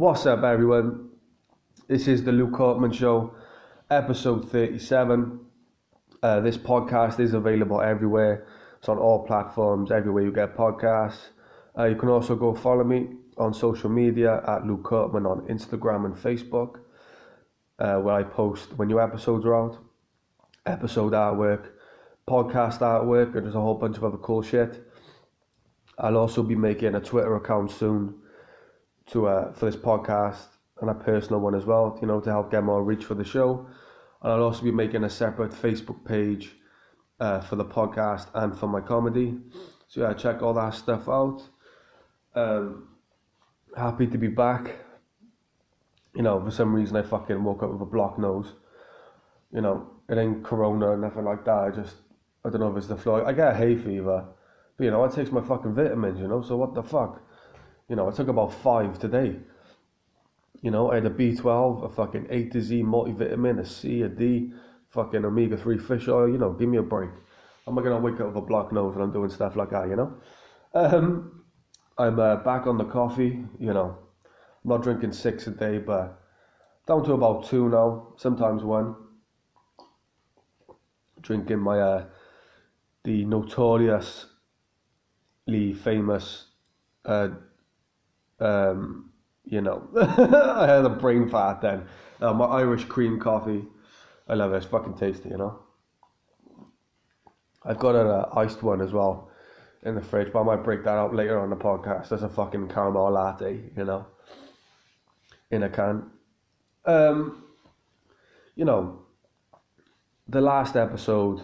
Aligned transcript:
What's 0.00 0.24
up, 0.24 0.44
everyone? 0.44 1.10
This 1.86 2.08
is 2.08 2.24
the 2.24 2.32
Luke 2.32 2.56
Hartman 2.56 2.90
Show, 2.90 3.34
episode 3.90 4.50
37. 4.50 5.38
Uh, 6.22 6.40
this 6.40 6.56
podcast 6.56 7.20
is 7.20 7.34
available 7.34 7.82
everywhere. 7.82 8.46
It's 8.78 8.88
on 8.88 8.96
all 8.96 9.26
platforms, 9.26 9.90
everywhere 9.90 10.22
you 10.22 10.32
get 10.32 10.56
podcasts. 10.56 11.18
Uh, 11.78 11.84
you 11.84 11.96
can 11.96 12.08
also 12.08 12.34
go 12.34 12.54
follow 12.54 12.82
me 12.82 13.08
on 13.36 13.52
social 13.52 13.90
media 13.90 14.42
at 14.48 14.66
Luke 14.66 14.86
Hartman 14.88 15.26
on 15.26 15.42
Instagram 15.48 16.06
and 16.06 16.14
Facebook, 16.14 16.78
uh, 17.78 17.96
where 17.96 18.14
I 18.14 18.22
post 18.22 18.72
when 18.78 18.88
new 18.88 19.00
episodes 19.00 19.44
are 19.44 19.54
out, 19.54 19.76
episode 20.64 21.12
artwork, 21.12 21.72
podcast 22.26 22.78
artwork, 22.78 23.36
and 23.36 23.44
there's 23.44 23.54
a 23.54 23.60
whole 23.60 23.74
bunch 23.74 23.98
of 23.98 24.04
other 24.04 24.16
cool 24.16 24.40
shit. 24.40 24.82
I'll 25.98 26.16
also 26.16 26.42
be 26.42 26.54
making 26.54 26.94
a 26.94 27.00
Twitter 27.00 27.36
account 27.36 27.70
soon 27.70 28.14
to 29.10 29.26
uh, 29.26 29.52
for 29.52 29.66
this 29.66 29.76
podcast 29.76 30.46
and 30.80 30.90
a 30.90 30.94
personal 30.94 31.40
one 31.40 31.54
as 31.54 31.64
well, 31.64 31.98
you 32.00 32.06
know, 32.06 32.20
to 32.20 32.30
help 32.30 32.50
get 32.50 32.64
more 32.64 32.82
reach 32.82 33.04
for 33.04 33.14
the 33.14 33.24
show. 33.24 33.66
And 34.22 34.32
I'll 34.32 34.42
also 34.42 34.62
be 34.62 34.70
making 34.70 35.04
a 35.04 35.10
separate 35.10 35.52
Facebook 35.52 36.04
page 36.04 36.52
uh, 37.18 37.40
for 37.40 37.56
the 37.56 37.64
podcast 37.64 38.28
and 38.34 38.56
for 38.56 38.66
my 38.66 38.80
comedy. 38.80 39.36
So 39.88 40.00
yeah, 40.02 40.14
check 40.14 40.42
all 40.42 40.54
that 40.54 40.74
stuff 40.74 41.08
out. 41.08 41.42
Um, 42.34 42.88
happy 43.76 44.06
to 44.06 44.18
be 44.18 44.28
back. 44.28 44.76
You 46.14 46.22
know, 46.22 46.42
for 46.42 46.50
some 46.50 46.74
reason 46.74 46.96
I 46.96 47.02
fucking 47.02 47.42
woke 47.42 47.62
up 47.62 47.72
with 47.72 47.82
a 47.82 47.86
blocked 47.86 48.18
nose. 48.18 48.52
You 49.52 49.60
know, 49.60 49.90
it 50.08 50.18
ain't 50.18 50.44
corona 50.44 50.88
or 50.88 50.96
nothing 50.96 51.24
like 51.24 51.44
that. 51.44 51.58
I 51.58 51.70
just, 51.70 51.96
I 52.44 52.50
don't 52.50 52.60
know 52.60 52.70
if 52.70 52.76
it's 52.76 52.86
the 52.86 52.96
flu. 52.96 53.24
I 53.24 53.32
get 53.32 53.52
a 53.52 53.56
hay 53.56 53.76
fever. 53.76 54.24
But, 54.76 54.84
you 54.84 54.90
know, 54.90 55.04
I 55.04 55.08
take 55.08 55.32
my 55.32 55.40
fucking 55.40 55.74
vitamins, 55.74 56.20
you 56.20 56.28
know, 56.28 56.42
so 56.42 56.56
what 56.56 56.74
the 56.74 56.82
fuck? 56.82 57.22
You 57.90 57.96
know, 57.96 58.08
I 58.08 58.12
took 58.12 58.28
about 58.28 58.54
five 58.54 59.00
today. 59.00 59.34
You 60.62 60.70
know, 60.70 60.92
I 60.92 60.94
had 60.94 61.06
a 61.06 61.10
B12, 61.10 61.84
a 61.84 61.88
fucking 61.88 62.28
A 62.30 62.44
to 62.50 62.62
Z 62.62 62.84
multivitamin, 62.84 63.58
a 63.58 63.66
C, 63.66 64.02
a 64.02 64.08
D, 64.08 64.52
fucking 64.90 65.24
omega 65.24 65.56
3 65.56 65.76
fish 65.76 66.06
oil, 66.06 66.28
you 66.28 66.38
know, 66.38 66.52
give 66.52 66.68
me 66.68 66.78
a 66.78 66.82
break. 66.82 67.10
I'm 67.66 67.74
not 67.74 67.82
going 67.82 67.96
to 67.96 68.00
wake 68.00 68.20
up 68.20 68.28
with 68.28 68.36
a 68.36 68.46
blocked 68.46 68.72
nose 68.72 68.94
when 68.94 69.02
I'm 69.02 69.12
doing 69.12 69.28
stuff 69.28 69.56
like 69.56 69.70
that, 69.70 69.88
you 69.88 69.96
know? 69.96 70.14
Um, 70.72 71.42
I'm 71.98 72.20
uh, 72.20 72.36
back 72.36 72.68
on 72.68 72.78
the 72.78 72.84
coffee, 72.84 73.44
you 73.58 73.72
know. 73.72 73.98
I'm 74.62 74.70
not 74.70 74.84
drinking 74.84 75.12
six 75.12 75.48
a 75.48 75.50
day, 75.50 75.78
but 75.78 76.22
down 76.86 77.02
to 77.06 77.14
about 77.14 77.46
two 77.46 77.68
now, 77.70 78.14
sometimes 78.16 78.62
one. 78.62 78.94
Drinking 81.22 81.58
my, 81.58 81.80
uh, 81.80 82.04
the 83.02 83.24
notoriously 83.24 84.28
famous, 85.72 86.46
uh, 87.04 87.30
um, 88.40 89.10
you 89.44 89.60
know, 89.60 89.88
I 89.96 90.66
had 90.66 90.84
a 90.84 90.90
brain 90.90 91.28
fart 91.28 91.60
then. 91.60 91.86
Uh, 92.20 92.32
my 92.32 92.46
Irish 92.46 92.84
cream 92.84 93.18
coffee. 93.18 93.64
I 94.28 94.34
love 94.34 94.52
it. 94.52 94.58
It's 94.58 94.66
fucking 94.66 94.94
tasty, 94.94 95.30
you 95.30 95.38
know. 95.38 95.60
I've 97.64 97.78
got 97.78 97.94
an 97.94 98.06
uh, 98.06 98.28
iced 98.34 98.62
one 98.62 98.80
as 98.80 98.92
well 98.92 99.30
in 99.82 99.94
the 99.94 100.00
fridge, 100.00 100.32
but 100.32 100.40
I 100.40 100.44
might 100.44 100.64
break 100.64 100.84
that 100.84 100.96
out 100.96 101.14
later 101.14 101.38
on 101.38 101.50
the 101.50 101.56
podcast. 101.56 102.08
There's 102.08 102.22
a 102.22 102.28
fucking 102.28 102.68
caramel 102.68 103.10
latte, 103.10 103.60
you 103.76 103.84
know, 103.84 104.06
in 105.50 105.62
a 105.62 105.68
can. 105.68 106.10
Um, 106.84 107.44
you 108.56 108.64
know, 108.64 109.00
the 110.28 110.40
last 110.40 110.76
episode 110.76 111.42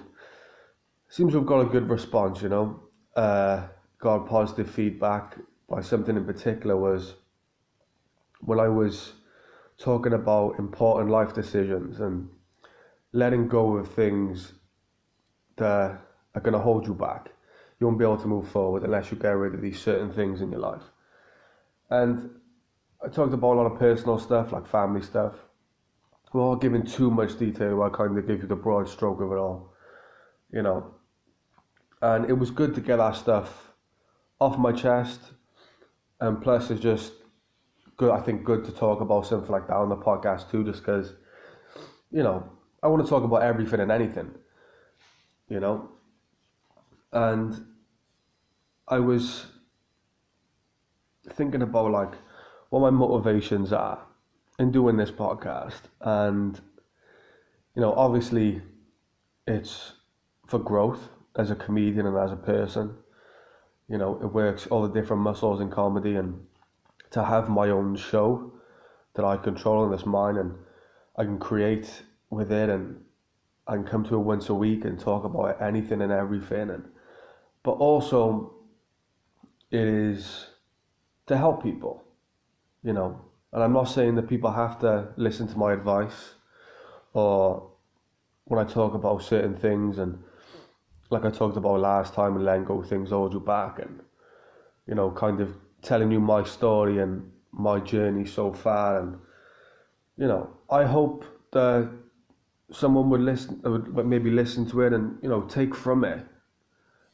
seems 1.09 1.33
to 1.33 1.39
have 1.39 1.47
got 1.47 1.61
a 1.61 1.67
good 1.67 1.89
response, 1.89 2.43
you 2.43 2.49
know. 2.49 2.81
Uh, 3.15 3.67
got 3.99 4.29
positive 4.29 4.71
feedback 4.71 5.39
by 5.69 5.81
something 5.81 6.17
in 6.17 6.25
particular 6.25 6.77
was 6.77 7.15
when 8.41 8.61
I 8.61 8.69
was 8.69 9.13
talking 9.79 10.13
about 10.13 10.59
important 10.59 11.11
life 11.11 11.35
decisions 11.35 12.01
and 12.01 12.29
letting 13.13 13.49
go 13.49 13.77
of 13.77 13.93
things 13.93 14.53
that 15.57 15.99
are 16.35 16.41
going 16.41 16.53
to 16.53 16.59
hold 16.59 16.87
you 16.87 16.95
back. 16.95 17.31
You 17.79 17.87
won't 17.87 17.99
be 17.99 18.05
able 18.05 18.19
to 18.19 18.29
move 18.29 18.49
forward 18.49 18.85
unless 18.85 19.11
you 19.11 19.19
get 19.19 19.31
rid 19.31 19.55
of 19.55 19.61
these 19.61 19.81
certain 19.81 20.13
things 20.13 20.41
in 20.41 20.51
your 20.51 20.61
life. 20.61 20.83
And 21.91 22.31
I 23.05 23.09
talked 23.09 23.35
about 23.35 23.55
a 23.55 23.59
lot 23.61 23.73
of 23.73 23.79
personal 23.79 24.19
stuff, 24.19 24.53
like 24.53 24.67
family 24.67 25.03
stuff. 25.03 25.35
Without 26.33 26.61
giving 26.61 26.85
too 26.85 27.11
much 27.11 27.39
detail, 27.39 27.83
I 27.83 27.89
kind 27.89 28.17
of 28.17 28.27
give 28.27 28.43
you 28.43 28.49
the 28.49 28.57
broad 28.57 28.89
stroke 28.89 29.21
of 29.21 29.33
it 29.33 29.37
all, 29.37 29.73
you 30.53 30.63
know. 30.63 30.95
And 32.03 32.29
it 32.29 32.35
was 32.35 32.51
good 32.51 32.75
to 32.75 32.81
get 32.81 32.97
that 32.97 33.17
stuff 33.17 33.73
off 34.39 34.59
my 34.59 34.73
chest. 34.73 35.21
And 36.21 36.41
plus, 36.43 36.71
it's 36.71 36.81
just 36.81 37.13
good. 37.97 38.11
I 38.11 38.21
think 38.21 38.45
good 38.45 38.65
to 38.65 38.73
talk 38.73 39.01
about 39.01 39.27
something 39.27 39.51
like 39.51 39.67
that 39.69 39.77
on 39.77 39.89
the 39.89 39.97
podcast 39.97 40.51
too, 40.51 40.65
just 40.65 40.81
because, 40.81 41.15
you 42.11 42.23
know, 42.23 42.49
I 42.83 42.89
want 42.89 43.05
to 43.05 43.09
talk 43.09 43.25
about 43.25 43.43
everything 43.43 43.81
and 43.81 43.91
anything, 43.91 44.31
you 45.49 45.61
know. 45.61 45.91
And 47.13 47.67
I 48.89 48.99
was 48.99 49.47
thinking 51.31 51.63
about 51.63 51.91
like 51.91 52.15
what 52.71 52.81
my 52.81 52.91
motivations 52.91 53.73
are 53.73 54.01
in 54.59 54.71
doing 54.71 54.97
this 54.97 55.11
podcast, 55.11 55.83
and 56.01 56.61
you 57.75 57.83
know, 57.83 57.93
obviously, 57.93 58.63
it's 59.47 59.93
for 60.47 60.59
growth 60.59 61.11
as 61.37 61.51
a 61.51 61.57
comedian 61.57 62.07
and 62.07 62.17
as 62.17 62.33
a 62.33 62.37
person. 62.37 62.97
You 63.89 63.99
know, 63.99 64.19
it 64.21 64.27
works 64.27 64.67
all 64.67 64.83
the 64.83 65.01
different 65.01 65.23
muscles 65.23 65.61
in 65.61 65.71
comedy, 65.71 66.17
and 66.17 66.47
to 67.11 67.25
have 67.25 67.49
my 67.49 67.69
own 67.71 67.97
show 67.97 68.53
that 69.15 69.25
I 69.25 69.37
control 69.37 69.85
and 69.85 69.93
that's 69.93 70.07
mine, 70.07 70.37
and 70.37 70.55
I 71.17 71.25
can 71.25 71.39
create 71.39 72.03
with 72.31 72.53
it, 72.53 72.69
and 72.69 73.03
I 73.67 73.75
can 73.75 73.85
come 73.85 74.05
to 74.05 74.15
it 74.17 74.19
once 74.19 74.49
a 74.49 74.55
week 74.55 74.85
and 74.85 74.99
talk 74.99 75.25
about 75.25 75.61
anything 75.63 76.03
and 76.03 76.13
everything, 76.13 76.71
and 76.71 76.85
but 77.63 77.73
also 77.73 78.55
it 79.71 79.87
is 79.87 80.47
to 81.27 81.37
help 81.37 81.63
people, 81.63 82.05
you 82.83 82.93
know. 82.93 83.21
And 83.53 83.63
I'm 83.63 83.73
not 83.73 83.85
saying 83.85 84.17
that 84.17 84.29
people 84.29 84.53
have 84.53 84.79
to 84.81 85.09
listen 85.17 85.49
to 85.49 85.59
my 85.59 85.73
advice 85.73 86.35
or 87.15 87.71
when 88.45 88.65
I 88.65 88.69
talk 88.69 88.95
about 88.95 89.23
certain 89.23 89.57
things 89.57 89.99
and 89.99 90.23
like 91.11 91.25
I 91.25 91.31
talked 91.31 91.57
about 91.57 91.81
last 91.81 92.15
time 92.15 92.37
and 92.37 92.45
letting 92.45 92.65
go 92.65 92.83
things 92.83 93.11
hold 93.11 93.33
you 93.33 93.41
back 93.41 93.79
and 93.79 94.01
you 94.87 94.95
know 94.95 95.11
kind 95.11 95.41
of 95.41 95.55
telling 95.83 96.11
you 96.11 96.21
my 96.21 96.43
story 96.45 96.99
and 96.99 97.31
my 97.53 97.81
journey 97.81 98.27
so 98.27 98.53
far 98.53 99.01
and 99.01 99.19
you 100.17 100.27
know 100.27 100.51
I 100.71 100.85
hope 100.85 101.25
that 101.53 101.91
someone 102.73 103.11
would 103.11 103.21
listen 103.21 103.61
would 103.65 104.07
maybe 104.07 104.31
listen 104.31 104.69
to 104.71 104.83
it 104.83 104.93
and 104.93 105.19
you 105.23 105.29
know 105.29 105.43
take 105.43 105.75
from 105.75 106.05
it 106.05 106.27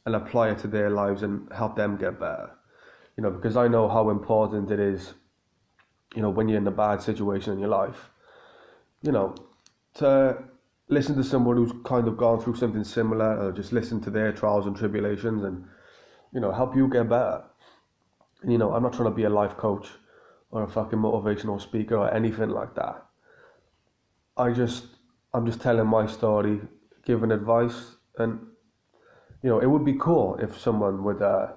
and 0.05 0.15
apply 0.15 0.49
it 0.49 0.57
to 0.59 0.67
their 0.67 0.89
lives 0.89 1.23
and 1.23 1.51
help 1.53 1.75
them 1.75 1.97
get 1.97 2.19
better. 2.19 2.51
You 3.15 3.23
know, 3.23 3.31
because 3.31 3.55
I 3.55 3.67
know 3.67 3.87
how 3.87 4.09
important 4.09 4.71
it 4.71 4.79
is, 4.79 5.13
you 6.15 6.21
know, 6.21 6.29
when 6.29 6.47
you're 6.47 6.57
in 6.57 6.67
a 6.67 6.71
bad 6.71 7.01
situation 7.01 7.53
in 7.53 7.59
your 7.59 7.69
life, 7.69 8.09
you 9.01 9.11
know, 9.11 9.35
to 9.95 10.43
listen 10.89 11.15
to 11.15 11.23
someone 11.23 11.57
who's 11.57 11.73
kind 11.85 12.07
of 12.07 12.17
gone 12.17 12.41
through 12.41 12.55
something 12.55 12.83
similar 12.83 13.37
or 13.37 13.51
just 13.51 13.71
listen 13.71 14.01
to 14.01 14.09
their 14.09 14.31
trials 14.31 14.65
and 14.65 14.75
tribulations 14.75 15.43
and, 15.43 15.65
you 16.33 16.39
know, 16.39 16.51
help 16.51 16.75
you 16.75 16.87
get 16.87 17.09
better. 17.09 17.43
And, 18.41 18.51
you 18.51 18.57
know, 18.57 18.73
I'm 18.73 18.83
not 18.83 18.93
trying 18.93 19.09
to 19.09 19.15
be 19.15 19.23
a 19.23 19.29
life 19.29 19.57
coach 19.57 19.87
or 20.51 20.63
a 20.63 20.67
fucking 20.67 20.99
motivational 20.99 21.59
speaker 21.59 21.95
or 21.95 22.13
anything 22.13 22.49
like 22.49 22.75
that. 22.75 23.05
I 24.37 24.51
just, 24.51 24.85
I'm 25.33 25.45
just 25.45 25.61
telling 25.61 25.87
my 25.87 26.05
story, 26.05 26.61
giving 27.05 27.31
advice, 27.31 27.95
and 28.17 28.39
you 29.41 29.49
know, 29.49 29.59
it 29.59 29.65
would 29.65 29.83
be 29.83 29.97
cool 29.99 30.37
if 30.41 30.57
someone 30.57 31.03
would 31.03 31.21
uh, 31.21 31.53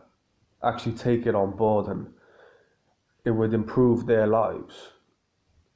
actually 0.62 0.96
take 0.96 1.26
it 1.26 1.34
on 1.34 1.56
board 1.56 1.86
and 1.86 2.08
it 3.24 3.30
would 3.30 3.54
improve 3.54 4.06
their 4.06 4.26
lives. 4.26 4.74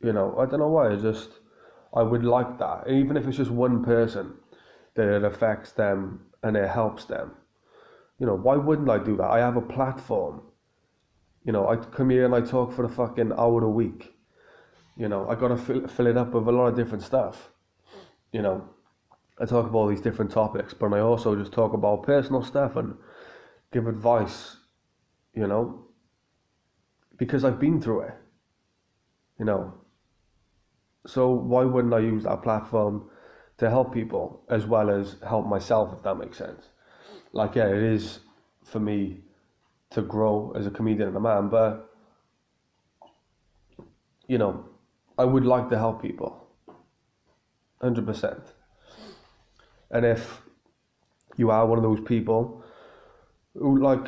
You 0.03 0.12
know, 0.12 0.37
I 0.38 0.46
don't 0.46 0.61
know 0.61 0.69
why. 0.69 0.93
I 0.93 0.96
just 0.96 1.31
I 1.95 2.03
would 2.03 2.25
like 2.25 2.59
that, 2.59 2.89
even 2.89 3.17
if 3.17 3.27
it's 3.27 3.37
just 3.37 3.51
one 3.51 3.85
person 3.85 4.35
that 4.95 5.09
it 5.09 5.25
affects 5.25 5.73
them 5.73 6.27
and 6.43 6.57
it 6.57 6.69
helps 6.69 7.05
them. 7.05 7.33
You 8.19 8.27
know, 8.27 8.37
why 8.37 8.57
wouldn't 8.57 8.91
I 8.91 8.99
do 8.99 9.17
that? 9.17 9.31
I 9.31 9.39
have 9.39 9.57
a 9.57 9.63
platform. 9.63 10.43
You 11.45 11.53
know, 11.53 11.69
I 11.69 11.77
come 11.77 12.11
here 12.11 12.25
and 12.25 12.35
I 12.35 12.43
talk 12.43 12.73
for 12.73 12.85
a 12.85 12.89
fucking 12.89 13.33
hour 13.33 13.65
a 13.65 13.71
week. 13.71 14.15
You 14.97 15.09
know, 15.09 15.29
I 15.29 15.35
gotta 15.35 15.57
fill, 15.57 15.89
fill 15.89 16.07
it 16.07 16.17
up 16.17 16.33
with 16.33 16.47
a 16.47 16.53
lot 16.53 16.67
of 16.67 16.77
different 16.77 17.03
stuff. 17.03 17.51
You 18.33 18.43
know, 18.43 18.69
I 19.41 19.47
talk 19.47 19.67
about 19.67 19.79
all 19.79 19.89
these 19.89 20.03
different 20.03 20.31
topics, 20.31 20.75
but 20.75 20.93
I 20.93 21.01
also 21.01 21.35
just 21.35 21.53
talk 21.53 21.73
about 21.73 22.03
personal 22.03 22.43
stuff 22.43 22.77
and 22.77 22.95
give 23.73 23.87
advice, 23.87 24.59
you 25.35 25.47
know, 25.47 25.87
because 27.17 27.45
I've 27.45 27.59
been 27.59 27.81
through 27.81 28.01
it, 28.03 28.15
you 29.39 29.47
know. 29.47 29.75
So 31.06 31.31
why 31.31 31.64
wouldn't 31.64 31.94
I 31.94 32.00
use 32.00 32.25
that 32.25 32.43
platform 32.43 33.08
to 33.58 33.70
help 33.70 33.93
people 33.93 34.43
as 34.49 34.67
well 34.67 34.91
as 34.91 35.17
help 35.26 35.47
myself, 35.47 35.93
if 35.97 36.02
that 36.02 36.17
makes 36.17 36.38
sense? 36.38 36.69
Like, 37.32 37.55
yeah, 37.55 37.69
it 37.69 37.82
is 37.82 38.20
for 38.64 38.81
me 38.81 39.20
to 39.91 40.02
grow 40.02 40.52
as 40.56 40.67
a 40.67 40.70
comedian 40.70 41.08
and 41.08 41.17
a 41.17 41.20
man, 41.20 41.49
but 41.49 41.91
you 44.29 44.38
know, 44.38 44.64
I 45.19 45.25
would 45.25 45.44
like 45.44 45.69
to 45.70 45.79
help 45.79 46.00
people. 46.00 46.47
100%. 47.82 48.41
And 49.91 50.06
if 50.06 50.43
you 51.37 51.50
are 51.50 51.67
one 51.67 51.79
of 51.79 51.82
those 51.82 52.00
people 52.00 52.62
who 53.55 53.82
like 53.82 54.06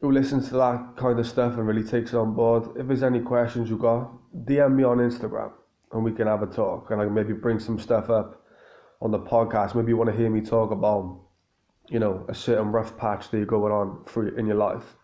who 0.00 0.12
listens 0.12 0.48
to 0.48 0.54
that 0.54 0.96
kind 0.96 1.18
of 1.18 1.26
stuff 1.26 1.54
and 1.54 1.66
really 1.66 1.82
takes 1.82 2.12
it 2.12 2.16
on 2.16 2.34
board, 2.34 2.68
if 2.76 2.86
there's 2.86 3.02
any 3.02 3.20
questions 3.20 3.68
you 3.68 3.76
got, 3.76 4.10
DM 4.46 4.76
me 4.76 4.84
on 4.84 4.98
Instagram 4.98 5.50
and 5.92 6.04
we 6.04 6.12
can 6.12 6.26
have 6.26 6.42
a 6.42 6.46
talk 6.46 6.90
and 6.90 7.00
I 7.00 7.04
can 7.04 7.14
maybe 7.14 7.32
bring 7.32 7.58
some 7.58 7.78
stuff 7.78 8.10
up 8.10 8.42
on 9.00 9.10
the 9.10 9.18
podcast. 9.18 9.74
Maybe 9.74 9.88
you 9.88 9.96
want 9.96 10.10
to 10.10 10.16
hear 10.16 10.30
me 10.30 10.40
talk 10.40 10.70
about, 10.70 11.20
you 11.88 11.98
know, 11.98 12.24
a 12.28 12.34
certain 12.34 12.70
rough 12.72 12.96
patch 12.96 13.30
that 13.30 13.36
you're 13.36 13.46
going 13.46 13.72
on 13.72 14.04
through 14.06 14.36
in 14.36 14.46
your 14.46 14.56
life. 14.56 14.96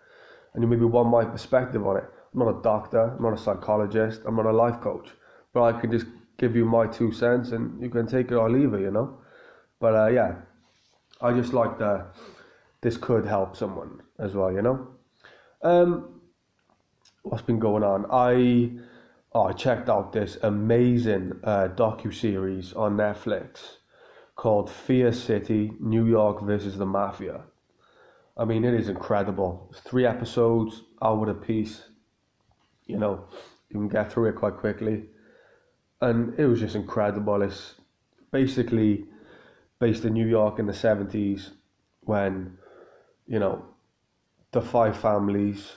And 0.54 0.62
you 0.62 0.68
maybe 0.68 0.84
want 0.84 1.08
my 1.08 1.24
perspective 1.24 1.86
on 1.86 1.98
it. 1.98 2.04
I'm 2.32 2.40
not 2.40 2.58
a 2.58 2.62
doctor, 2.62 3.14
I'm 3.16 3.22
not 3.22 3.32
a 3.32 3.38
psychologist, 3.38 4.22
I'm 4.26 4.36
not 4.36 4.46
a 4.46 4.52
life 4.52 4.80
coach. 4.80 5.10
But 5.52 5.62
I 5.62 5.80
can 5.80 5.90
just 5.90 6.06
give 6.38 6.54
you 6.54 6.64
my 6.64 6.86
two 6.86 7.12
cents 7.12 7.50
and 7.50 7.82
you 7.82 7.90
can 7.90 8.06
take 8.06 8.30
it 8.30 8.34
or 8.34 8.50
leave 8.50 8.74
it, 8.74 8.80
you 8.80 8.90
know? 8.90 9.18
But 9.80 9.94
uh, 9.94 10.06
yeah, 10.08 10.36
I 11.20 11.32
just 11.32 11.52
like 11.52 11.78
that 11.78 12.14
this 12.80 12.96
could 12.96 13.26
help 13.26 13.56
someone 13.56 14.02
as 14.18 14.34
well, 14.34 14.52
you 14.52 14.62
know? 14.62 14.88
Um, 15.62 16.20
what's 17.22 17.42
been 17.42 17.58
going 17.58 17.82
on? 17.82 18.06
I 18.10 18.70
I 19.42 19.52
checked 19.52 19.90
out 19.90 20.12
this 20.12 20.38
amazing 20.42 21.40
uh, 21.44 21.68
docu 21.74 22.14
series 22.14 22.72
on 22.72 22.96
Netflix 22.96 23.76
called 24.34 24.70
Fear 24.70 25.12
City: 25.12 25.72
New 25.78 26.06
York 26.06 26.42
versus 26.42 26.78
the 26.78 26.86
Mafia. 26.86 27.42
I 28.36 28.44
mean, 28.44 28.64
it 28.64 28.74
is 28.74 28.88
incredible. 28.88 29.72
Three 29.84 30.06
episodes, 30.06 30.82
hour 31.02 31.28
a 31.28 31.34
piece. 31.34 31.82
You 32.86 32.98
know, 32.98 33.26
you 33.68 33.80
can 33.80 33.88
get 33.88 34.10
through 34.10 34.30
it 34.30 34.36
quite 34.36 34.56
quickly, 34.56 35.04
and 36.00 36.38
it 36.38 36.46
was 36.46 36.60
just 36.60 36.74
incredible. 36.74 37.42
It's 37.42 37.74
basically 38.30 39.04
based 39.78 40.04
in 40.04 40.14
New 40.14 40.26
York 40.26 40.58
in 40.58 40.66
the 40.66 40.74
seventies 40.74 41.50
when, 42.02 42.56
you 43.26 43.38
know, 43.38 43.66
the 44.52 44.62
five 44.62 44.96
families, 44.96 45.72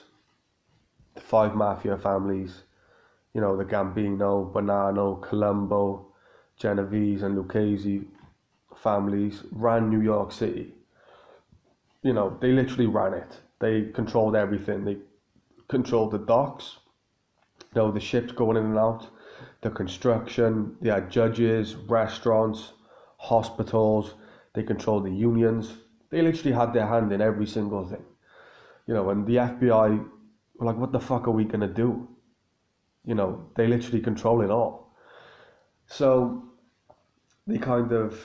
the 1.14 1.20
five 1.20 1.54
mafia 1.54 1.98
families, 1.98 2.62
you 3.34 3.40
know, 3.40 3.56
the 3.56 3.64
Gambino, 3.64 4.52
Bonanno, 4.52 5.20
Colombo, 5.22 6.06
Genovese, 6.56 7.22
and 7.22 7.36
Lucchese 7.36 8.02
families 8.76 9.42
ran 9.52 9.90
New 9.90 10.00
York 10.00 10.32
City. 10.32 10.74
You 12.02 12.12
know, 12.12 12.36
they 12.40 12.52
literally 12.52 12.86
ran 12.86 13.14
it. 13.14 13.40
They 13.60 13.90
controlled 13.92 14.34
everything. 14.34 14.84
They 14.84 14.96
controlled 15.68 16.12
the 16.12 16.18
docks, 16.18 16.78
you 17.74 17.80
know, 17.80 17.90
the 17.92 18.00
ships 18.00 18.32
going 18.32 18.56
in 18.56 18.64
and 18.64 18.78
out, 18.78 19.06
the 19.60 19.70
construction. 19.70 20.76
They 20.80 20.90
had 20.90 21.10
judges, 21.10 21.76
restaurants, 21.76 22.72
hospitals. 23.18 24.14
They 24.54 24.62
controlled 24.62 25.04
the 25.04 25.12
unions. 25.12 25.74
They 26.10 26.22
literally 26.22 26.52
had 26.52 26.72
their 26.72 26.86
hand 26.86 27.12
in 27.12 27.20
every 27.20 27.46
single 27.46 27.86
thing. 27.86 28.04
You 28.86 28.94
know, 28.94 29.10
and 29.10 29.26
the 29.26 29.36
FBI 29.36 30.04
were 30.58 30.66
like, 30.66 30.76
what 30.76 30.90
the 30.90 30.98
fuck 30.98 31.28
are 31.28 31.32
we 31.32 31.44
going 31.44 31.60
to 31.60 31.68
do? 31.68 32.08
You 33.04 33.14
know, 33.14 33.46
they 33.56 33.66
literally 33.66 34.00
control 34.00 34.42
it 34.42 34.50
all. 34.50 34.94
So 35.86 36.44
they 37.46 37.58
kind 37.58 37.92
of, 37.92 38.18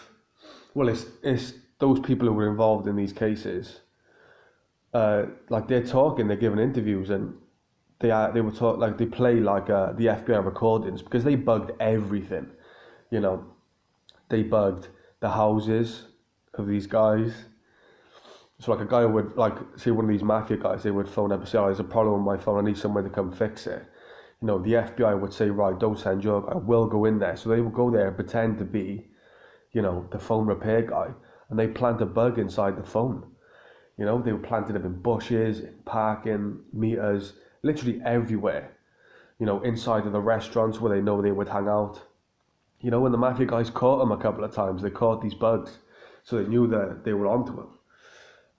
well, 0.74 0.90
it's, 0.90 1.06
it's 1.24 1.54
those 1.80 2.00
people 2.00 2.28
who 2.28 2.34
were 2.34 2.50
involved 2.50 2.88
in 2.88 2.96
these 2.96 3.14
cases, 3.14 3.82
uh, 4.94 5.26
like 5.50 5.68
they're 5.68 5.86
talking, 5.86 6.28
they're 6.28 6.38
giving 6.38 6.60
interviews, 6.60 7.10
and 7.10 7.34
they 8.00 8.12
are, 8.12 8.32
they 8.32 8.42
were 8.42 8.52
talk 8.52 8.78
like 8.78 8.98
they 8.98 9.06
play 9.06 9.36
like 9.40 9.70
uh, 9.70 9.94
the 9.94 10.06
FBI 10.06 10.44
recordings 10.44 11.02
because 11.02 11.24
they 11.24 11.36
bugged 11.36 11.72
everything, 11.80 12.48
you 13.12 13.20
know, 13.20 13.46
they 14.30 14.44
bugged 14.44 14.88
the 15.20 15.30
houses 15.30 16.04
of 16.54 16.68
these 16.68 16.88
guys. 16.88 17.34
So 18.60 18.72
like 18.72 18.82
a 18.82 18.90
guy 18.90 19.06
would 19.06 19.36
like 19.36 19.56
say 19.76 19.92
one 19.92 20.06
of 20.06 20.12
these 20.12 20.24
mafia 20.24 20.58
guys, 20.58 20.84
they 20.84 20.92
would 20.92 21.10
phone 21.10 21.32
up 21.32 21.42
and 21.42 21.50
say, 21.50 21.58
"Oh, 21.58 21.66
there's 21.66 21.80
a 21.80 21.84
problem 21.84 22.26
with 22.26 22.38
my 22.38 22.42
phone. 22.42 22.58
I 22.58 22.68
need 22.68 22.78
someone 22.78 23.04
to 23.04 23.10
come 23.10 23.32
fix 23.32 23.68
it." 23.68 23.86
You 24.42 24.48
know, 24.48 24.60
the 24.60 24.74
FBI 24.74 25.20
would 25.20 25.34
say, 25.34 25.50
"Right, 25.50 25.78
don't 25.80 25.98
send 25.98 26.24
your. 26.24 26.50
I 26.54 26.58
will 26.58 26.88
go 26.88 27.06
in 27.06 27.20
there." 27.20 27.36
So 27.36 27.50
they 27.50 27.62
would 27.62 27.74
go 27.74 27.90
there 27.90 28.08
and 28.08 28.16
pretend 28.16 28.58
to 28.60 28.66
be, 28.66 29.08
you 29.72 29.82
know, 29.82 30.08
the 30.12 30.20
phone 30.20 30.46
repair 30.46 30.82
guy, 30.82 31.14
and 31.50 31.58
they 31.58 31.68
plant 31.68 32.02
a 32.02 32.06
bug 32.06 32.38
inside 32.38 32.76
the 32.76 32.84
phone. 32.84 33.24
You 33.98 34.06
know, 34.06 34.22
they 34.22 34.34
were 34.34 34.40
planted 34.40 34.76
up 34.76 34.84
in 34.84 35.02
bushes, 35.02 35.62
in 35.62 35.74
parking 35.86 36.60
meters, 36.74 37.34
literally 37.64 38.02
everywhere. 38.04 38.72
You 39.40 39.46
know, 39.46 39.62
inside 39.62 40.06
of 40.06 40.12
the 40.12 40.22
restaurants 40.22 40.80
where 40.80 40.94
they 40.94 41.02
know 41.02 41.22
they 41.22 41.32
would 41.32 41.50
hang 41.50 41.68
out. 41.68 42.02
You 42.80 42.92
know, 42.92 43.02
when 43.02 43.12
the 43.12 43.18
mafia 43.18 43.46
guys 43.46 43.70
caught 43.70 44.00
them 44.00 44.12
a 44.12 44.18
couple 44.18 44.44
of 44.44 44.54
times, 44.54 44.82
they 44.82 44.90
caught 44.90 45.22
these 45.22 45.34
bugs, 45.34 45.80
so 46.24 46.38
they 46.38 46.48
knew 46.48 46.68
that 46.68 47.04
they 47.04 47.14
were 47.14 47.28
onto 47.28 47.56
them. 47.56 47.70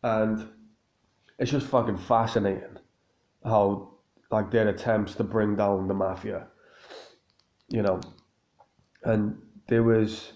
And 0.02 0.48
it's 1.38 1.50
just 1.50 1.66
fucking 1.66 1.98
fascinating 1.98 2.78
how 3.44 3.95
like 4.30 4.50
their 4.50 4.68
attempts 4.68 5.14
to 5.16 5.24
bring 5.24 5.56
down 5.56 5.88
the 5.88 5.94
mafia. 5.94 6.46
You 7.68 7.82
know, 7.82 8.00
and 9.04 9.36
there 9.68 9.82
was 9.82 10.32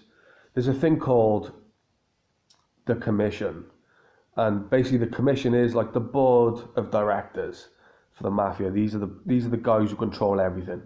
there's 0.53 0.67
a 0.67 0.73
thing 0.73 0.99
called 0.99 1.51
the 2.85 2.95
commission, 2.95 3.65
and 4.35 4.69
basically 4.69 4.97
the 4.97 5.15
commission 5.15 5.53
is 5.53 5.75
like 5.75 5.93
the 5.93 5.99
board 5.99 6.61
of 6.75 6.91
directors 6.91 7.69
for 8.13 8.23
the 8.23 8.31
mafia. 8.31 8.69
These 8.69 8.95
are 8.95 8.99
the 8.99 9.19
these 9.25 9.45
are 9.45 9.49
the 9.49 9.57
guys 9.57 9.89
who 9.89 9.95
control 9.95 10.41
everything. 10.41 10.81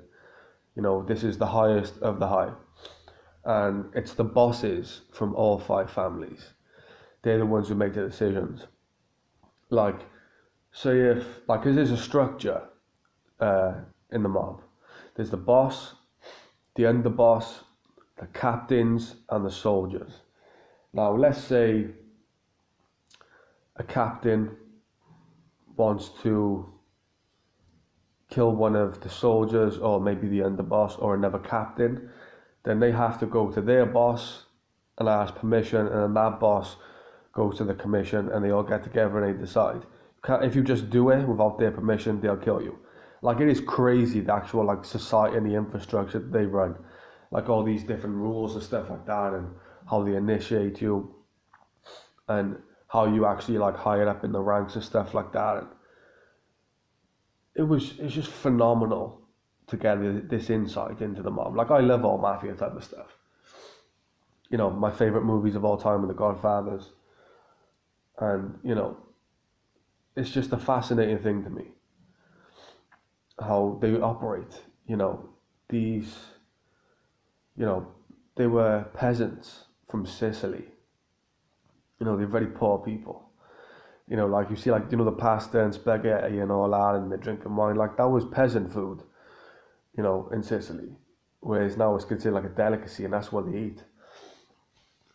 You 0.76 0.82
know, 0.82 1.04
this 1.04 1.24
is 1.24 1.38
the 1.38 1.48
highest 1.48 1.98
of 2.02 2.20
the 2.20 2.28
high 2.28 2.52
and 3.46 3.86
it's 3.94 4.14
the 4.14 4.24
bosses 4.24 5.02
from 5.12 5.36
all 5.36 5.60
five 5.60 5.92
families. 5.92 6.50
They're 7.22 7.38
the 7.38 7.46
ones 7.46 7.70
who 7.70 7.76
make 7.76 7.94
the 7.94 8.08
decisions. 8.08 8.64
Like, 9.70 10.00
say 10.72 11.00
if 11.00 11.26
like, 11.48 11.64
cause 11.64 11.76
there's 11.76 11.92
a 11.92 11.98
structure 11.98 12.64
uh, 13.40 13.74
in 14.12 14.24
the 14.24 14.30
mob. 14.30 14.62
There's 15.16 15.30
the 15.30 15.38
boss, 15.38 15.96
the 16.76 16.84
underboss, 16.84 17.62
the 18.18 18.28
captains, 18.28 19.16
and 19.30 19.46
the 19.46 19.52
soldiers. 19.52 20.22
Now, 20.94 21.16
let's 21.16 21.42
say 21.42 21.88
a 23.76 23.84
captain 23.84 24.56
wants 25.76 26.10
to 26.24 26.72
kill 28.30 28.56
one 28.56 28.76
of 28.76 29.02
the 29.02 29.10
soldiers, 29.10 29.78
or 29.78 30.00
maybe 30.00 30.28
the 30.28 30.40
underboss, 30.40 31.02
or 31.02 31.16
another 31.16 31.40
captain 31.40 32.10
then 32.66 32.80
they 32.80 32.92
have 32.92 33.20
to 33.20 33.26
go 33.28 33.50
to 33.52 33.62
their 33.62 33.86
boss 33.86 34.44
and 34.98 35.08
ask 35.08 35.36
permission, 35.36 35.88
and 35.88 36.04
then 36.04 36.14
that 36.16 36.40
boss 36.40 36.76
goes 37.32 37.58
to 37.58 37.64
the 37.64 37.76
commission, 37.76 38.30
and 38.30 38.44
they 38.44 38.50
all 38.50 38.64
get 38.64 38.84
together 38.84 39.24
and 39.24 39.36
they 39.36 39.40
decide. 39.40 39.84
If 40.28 40.56
you 40.56 40.64
just 40.64 40.90
do 40.90 41.10
it 41.12 41.28
without 41.28 41.60
their 41.60 41.72
permission, 41.72 42.20
they'll 42.20 42.38
kill 42.38 42.62
you. 42.62 42.80
Like 43.26 43.40
it 43.40 43.48
is 43.48 43.60
crazy 43.60 44.20
the 44.20 44.36
actual 44.36 44.64
like 44.64 44.86
society 44.86 45.36
and 45.36 45.50
the 45.50 45.56
infrastructure 45.56 46.20
that 46.20 46.32
they 46.32 46.46
run, 46.46 46.76
like 47.32 47.50
all 47.50 47.64
these 47.64 47.84
different 47.84 48.18
rules 48.18 48.54
and 48.54 48.64
stuff 48.64 48.92
like 48.92 49.08
that, 49.08 49.34
and 49.34 49.48
how 49.90 50.04
they 50.04 50.16
initiate 50.16 50.80
you, 50.80 51.16
and 52.28 52.56
how 52.88 53.06
you 53.08 53.26
actually 53.26 53.58
like 53.58 53.76
higher 53.76 54.08
up 54.08 54.24
in 54.24 54.32
the 54.32 54.40
ranks 54.40 54.76
and 54.76 54.84
stuff 54.84 55.16
like 55.16 55.34
that. 55.34 55.58
And 55.58 55.68
it 57.56 57.64
was 57.64 57.96
it's 57.98 58.14
just 58.14 58.30
phenomenal 58.30 59.22
to 59.70 59.76
get 59.76 60.30
this 60.30 60.52
insight 60.52 61.02
into 61.02 61.24
the 61.24 61.32
mob. 61.32 61.56
Like 61.56 61.72
I 61.72 61.80
love 61.80 62.06
all 62.06 62.20
mafia 62.20 62.54
type 62.54 62.76
of 62.76 62.84
stuff. 62.84 63.18
You 64.52 64.60
know, 64.60 64.70
my 64.70 64.92
favorite 64.92 65.24
movies 65.24 65.56
of 65.56 65.66
all 65.66 65.78
time 65.78 66.04
are 66.04 66.08
The 66.08 66.14
Godfathers, 66.14 66.92
and 68.20 68.60
you 68.64 68.76
know, 68.76 68.98
it's 70.16 70.30
just 70.30 70.54
a 70.54 70.58
fascinating 70.60 71.18
thing 71.18 71.44
to 71.44 71.50
me 71.50 71.72
how 73.40 73.78
they 73.82 73.94
operate. 73.96 74.62
You 74.88 74.98
know, 74.98 75.30
these, 75.70 76.16
you 77.58 77.66
know, 77.66 77.88
they 78.36 78.48
were 78.48 78.86
peasants 78.94 79.66
from 79.90 80.06
Sicily. 80.06 80.66
You 82.00 82.06
know, 82.06 82.18
they're 82.18 82.28
very 82.28 82.48
poor 82.48 82.80
people. 82.80 83.30
You 84.08 84.18
know, 84.18 84.28
like 84.28 84.50
you 84.50 84.56
see, 84.56 84.72
like 84.72 84.92
you 84.92 84.98
know, 84.98 85.06
the 85.06 85.12
pasta 85.12 85.64
and 85.64 85.74
spaghetti 85.74 86.40
and 86.40 86.52
all 86.52 86.70
that, 86.70 86.96
and 86.96 87.12
they're 87.12 87.18
drinking 87.18 87.56
wine. 87.56 87.76
Like 87.76 87.98
that 87.98 88.08
was 88.08 88.26
peasant 88.26 88.72
food 88.72 89.02
you 89.98 90.04
know, 90.04 90.30
in 90.34 90.44
Sicily, 90.44 90.90
whereas 91.40 91.78
now 91.78 91.96
it's 91.96 92.06
considered 92.06 92.36
like 92.36 92.46
a 92.46 92.50
delicacy 92.50 93.06
and 93.06 93.14
that's 93.14 93.32
what 93.32 93.52
they 93.52 93.58
eat. 93.58 93.84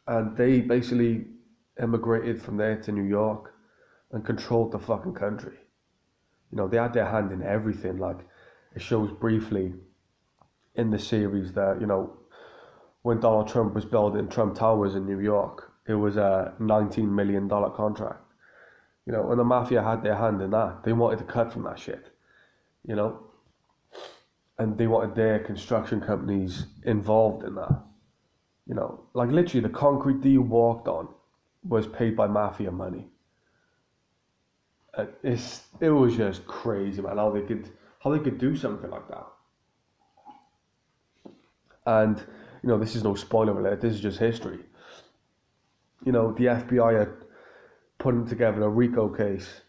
And 0.06 0.36
they 0.36 0.60
basically 0.60 1.26
emigrated 1.78 2.42
from 2.42 2.56
there 2.56 2.80
to 2.82 2.92
New 2.92 3.04
York 3.04 3.54
and 4.12 4.24
controlled 4.24 4.72
the 4.72 4.78
fucking 4.78 5.14
country. 5.14 5.58
You 6.50 6.56
know, 6.56 6.68
they 6.68 6.76
had 6.76 6.92
their 6.92 7.06
hand 7.06 7.32
in 7.32 7.42
everything. 7.42 7.98
Like, 7.98 8.18
it 8.74 8.82
shows 8.82 9.10
briefly 9.12 9.74
in 10.74 10.90
the 10.90 10.98
series 10.98 11.52
that, 11.52 11.80
you 11.80 11.86
know, 11.86 12.16
when 13.02 13.20
Donald 13.20 13.48
Trump 13.48 13.74
was 13.74 13.84
building 13.84 14.28
Trump 14.28 14.56
Towers 14.56 14.94
in 14.94 15.06
New 15.06 15.20
York, 15.20 15.72
it 15.86 15.94
was 15.94 16.16
a 16.16 16.54
$19 16.60 17.08
million 17.08 17.48
contract. 17.48 18.22
You 19.06 19.12
know, 19.12 19.30
and 19.30 19.40
the 19.40 19.44
mafia 19.44 19.82
had 19.82 20.02
their 20.02 20.16
hand 20.16 20.40
in 20.42 20.50
that. 20.50 20.84
They 20.84 20.92
wanted 20.92 21.18
to 21.20 21.24
cut 21.24 21.52
from 21.52 21.64
that 21.64 21.78
shit. 21.78 22.06
You 22.86 22.96
know, 22.96 23.20
and 24.58 24.76
they 24.76 24.86
wanted 24.86 25.14
their 25.14 25.38
construction 25.38 26.00
companies 26.00 26.66
involved 26.84 27.44
in 27.44 27.54
that. 27.54 27.82
You 28.66 28.74
know, 28.74 29.00
like 29.14 29.30
literally 29.30 29.62
the 29.62 29.74
concrete 29.74 30.22
that 30.22 30.28
you 30.28 30.42
walked 30.42 30.86
on 30.86 31.08
was 31.66 31.86
paid 31.86 32.16
by 32.16 32.26
mafia 32.26 32.70
money. 32.70 33.08
Uh, 34.94 35.06
it's 35.22 35.62
it 35.80 35.90
was 35.90 36.16
just 36.16 36.46
crazy, 36.46 37.00
man. 37.00 37.16
How 37.16 37.30
they 37.30 37.42
could 37.42 37.70
how 38.00 38.10
they 38.10 38.18
could 38.18 38.38
do 38.38 38.56
something 38.56 38.90
like 38.90 39.08
that. 39.08 39.26
And 41.86 42.18
you 42.62 42.68
know, 42.68 42.78
this 42.78 42.96
is 42.96 43.04
no 43.04 43.14
spoiler 43.14 43.58
alert. 43.58 43.80
This 43.80 43.94
is 43.94 44.00
just 44.00 44.18
history. 44.18 44.58
You 46.04 46.12
know, 46.12 46.32
the 46.32 46.46
FBI 46.46 46.94
are 46.94 47.18
putting 47.98 48.26
together 48.26 48.62
a 48.62 48.68
RICO 48.68 49.08
case 49.08 49.60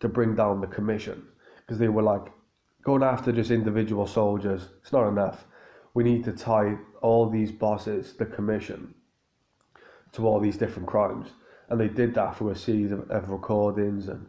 to 0.00 0.08
bring 0.08 0.34
down 0.34 0.60
the 0.60 0.66
commission 0.66 1.26
because 1.60 1.78
they 1.78 1.88
were 1.88 2.02
like 2.02 2.26
going 2.84 3.02
after 3.02 3.32
just 3.32 3.50
individual 3.50 4.06
soldiers. 4.06 4.68
It's 4.82 4.92
not 4.92 5.08
enough. 5.08 5.46
We 5.94 6.04
need 6.04 6.24
to 6.24 6.32
tie 6.32 6.76
all 7.00 7.28
these 7.28 7.50
bosses, 7.50 8.12
the 8.12 8.26
commission, 8.26 8.94
to 10.12 10.26
all 10.26 10.38
these 10.38 10.58
different 10.58 10.86
crimes 10.86 11.30
and 11.68 11.80
they 11.80 11.88
did 11.88 12.14
that 12.14 12.36
through 12.36 12.50
a 12.50 12.56
series 12.56 12.92
of, 12.92 13.10
of 13.10 13.30
recordings 13.30 14.08
and 14.08 14.26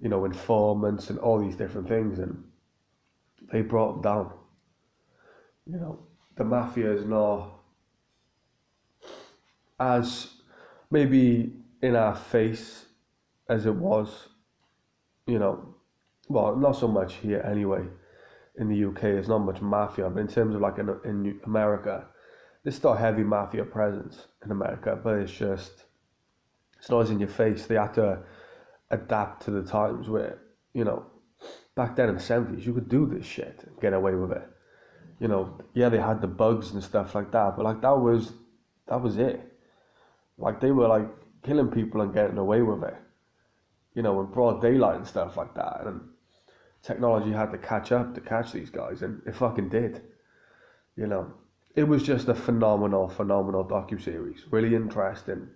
you 0.00 0.08
know 0.08 0.24
informants 0.24 1.10
and 1.10 1.18
all 1.18 1.38
these 1.38 1.56
different 1.56 1.88
things. 1.88 2.18
And 2.18 2.44
they 3.52 3.62
brought 3.62 3.94
them 3.94 4.02
down. 4.02 4.32
You 5.66 5.78
know 5.78 5.98
the 6.36 6.44
mafia 6.44 6.92
is 6.92 7.04
not 7.04 7.50
as 9.78 10.28
maybe 10.90 11.52
in 11.82 11.96
our 11.96 12.14
face 12.14 12.86
as 13.48 13.66
it 13.66 13.74
was 13.74 14.28
you 15.26 15.38
know 15.38 15.74
well 16.28 16.56
not 16.56 16.72
so 16.72 16.88
much 16.88 17.14
here 17.14 17.44
anyway 17.48 17.82
in 18.58 18.68
the 18.68 18.84
UK 18.84 19.00
there's 19.00 19.28
not 19.28 19.38
much 19.38 19.60
mafia 19.60 20.08
but 20.08 20.20
in 20.20 20.28
terms 20.28 20.54
of 20.54 20.60
like 20.60 20.78
in, 20.78 20.88
in 21.04 21.40
America 21.44 22.06
there's 22.62 22.76
still 22.76 22.94
heavy 22.94 23.22
mafia 23.22 23.64
presence 23.64 24.26
in 24.44 24.50
America 24.50 24.98
but 25.02 25.18
it's 25.18 25.32
just 25.32 25.84
it's 26.82 26.90
not 26.90 27.08
in 27.10 27.20
your 27.20 27.28
face. 27.28 27.66
They 27.66 27.76
had 27.76 27.94
to 27.94 28.18
adapt 28.90 29.44
to 29.44 29.52
the 29.52 29.62
times 29.62 30.08
where, 30.08 30.40
you 30.74 30.82
know, 30.82 31.06
back 31.76 31.94
then 31.94 32.08
in 32.08 32.16
the 32.16 32.20
70s, 32.20 32.66
you 32.66 32.74
could 32.74 32.88
do 32.88 33.06
this 33.06 33.24
shit 33.24 33.62
and 33.64 33.80
get 33.80 33.92
away 33.92 34.16
with 34.16 34.32
it. 34.32 34.42
You 35.20 35.28
know, 35.28 35.60
yeah, 35.74 35.90
they 35.90 36.00
had 36.00 36.20
the 36.20 36.26
bugs 36.26 36.72
and 36.72 36.82
stuff 36.82 37.14
like 37.14 37.30
that, 37.30 37.56
but 37.56 37.62
like 37.62 37.82
that 37.82 37.96
was, 37.96 38.32
that 38.88 39.00
was 39.00 39.16
it. 39.16 39.40
Like 40.38 40.60
they 40.60 40.72
were 40.72 40.88
like 40.88 41.08
killing 41.44 41.68
people 41.68 42.00
and 42.00 42.12
getting 42.12 42.38
away 42.38 42.62
with 42.62 42.82
it. 42.82 42.96
You 43.94 44.02
know, 44.02 44.20
in 44.20 44.26
broad 44.26 44.60
daylight 44.60 44.96
and 44.96 45.06
stuff 45.06 45.36
like 45.36 45.54
that. 45.54 45.82
And 45.86 46.00
technology 46.82 47.30
had 47.30 47.52
to 47.52 47.58
catch 47.58 47.92
up 47.92 48.12
to 48.16 48.20
catch 48.20 48.50
these 48.50 48.70
guys, 48.70 49.02
and 49.02 49.22
it 49.24 49.36
fucking 49.36 49.68
did. 49.68 50.02
You 50.96 51.06
know, 51.06 51.32
it 51.76 51.84
was 51.84 52.02
just 52.02 52.26
a 52.26 52.34
phenomenal, 52.34 53.08
phenomenal 53.08 53.64
docu 53.64 54.02
series. 54.02 54.40
Really 54.50 54.74
interesting 54.74 55.48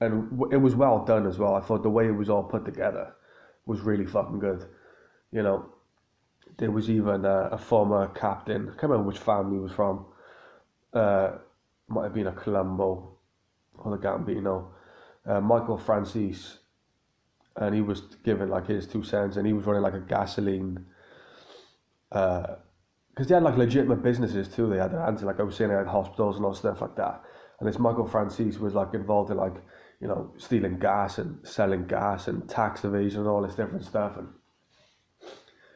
and 0.00 0.52
it 0.52 0.58
was 0.58 0.74
well 0.74 1.04
done 1.04 1.26
as 1.26 1.38
well. 1.38 1.54
I 1.54 1.60
thought 1.60 1.82
the 1.82 1.90
way 1.90 2.06
it 2.06 2.12
was 2.12 2.28
all 2.28 2.42
put 2.42 2.64
together 2.64 3.14
was 3.64 3.80
really 3.80 4.06
fucking 4.06 4.38
good. 4.38 4.64
You 5.32 5.42
know, 5.42 5.66
there 6.58 6.70
was 6.70 6.90
even 6.90 7.24
a, 7.24 7.48
a 7.52 7.58
former 7.58 8.08
captain. 8.08 8.68
I 8.68 8.70
can't 8.72 8.84
remember 8.84 9.08
which 9.08 9.18
family 9.18 9.56
he 9.56 9.60
was 9.60 9.72
from. 9.72 10.06
Uh, 10.92 11.32
might 11.88 12.04
have 12.04 12.14
been 12.14 12.26
a 12.26 12.32
Colombo 12.32 13.16
or 13.78 13.96
the 13.96 14.02
Gambino. 14.02 14.68
Uh, 15.26 15.40
Michael 15.40 15.78
Franzese, 15.78 16.58
and 17.56 17.74
he 17.74 17.80
was 17.80 18.02
given 18.24 18.48
like 18.48 18.66
his 18.66 18.86
two 18.86 19.02
cents, 19.02 19.36
and 19.36 19.46
he 19.46 19.52
was 19.52 19.64
running 19.66 19.82
like 19.82 19.94
a 19.94 20.00
gasoline. 20.00 20.86
Because 22.08 22.56
uh, 23.18 23.24
they 23.24 23.34
had 23.34 23.42
like 23.42 23.56
legitimate 23.56 24.02
businesses 24.02 24.46
too. 24.46 24.68
They 24.68 24.76
had 24.76 24.92
like 25.22 25.40
I 25.40 25.42
was 25.42 25.56
saying, 25.56 25.70
they 25.70 25.76
had 25.76 25.86
hospitals 25.86 26.36
and 26.36 26.44
all 26.44 26.54
stuff 26.54 26.80
like 26.80 26.96
that. 26.96 27.22
And 27.58 27.68
this 27.68 27.78
Michael 27.78 28.06
Franzese 28.06 28.58
was 28.60 28.74
like 28.74 28.94
involved 28.94 29.30
in 29.30 29.36
like 29.36 29.54
you 30.00 30.08
know, 30.08 30.32
stealing 30.36 30.78
gas 30.78 31.18
and 31.18 31.38
selling 31.46 31.86
gas 31.86 32.28
and 32.28 32.48
tax 32.48 32.84
evasion 32.84 33.20
and 33.20 33.28
all 33.28 33.42
this 33.42 33.54
different 33.54 33.84
stuff. 33.84 34.16
And 34.16 34.28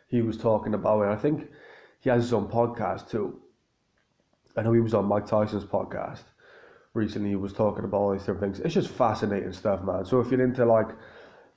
he 0.09 0.23
was 0.23 0.37
talking 0.37 0.75
about 0.75 1.03
it. 1.03 1.09
I 1.09 1.17
think 1.17 1.49
he 2.01 2.11
has 2.11 2.25
his 2.25 2.33
own 2.33 2.49
podcast 2.49 3.09
too. 3.09 3.41
I 4.57 4.63
know 4.63 4.73
he 4.73 4.81
was 4.81 4.95
on 4.95 5.07
Mike 5.07 5.27
Tyson's 5.27 5.65
podcast 5.65 6.25
recently. 6.93 7.31
He 7.31 7.37
was 7.37 7.53
talking 7.53 7.85
about 7.85 7.97
all 7.99 8.13
these 8.13 8.23
different 8.23 8.41
things. 8.41 8.61
It's 8.61 8.75
just 8.75 8.91
fascinating 8.91 9.53
stuff, 9.53 9.83
man. 9.83 10.05
So 10.05 10.21
if 10.21 10.31
you're 10.31 10.43
into 10.43 10.65
like 10.65 10.89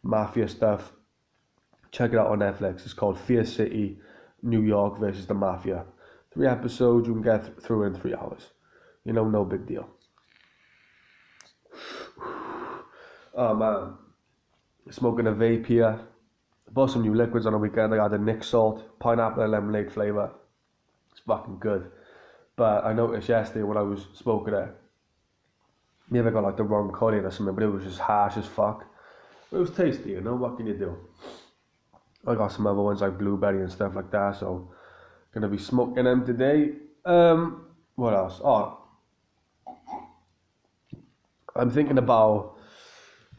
mafia 0.04 0.48
stuff, 0.48 0.94
check 1.92 2.14
it 2.14 2.20
out 2.20 2.28
on 2.28 2.40
Netflix. 2.40 2.84
It's 2.86 2.94
called 2.94 3.20
Fear 3.20 3.46
City, 3.46 4.00
New 4.42 4.62
York 4.62 5.00
versus 5.00 5.26
the 5.26 5.34
Mafia. 5.34 5.86
Three 6.34 6.48
episodes 6.48 7.08
you 7.08 7.14
can 7.14 7.24
get 7.24 7.62
through 7.62 7.84
in 7.84 7.96
three 7.96 8.14
hours. 8.14 8.52
You 9.06 9.14
know, 9.14 9.28
no 9.28 9.44
big 9.44 9.68
deal. 9.68 9.90
Oh 13.36 13.56
man, 13.56 13.94
smoking 14.92 15.26
a 15.26 15.32
vape 15.32 15.66
here. 15.66 16.00
Bought 16.72 16.92
some 16.92 17.02
new 17.02 17.16
liquids 17.16 17.46
on 17.46 17.54
the 17.54 17.58
weekend. 17.58 17.94
I 17.94 17.98
got 17.98 18.14
a 18.14 18.18
Nic 18.18 18.44
Salt 18.44 19.00
pineapple 19.00 19.44
and 19.44 19.52
lemonade 19.52 19.92
flavour. 19.92 20.32
It's 21.12 21.22
fucking 21.22 21.58
good. 21.60 21.92
But 22.56 22.86
I 22.86 22.94
noticed 22.94 23.30
yesterday 23.30 23.64
when 23.64 23.78
I 23.78 23.82
was 23.82 24.08
smoking 24.14 24.54
it, 24.54 24.70
maybe 26.10 26.28
I 26.28 26.32
got 26.32 26.44
like 26.44 26.58
the 26.58 26.64
wrong 26.64 26.92
colour 26.92 27.26
or 27.26 27.32
something, 27.32 27.56
but 27.56 27.64
it 27.64 27.68
was 27.68 27.84
just 27.84 28.00
harsh 28.00 28.38
as 28.38 28.46
fuck. 28.46 28.86
But 29.50 29.58
it 29.58 29.62
was 29.62 29.72
tasty, 29.72 30.12
you 30.12 30.22
know. 30.22 30.36
What 30.36 30.58
can 30.58 30.68
you 30.68 30.76
do? 30.76 30.98
I 32.28 32.36
got 32.36 32.52
some 32.52 32.68
other 32.68 32.82
ones 32.82 33.02
like 33.02 33.18
blueberry 33.18 33.62
and 33.62 33.72
stuff 33.72 33.96
like 33.96 34.12
that. 34.12 34.38
So 34.40 34.72
gonna 35.34 35.48
be 35.48 35.58
smoking 35.58 36.04
them 36.04 36.26
today. 36.26 36.74
Um, 37.04 37.66
what 37.96 38.14
else? 38.14 38.40
Oh, 38.44 38.80
I'm 41.56 41.72
thinking 41.72 41.98
about 41.98 42.53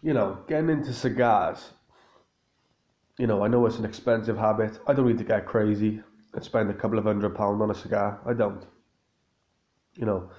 you 0.05 0.13
know, 0.13 0.39
getting 0.47 0.69
into 0.69 0.93
cigars, 0.93 1.71
you 3.19 3.27
know, 3.27 3.43
I 3.43 3.49
know 3.49 3.65
it's 3.65 3.79
an 3.79 3.87
expensive 3.87 4.37
habit. 4.37 4.79
I 4.87 4.93
don't 4.93 5.09
need 5.09 5.17
to 5.19 5.25
get 5.25 5.47
crazy 5.47 6.03
and 6.35 6.45
spend 6.45 6.69
a 6.69 6.75
couple 6.75 6.99
of 6.99 7.05
hundred 7.05 7.35
pounds 7.35 7.63
on 7.63 7.71
a 7.71 7.75
cigar. 7.75 8.21
I 8.27 8.35
don't. 8.35 8.63
You 9.95 10.05
know, 10.05 10.31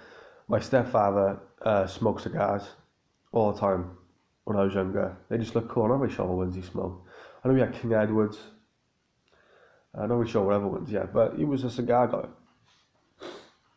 my 0.48 0.60
stepfather 0.60 1.40
uh, 1.64 1.88
smoked 1.88 2.22
cigars 2.22 2.62
all 3.32 3.54
the 3.54 3.60
time 3.60 3.98
when 4.44 4.56
I 4.56 4.64
was 4.64 4.76
younger. 4.76 5.18
They 5.30 5.40
just 5.40 5.56
look 5.56 5.68
cool. 5.68 5.86
I'm 5.86 5.90
not 5.90 6.02
really 6.02 6.14
sure 6.14 6.26
what 6.26 6.38
ones 6.38 6.56
he 6.56 6.62
smoked. 6.62 7.08
I 7.44 7.48
know 7.48 7.56
he 7.56 7.62
had 7.62 7.74
King 7.74 7.94
Edwards. 7.94 8.38
I'm 9.96 10.10
not 10.10 10.16
really 10.16 10.30
sure 10.30 10.44
what 10.44 10.56
other 10.56 10.68
ones 10.68 10.92
yet, 10.92 11.12
but 11.12 11.38
he 11.38 11.46
was 11.46 11.64
a 11.64 11.72
cigar 11.72 12.08
guy. 12.08 12.28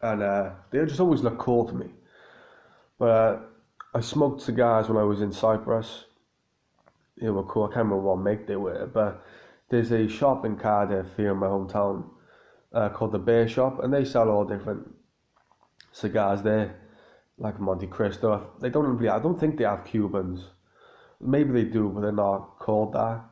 And 0.03 0.23
uh, 0.23 0.51
they 0.71 0.85
just 0.85 1.01
always 1.01 1.23
look 1.23 1.39
cool 1.39 1.67
to 1.67 1.75
me. 1.75 1.87
But 2.99 3.07
uh, 3.07 3.39
I 3.95 4.01
smoked 4.01 4.43
cigars 4.43 4.89
when 4.89 4.99
I 4.99 5.03
was 5.03 5.23
in 5.23 5.33
Cyprus. 5.33 6.05
They 7.21 7.31
were 7.31 7.43
cool. 7.45 7.65
I 7.65 7.69
can't 7.69 7.87
remember 7.87 8.03
what 8.03 8.19
make 8.19 8.47
they 8.47 8.57
were, 8.57 8.87
but 8.87 9.25
there's 9.71 9.91
a 9.93 10.09
shop 10.09 10.45
in 10.45 10.57
Cardiff 10.57 11.07
here 11.17 11.33
in 11.33 11.39
my 11.39 11.47
hometown 11.47 12.05
uh, 12.73 12.91
called 12.91 13.13
the 13.13 13.19
Bear 13.19 13.49
Shop, 13.49 13.83
and 13.83 13.93
they 13.93 14.05
sell 14.05 14.29
all 14.29 14.45
different 14.45 14.95
cigars 15.93 16.43
there, 16.43 16.77
like 17.39 17.59
Montecristo. 17.59 18.61
They 18.61 18.71
don't 18.71 18.87
really. 18.87 19.09
I 19.09 19.19
don't 19.19 19.41
think 19.41 19.57
they 19.57 19.65
have 19.65 19.85
Cubans. 19.85 20.45
Maybe 21.21 21.53
they 21.53 21.65
do, 21.65 21.89
but 21.89 22.03
they're 22.03 22.13
not 22.13 22.59
called 22.59 22.93
that. 22.93 23.25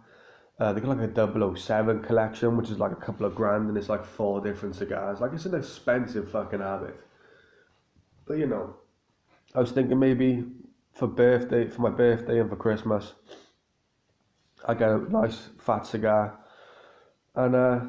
Uh, 0.58 0.72
they 0.72 0.80
got 0.80 0.96
like 0.96 1.16
a 1.16 1.56
007 1.56 2.02
collection, 2.02 2.56
which 2.56 2.70
is 2.70 2.78
like 2.78 2.92
a 2.92 2.96
couple 2.96 3.26
of 3.26 3.34
grand, 3.34 3.68
and 3.68 3.76
it's 3.76 3.90
like 3.90 4.04
four 4.04 4.40
different 4.40 4.74
cigars. 4.74 5.20
Like 5.20 5.32
it's 5.34 5.44
an 5.44 5.54
expensive 5.54 6.30
fucking 6.30 6.60
habit. 6.60 6.98
But 8.26 8.38
you 8.38 8.46
know, 8.46 8.74
I 9.54 9.60
was 9.60 9.72
thinking 9.72 9.98
maybe 9.98 10.44
for 10.92 11.06
birthday, 11.06 11.68
for 11.68 11.82
my 11.82 11.90
birthday 11.90 12.40
and 12.40 12.50
for 12.50 12.56
Christmas, 12.56 13.14
I 14.66 14.74
get 14.74 14.90
a 14.90 14.98
nice 15.10 15.50
fat 15.58 15.86
cigar 15.86 16.38
and 17.34 17.54
uh, 17.54 17.80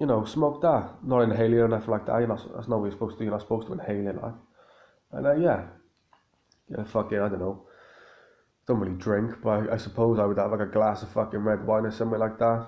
you 0.00 0.06
know, 0.06 0.24
smoke 0.24 0.62
that. 0.62 1.04
Not 1.04 1.20
inhale 1.20 1.60
or 1.60 1.68
nothing 1.68 1.90
like 1.90 2.06
that. 2.06 2.18
You're 2.18 2.28
not, 2.28 2.42
that's 2.54 2.68
not 2.68 2.78
what 2.78 2.86
you're 2.86 2.92
supposed 2.92 3.16
to 3.16 3.18
do. 3.18 3.24
You're 3.24 3.32
not 3.32 3.42
supposed 3.42 3.66
to 3.66 3.74
inhale 3.74 4.08
it, 4.08 4.20
like. 4.20 4.34
And 5.12 5.26
uh, 5.26 5.34
yeah, 5.34 5.66
yeah, 6.70 6.84
fucking, 6.84 7.18
I 7.18 7.28
don't 7.28 7.38
know. 7.38 7.66
Don't 8.66 8.78
really 8.78 8.96
drink, 8.96 9.36
but 9.42 9.50
I, 9.50 9.74
I, 9.74 9.76
suppose 9.76 10.18
I 10.18 10.24
would 10.24 10.38
have 10.38 10.52
like 10.52 10.60
a 10.60 10.66
glass 10.66 11.02
of 11.02 11.10
fucking 11.10 11.40
red 11.40 11.66
wine 11.66 11.84
or 11.84 11.90
something 11.90 12.18
like 12.18 12.38
that. 12.38 12.66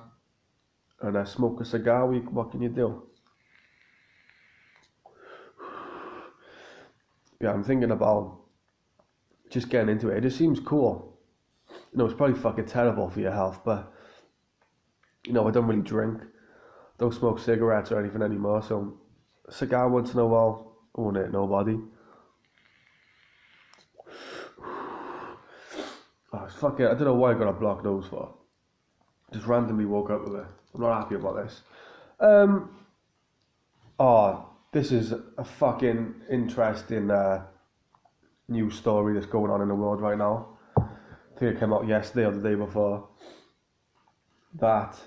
And 1.00 1.16
uh, 1.16 1.24
smoke 1.24 1.60
a 1.60 1.64
cigar. 1.64 2.06
What 2.06 2.50
can 2.50 2.60
you 2.60 2.68
do? 2.68 3.02
Yeah, 7.42 7.50
I'm 7.52 7.64
thinking 7.64 7.90
about 7.90 8.38
just 9.50 9.68
getting 9.68 9.88
into 9.88 10.08
it. 10.10 10.18
It 10.18 10.20
just 10.22 10.38
seems 10.38 10.60
cool. 10.60 11.18
You 11.68 11.98
know, 11.98 12.06
it's 12.06 12.14
probably 12.14 12.38
fucking 12.38 12.66
terrible 12.66 13.10
for 13.10 13.20
your 13.20 13.32
health, 13.32 13.60
but 13.64 13.92
you 15.26 15.32
know, 15.32 15.46
I 15.48 15.50
don't 15.50 15.66
really 15.66 15.82
drink, 15.82 16.22
don't 16.98 17.12
smoke 17.12 17.40
cigarettes 17.40 17.90
or 17.90 17.98
anything 17.98 18.22
anymore. 18.22 18.62
So, 18.62 18.96
a 19.46 19.52
cigar 19.52 19.88
once 19.88 20.14
in 20.14 20.20
a 20.20 20.26
while, 20.26 20.76
I 20.96 21.00
won't 21.00 21.16
hit 21.16 21.32
nobody. 21.32 21.78
Oh, 26.34 26.46
it's 26.46 26.64
I 26.64 26.70
don't 26.70 27.00
know 27.02 27.12
why 27.12 27.32
I 27.32 27.34
got 27.34 27.48
a 27.48 27.52
blocked 27.52 27.84
nose 27.84 28.06
for. 28.08 28.32
Just 29.34 29.44
randomly 29.44 29.84
woke 29.84 30.08
up 30.08 30.24
with 30.24 30.36
it. 30.36 30.46
I'm 30.74 30.80
not 30.80 31.02
happy 31.02 31.16
about 31.16 31.44
this. 31.44 31.60
Um, 32.20 32.70
oh, 33.98 34.51
this 34.72 34.90
is 34.90 35.12
a 35.36 35.44
fucking 35.44 36.14
interesting 36.30 37.10
uh, 37.10 37.44
story 38.70 39.14
that's 39.14 39.26
going 39.26 39.50
on 39.50 39.62
in 39.62 39.68
the 39.68 39.74
world 39.74 40.00
right 40.00 40.18
now. 40.18 40.48
I 40.76 41.38
think 41.38 41.56
it 41.56 41.60
came 41.60 41.72
out 41.72 41.86
yesterday 41.86 42.26
or 42.26 42.32
the 42.32 42.48
day 42.48 42.54
before. 42.54 43.08
That 44.58 44.98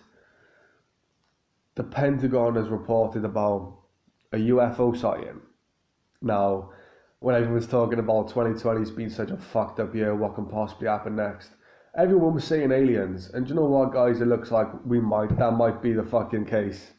the 1.75 1.83
Pentagon 1.83 2.55
has 2.55 2.69
reported 2.69 3.25
about 3.25 3.77
a 4.31 4.37
UFO 4.37 4.95
sighting. 4.97 5.41
Now, 6.21 6.71
when 7.19 7.35
everyone's 7.35 7.67
talking 7.67 7.99
about 7.99 8.29
2020's 8.29 8.91
been 8.91 9.09
such 9.09 9.31
a 9.31 9.37
fucked 9.37 9.79
up 9.79 9.93
year, 9.95 10.15
what 10.15 10.35
can 10.35 10.45
possibly 10.45 10.87
happen 10.87 11.15
next? 11.15 11.49
Everyone 11.97 12.35
was 12.35 12.43
saying 12.43 12.71
aliens, 12.71 13.29
and 13.33 13.45
do 13.45 13.49
you 13.49 13.59
know 13.59 13.65
what, 13.65 13.93
guys? 13.93 14.21
It 14.21 14.27
looks 14.27 14.51
like 14.51 14.67
we 14.85 14.99
might 14.99 15.37
that 15.37 15.51
might 15.51 15.81
be 15.81 15.93
the 15.93 16.03
fucking 16.03 16.45
case. 16.45 16.91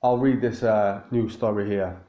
I'll 0.00 0.18
read 0.18 0.40
this 0.40 0.62
uh, 0.62 1.00
news 1.10 1.32
story 1.32 1.66
here. 1.66 2.00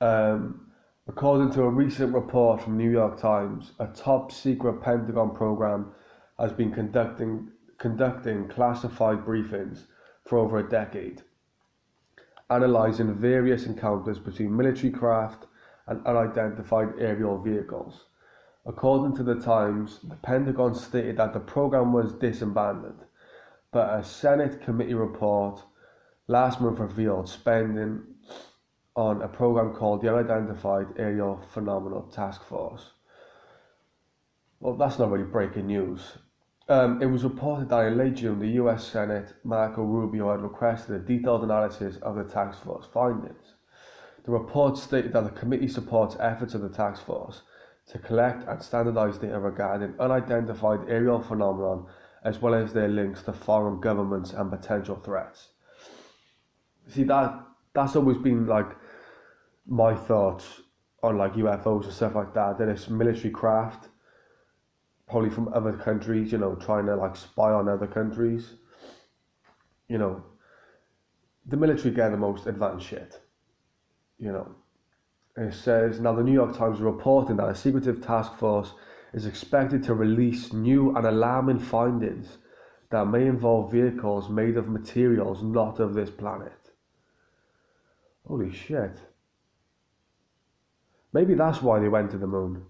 Um, 0.00 0.70
according 1.08 1.50
to 1.54 1.62
a 1.62 1.68
recent 1.68 2.14
report 2.14 2.62
from 2.62 2.78
New 2.78 2.88
York 2.88 3.20
Times, 3.20 3.72
a 3.80 3.88
top 3.88 4.30
secret 4.30 4.80
Pentagon 4.80 5.34
program 5.34 5.90
has 6.38 6.52
been 6.52 6.72
conducting 6.72 7.50
conducting 7.78 8.46
classified 8.46 9.24
briefings 9.24 9.86
for 10.24 10.38
over 10.38 10.58
a 10.58 10.68
decade, 10.68 11.22
analysing 12.50 13.16
various 13.16 13.66
encounters 13.66 14.20
between 14.20 14.56
military 14.56 14.92
craft 14.92 15.46
and 15.88 16.06
unidentified 16.06 16.90
aerial 17.00 17.42
vehicles. 17.42 18.04
According 18.64 19.16
to 19.16 19.24
the 19.24 19.40
Times, 19.40 19.98
the 20.04 20.14
Pentagon 20.16 20.76
stated 20.76 21.16
that 21.16 21.32
the 21.32 21.40
program 21.40 21.92
was 21.92 22.12
disbanded, 22.12 22.94
but 23.72 23.98
a 23.98 24.04
Senate 24.04 24.62
committee 24.62 24.94
report 24.94 25.64
last 26.30 26.60
month 26.60 26.78
revealed 26.78 27.28
spending 27.28 28.00
on 28.94 29.20
a 29.20 29.26
program 29.26 29.74
called 29.74 30.00
the 30.00 30.08
Unidentified 30.08 30.86
Aerial 30.96 31.40
Phenomenal 31.52 32.02
Task 32.02 32.44
Force. 32.44 32.92
Well, 34.60 34.76
that's 34.76 35.00
not 35.00 35.10
really 35.10 35.24
breaking 35.24 35.66
news. 35.66 36.18
Um, 36.68 37.02
it 37.02 37.06
was 37.06 37.24
reported 37.24 37.68
that 37.70 37.86
in 37.86 37.98
late 37.98 38.14
June, 38.14 38.38
the 38.38 38.62
US 38.62 38.86
Senate, 38.86 39.34
Marco 39.42 39.82
Rubio, 39.82 40.30
had 40.30 40.40
requested 40.40 40.94
a 40.94 40.98
detailed 41.00 41.42
analysis 41.42 41.96
of 41.96 42.14
the 42.14 42.22
task 42.22 42.62
force 42.62 42.86
findings. 42.94 43.54
The 44.22 44.30
report 44.30 44.78
stated 44.78 45.12
that 45.14 45.24
the 45.24 45.40
committee 45.40 45.66
supports 45.66 46.16
efforts 46.20 46.54
of 46.54 46.60
the 46.60 46.68
task 46.68 47.04
force 47.04 47.42
to 47.88 47.98
collect 47.98 48.46
and 48.46 48.62
standardize 48.62 49.18
data 49.18 49.40
regarding 49.40 49.98
unidentified 49.98 50.88
aerial 50.88 51.20
phenomenon 51.20 51.86
as 52.22 52.40
well 52.40 52.54
as 52.54 52.72
their 52.72 52.86
links 52.86 53.22
to 53.22 53.32
foreign 53.32 53.80
governments 53.80 54.32
and 54.32 54.48
potential 54.48 54.94
threats. 54.94 55.48
See 56.90 57.04
that 57.04 57.46
that's 57.72 57.96
always 57.96 58.18
been 58.18 58.46
like 58.46 58.68
my 59.66 59.94
thoughts 59.94 60.62
on 61.02 61.16
like 61.16 61.34
UFOs 61.34 61.84
and 61.84 61.92
stuff 61.92 62.14
like 62.14 62.34
that. 62.34 62.58
That 62.58 62.68
it's 62.68 62.88
military 62.88 63.30
craft 63.30 63.88
probably 65.08 65.30
from 65.30 65.52
other 65.52 65.72
countries, 65.72 66.30
you 66.30 66.38
know, 66.38 66.54
trying 66.54 66.86
to 66.86 66.94
like 66.94 67.16
spy 67.16 67.50
on 67.50 67.68
other 67.68 67.86
countries. 67.86 68.54
You 69.88 69.98
know, 69.98 70.22
the 71.46 71.56
military 71.56 71.92
get 71.92 72.10
the 72.10 72.16
most 72.16 72.46
advanced 72.46 72.86
shit. 72.86 73.20
You 74.18 74.32
know, 74.32 74.54
it 75.36 75.54
says 75.54 76.00
now 76.00 76.14
the 76.14 76.22
New 76.22 76.32
York 76.32 76.56
Times 76.56 76.80
reporting 76.80 77.36
that 77.36 77.48
a 77.48 77.54
secretive 77.54 78.04
task 78.04 78.36
force 78.36 78.72
is 79.12 79.26
expected 79.26 79.82
to 79.84 79.94
release 79.94 80.52
new 80.52 80.94
and 80.96 81.06
alarming 81.06 81.58
findings 81.58 82.38
that 82.90 83.06
may 83.06 83.26
involve 83.26 83.72
vehicles 83.72 84.28
made 84.28 84.56
of 84.56 84.68
materials 84.68 85.42
not 85.42 85.80
of 85.80 85.94
this 85.94 86.10
planet. 86.10 86.59
Holy 88.26 88.52
shit. 88.52 88.98
Maybe 91.12 91.34
that's 91.34 91.60
why 91.60 91.80
they 91.80 91.88
went 91.88 92.10
to 92.12 92.18
the 92.18 92.26
moon. 92.26 92.64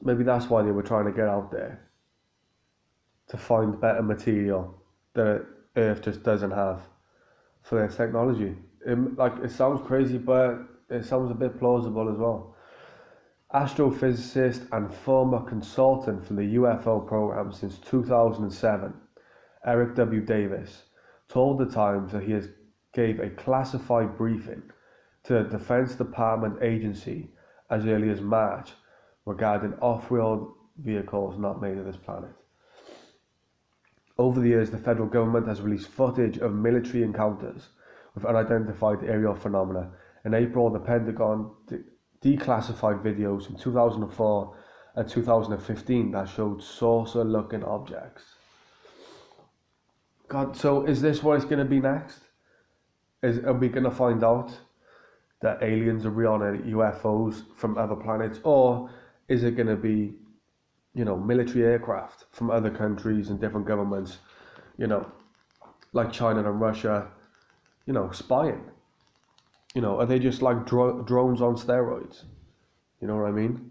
Maybe 0.00 0.24
that's 0.24 0.48
why 0.48 0.62
they 0.62 0.70
were 0.70 0.82
trying 0.82 1.04
to 1.06 1.12
get 1.12 1.28
out 1.28 1.50
there 1.50 1.88
to 3.28 3.36
find 3.36 3.80
better 3.80 4.02
material 4.02 4.74
that 5.14 5.44
Earth 5.76 6.02
just 6.02 6.22
doesn't 6.22 6.50
have 6.50 6.80
for 7.62 7.78
their 7.78 7.88
technology. 7.88 8.56
It, 8.86 9.16
like 9.16 9.34
it 9.42 9.50
sounds 9.50 9.86
crazy, 9.86 10.18
but 10.18 10.60
it 10.88 11.04
sounds 11.04 11.30
a 11.30 11.34
bit 11.34 11.58
plausible 11.58 12.08
as 12.08 12.16
well. 12.16 12.54
Astrophysicist 13.54 14.68
and 14.72 14.92
former 14.92 15.40
consultant 15.40 16.26
for 16.26 16.34
the 16.34 16.54
UFO 16.56 17.06
program 17.06 17.52
since 17.52 17.78
2007, 17.78 18.94
Eric 19.66 19.94
W. 19.96 20.20
Davis, 20.20 20.84
told 21.28 21.58
the 21.58 21.66
Times 21.66 22.12
that 22.12 22.22
he 22.22 22.32
has 22.32 22.48
gave 22.92 23.20
a 23.20 23.30
classified 23.30 24.16
briefing 24.16 24.62
to 25.24 25.34
the 25.34 25.44
Defense 25.44 25.94
Department 25.94 26.62
agency 26.62 27.30
as 27.70 27.86
early 27.86 28.08
as 28.10 28.20
March 28.20 28.72
regarding 29.26 29.74
off-world 29.80 30.54
vehicles 30.78 31.38
not 31.38 31.60
made 31.60 31.76
of 31.76 31.84
this 31.84 31.96
planet. 31.96 32.30
Over 34.16 34.40
the 34.40 34.48
years, 34.48 34.70
the 34.70 34.78
federal 34.78 35.06
government 35.06 35.46
has 35.46 35.60
released 35.60 35.88
footage 35.88 36.38
of 36.38 36.54
military 36.54 37.02
encounters 37.02 37.68
with 38.14 38.24
unidentified 38.24 39.04
aerial 39.04 39.34
phenomena. 39.34 39.92
In 40.24 40.34
April, 40.34 40.70
the 40.70 40.80
Pentagon 40.80 41.52
de- 41.66 41.84
declassified 42.20 43.02
videos 43.02 43.46
from 43.46 43.56
2004 43.56 44.56
and 44.96 45.08
2015 45.08 46.10
that 46.10 46.28
showed 46.28 46.62
saucer-looking 46.62 47.62
objects. 47.62 48.37
God, 50.28 50.56
so 50.56 50.84
is 50.84 51.00
this 51.00 51.22
what 51.22 51.36
it's 51.36 51.44
going 51.46 51.58
to 51.58 51.64
be 51.64 51.80
next? 51.80 52.20
Is 53.22 53.38
are 53.38 53.54
we 53.54 53.68
going 53.68 53.84
to 53.84 53.90
find 53.90 54.22
out 54.22 54.52
that 55.40 55.62
aliens 55.62 56.04
are 56.04 56.10
real 56.10 56.34
and 56.34 56.64
UFOs 56.64 57.42
from 57.56 57.78
other 57.78 57.96
planets, 57.96 58.38
or 58.44 58.90
is 59.28 59.42
it 59.42 59.56
going 59.56 59.68
to 59.68 59.76
be, 59.76 60.12
you 60.94 61.04
know, 61.04 61.16
military 61.16 61.64
aircraft 61.64 62.26
from 62.32 62.50
other 62.50 62.70
countries 62.70 63.30
and 63.30 63.40
different 63.40 63.66
governments, 63.66 64.18
you 64.76 64.86
know, 64.86 65.10
like 65.92 66.12
China 66.12 66.40
and 66.40 66.60
Russia, 66.60 67.08
you 67.86 67.92
know, 67.92 68.10
spying? 68.10 68.62
You 69.74 69.80
know, 69.80 69.98
are 69.98 70.06
they 70.06 70.18
just 70.18 70.42
like 70.42 70.66
dro- 70.66 71.02
drones 71.02 71.40
on 71.40 71.56
steroids? 71.56 72.24
You 73.00 73.08
know 73.08 73.16
what 73.16 73.28
I 73.28 73.32
mean? 73.32 73.70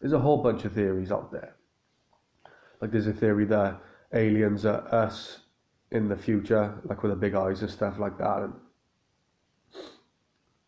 There's 0.00 0.12
a 0.12 0.18
whole 0.18 0.42
bunch 0.42 0.64
of 0.64 0.72
theories 0.72 1.12
out 1.12 1.30
there. 1.30 1.53
Like 2.84 2.92
there's 2.92 3.06
a 3.06 3.14
theory 3.14 3.46
that 3.46 3.80
aliens 4.12 4.66
are 4.66 4.86
us 4.94 5.38
in 5.90 6.06
the 6.06 6.16
future, 6.18 6.78
like 6.84 7.02
with 7.02 7.12
the 7.12 7.16
big 7.16 7.34
eyes 7.34 7.62
and 7.62 7.70
stuff 7.70 7.98
like 7.98 8.18
that, 8.18 8.42
and 8.42 8.52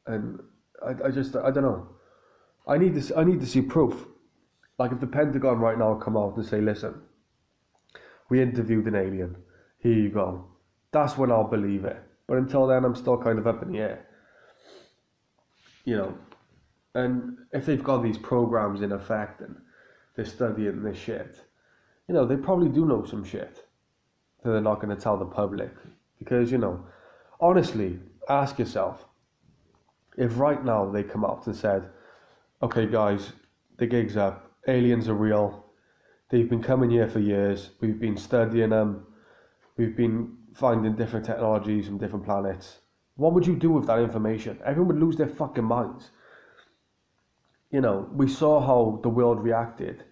and 0.06 0.40
I, 0.82 1.08
I 1.08 1.10
just 1.10 1.36
I 1.36 1.50
don't 1.50 1.64
know. 1.64 1.90
I 2.66 2.78
need 2.78 2.94
this. 2.94 3.12
I 3.14 3.22
need 3.22 3.40
to 3.40 3.46
see 3.46 3.60
proof. 3.60 4.06
Like 4.78 4.92
if 4.92 5.00
the 5.00 5.06
Pentagon 5.06 5.58
right 5.58 5.78
now 5.78 5.92
come 5.96 6.16
out 6.16 6.38
and 6.38 6.46
say, 6.46 6.58
"Listen, 6.58 7.02
we 8.30 8.40
interviewed 8.40 8.86
an 8.86 8.94
alien. 8.94 9.36
Here 9.80 9.92
you 9.92 10.08
go." 10.08 10.46
That's 10.92 11.18
when 11.18 11.30
I'll 11.30 11.44
believe 11.44 11.84
it. 11.84 12.02
But 12.26 12.38
until 12.38 12.66
then, 12.66 12.86
I'm 12.86 12.94
still 12.94 13.18
kind 13.18 13.38
of 13.38 13.46
up 13.46 13.62
in 13.62 13.72
the 13.72 13.80
air. 13.80 14.06
You 15.84 15.98
know, 15.98 16.18
and 16.94 17.36
if 17.52 17.66
they've 17.66 17.84
got 17.84 18.02
these 18.02 18.16
programs 18.16 18.80
in 18.80 18.92
effect 18.92 19.42
and 19.42 19.56
they're 20.14 20.24
studying 20.24 20.82
this 20.82 20.96
shit, 20.96 21.45
you 22.08 22.14
know, 22.14 22.24
they 22.24 22.36
probably 22.36 22.68
do 22.68 22.84
know 22.86 23.04
some 23.04 23.24
shit 23.24 23.66
that 24.42 24.50
they're 24.50 24.60
not 24.60 24.80
going 24.80 24.94
to 24.94 25.00
tell 25.00 25.16
the 25.16 25.24
public. 25.24 25.72
Because, 26.18 26.52
you 26.52 26.58
know, 26.58 26.84
honestly, 27.40 27.98
ask 28.28 28.58
yourself 28.58 29.06
if 30.16 30.38
right 30.38 30.64
now 30.64 30.90
they 30.90 31.02
come 31.02 31.24
out 31.24 31.46
and 31.46 31.54
said, 31.54 31.88
okay, 32.62 32.86
guys, 32.86 33.32
the 33.76 33.86
gig's 33.86 34.16
up, 34.16 34.50
aliens 34.66 35.08
are 35.08 35.14
real, 35.14 35.66
they've 36.30 36.48
been 36.48 36.62
coming 36.62 36.90
here 36.90 37.08
for 37.08 37.18
years, 37.18 37.70
we've 37.80 38.00
been 38.00 38.16
studying 38.16 38.70
them, 38.70 39.06
we've 39.76 39.96
been 39.96 40.36
finding 40.54 40.96
different 40.96 41.26
technologies 41.26 41.86
from 41.86 41.98
different 41.98 42.24
planets. 42.24 42.78
What 43.16 43.34
would 43.34 43.46
you 43.46 43.56
do 43.56 43.70
with 43.70 43.86
that 43.86 43.98
information? 43.98 44.58
Everyone 44.64 44.94
would 44.94 45.02
lose 45.02 45.16
their 45.16 45.28
fucking 45.28 45.64
minds. 45.64 46.10
You 47.70 47.80
know, 47.80 48.08
we 48.12 48.28
saw 48.28 48.60
how 48.60 49.00
the 49.02 49.08
world 49.08 49.42
reacted 49.42 50.04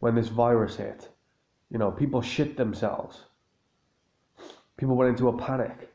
when 0.00 0.14
this 0.14 0.28
virus 0.28 0.76
hit. 0.76 1.08
You 1.72 1.78
know, 1.78 1.90
people 1.90 2.20
shit 2.20 2.58
themselves. 2.58 3.24
People 4.76 4.94
went 4.94 5.08
into 5.08 5.28
a 5.28 5.36
panic 5.38 5.90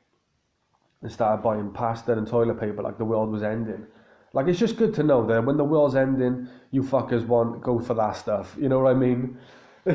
and 1.03 1.11
started 1.11 1.43
buying 1.43 1.71
pasta 1.71 2.13
and 2.13 2.27
toilet 2.27 2.59
paper 2.59 2.81
like 2.81 2.97
the 2.97 3.05
world 3.05 3.31
was 3.31 3.43
ending. 3.43 3.85
Like 4.33 4.47
it's 4.47 4.57
just 4.57 4.77
good 4.77 4.95
to 4.95 5.03
know 5.03 5.23
that 5.27 5.45
when 5.45 5.55
the 5.55 5.63
world's 5.63 5.93
ending, 5.95 6.49
you 6.71 6.81
fuckers 6.81 7.25
want 7.27 7.61
go 7.61 7.79
for 7.79 7.93
that 7.93 8.15
stuff. 8.15 8.55
You 8.59 8.69
know 8.69 8.79
what 8.79 8.89
I 8.89 8.95
mean? 8.95 9.37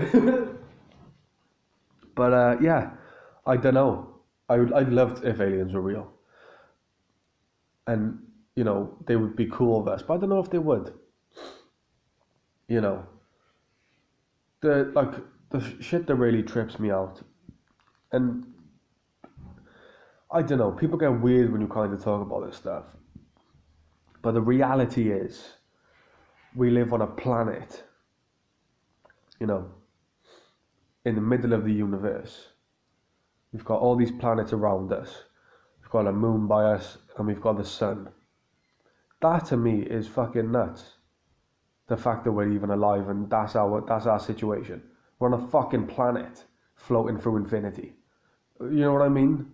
but 2.15 2.33
uh, 2.33 2.57
yeah, 2.61 2.91
I 3.45 3.57
don't 3.57 3.75
know. 3.75 4.09
I 4.49 4.59
would 4.59 4.73
I'd 4.73 4.91
love 4.91 5.25
if 5.25 5.41
aliens 5.41 5.73
were 5.73 5.81
real, 5.81 6.13
and 7.89 8.21
you 8.55 8.63
know 8.63 8.97
they 9.07 9.17
would 9.17 9.35
be 9.35 9.47
cool 9.47 9.83
with 9.83 9.93
us. 9.93 10.03
But 10.03 10.15
I 10.15 10.19
don't 10.19 10.31
know 10.31 10.39
if 10.39 10.51
they 10.51 10.59
would. 10.59 10.95
You 12.69 12.81
know, 12.81 13.05
the 14.61 14.93
like 14.95 15.13
the 15.53 15.83
shit 15.83 16.07
that 16.07 16.15
really 16.15 16.43
trips 16.43 16.79
me 16.79 16.91
out, 16.91 17.21
and 18.11 18.47
I 20.31 20.43
don't 20.43 20.59
know, 20.59 20.73
people 20.73 20.99
get 20.99 21.21
weird 21.21 21.53
when 21.53 21.61
you 21.61 21.69
kind 21.69 21.93
of 21.93 22.03
talk 22.03 22.23
about 22.23 22.47
this 22.47 22.57
stuff. 22.57 22.85
But 24.23 24.33
the 24.33 24.41
reality 24.41 25.11
is, 25.11 25.45
we 26.55 26.71
live 26.71 26.93
on 26.93 27.03
a 27.03 27.07
planet, 27.07 27.85
you 29.39 29.47
know, 29.47 29.71
in 31.05 31.17
the 31.17 31.21
middle 31.21 31.53
of 31.53 31.65
the 31.65 31.73
universe. 31.73 32.49
We've 33.53 33.65
got 33.65 33.81
all 33.81 33.97
these 33.97 34.13
planets 34.13 34.53
around 34.53 34.93
us. 34.93 35.25
We've 35.81 35.91
got 35.91 36.07
a 36.07 36.13
moon 36.13 36.47
by 36.47 36.65
us, 36.65 36.97
and 37.19 37.27
we've 37.27 37.41
got 37.41 37.59
the 37.59 37.65
sun. 37.65 38.09
That 39.21 39.47
to 39.47 39.57
me 39.57 39.83
is 39.83 40.09
fucking 40.09 40.51
nuts. 40.51 40.85
The 41.89 41.97
fact 41.97 42.25
that 42.25 42.33
we're 42.33 42.53
even 42.53 42.71
alive, 42.71 43.09
and 43.09 43.29
that's 43.29 43.55
our 43.55 43.85
that's 43.87 44.07
our 44.07 44.21
situation. 44.21 44.83
We're 45.23 45.33
on 45.33 45.41
a 45.41 45.49
fucking 45.51 45.87
planet 45.87 46.43
floating 46.75 47.17
through 47.17 47.37
infinity. 47.37 47.95
You 48.61 48.81
know 48.81 48.93
what 48.93 49.03
I 49.03 49.09
mean? 49.09 49.53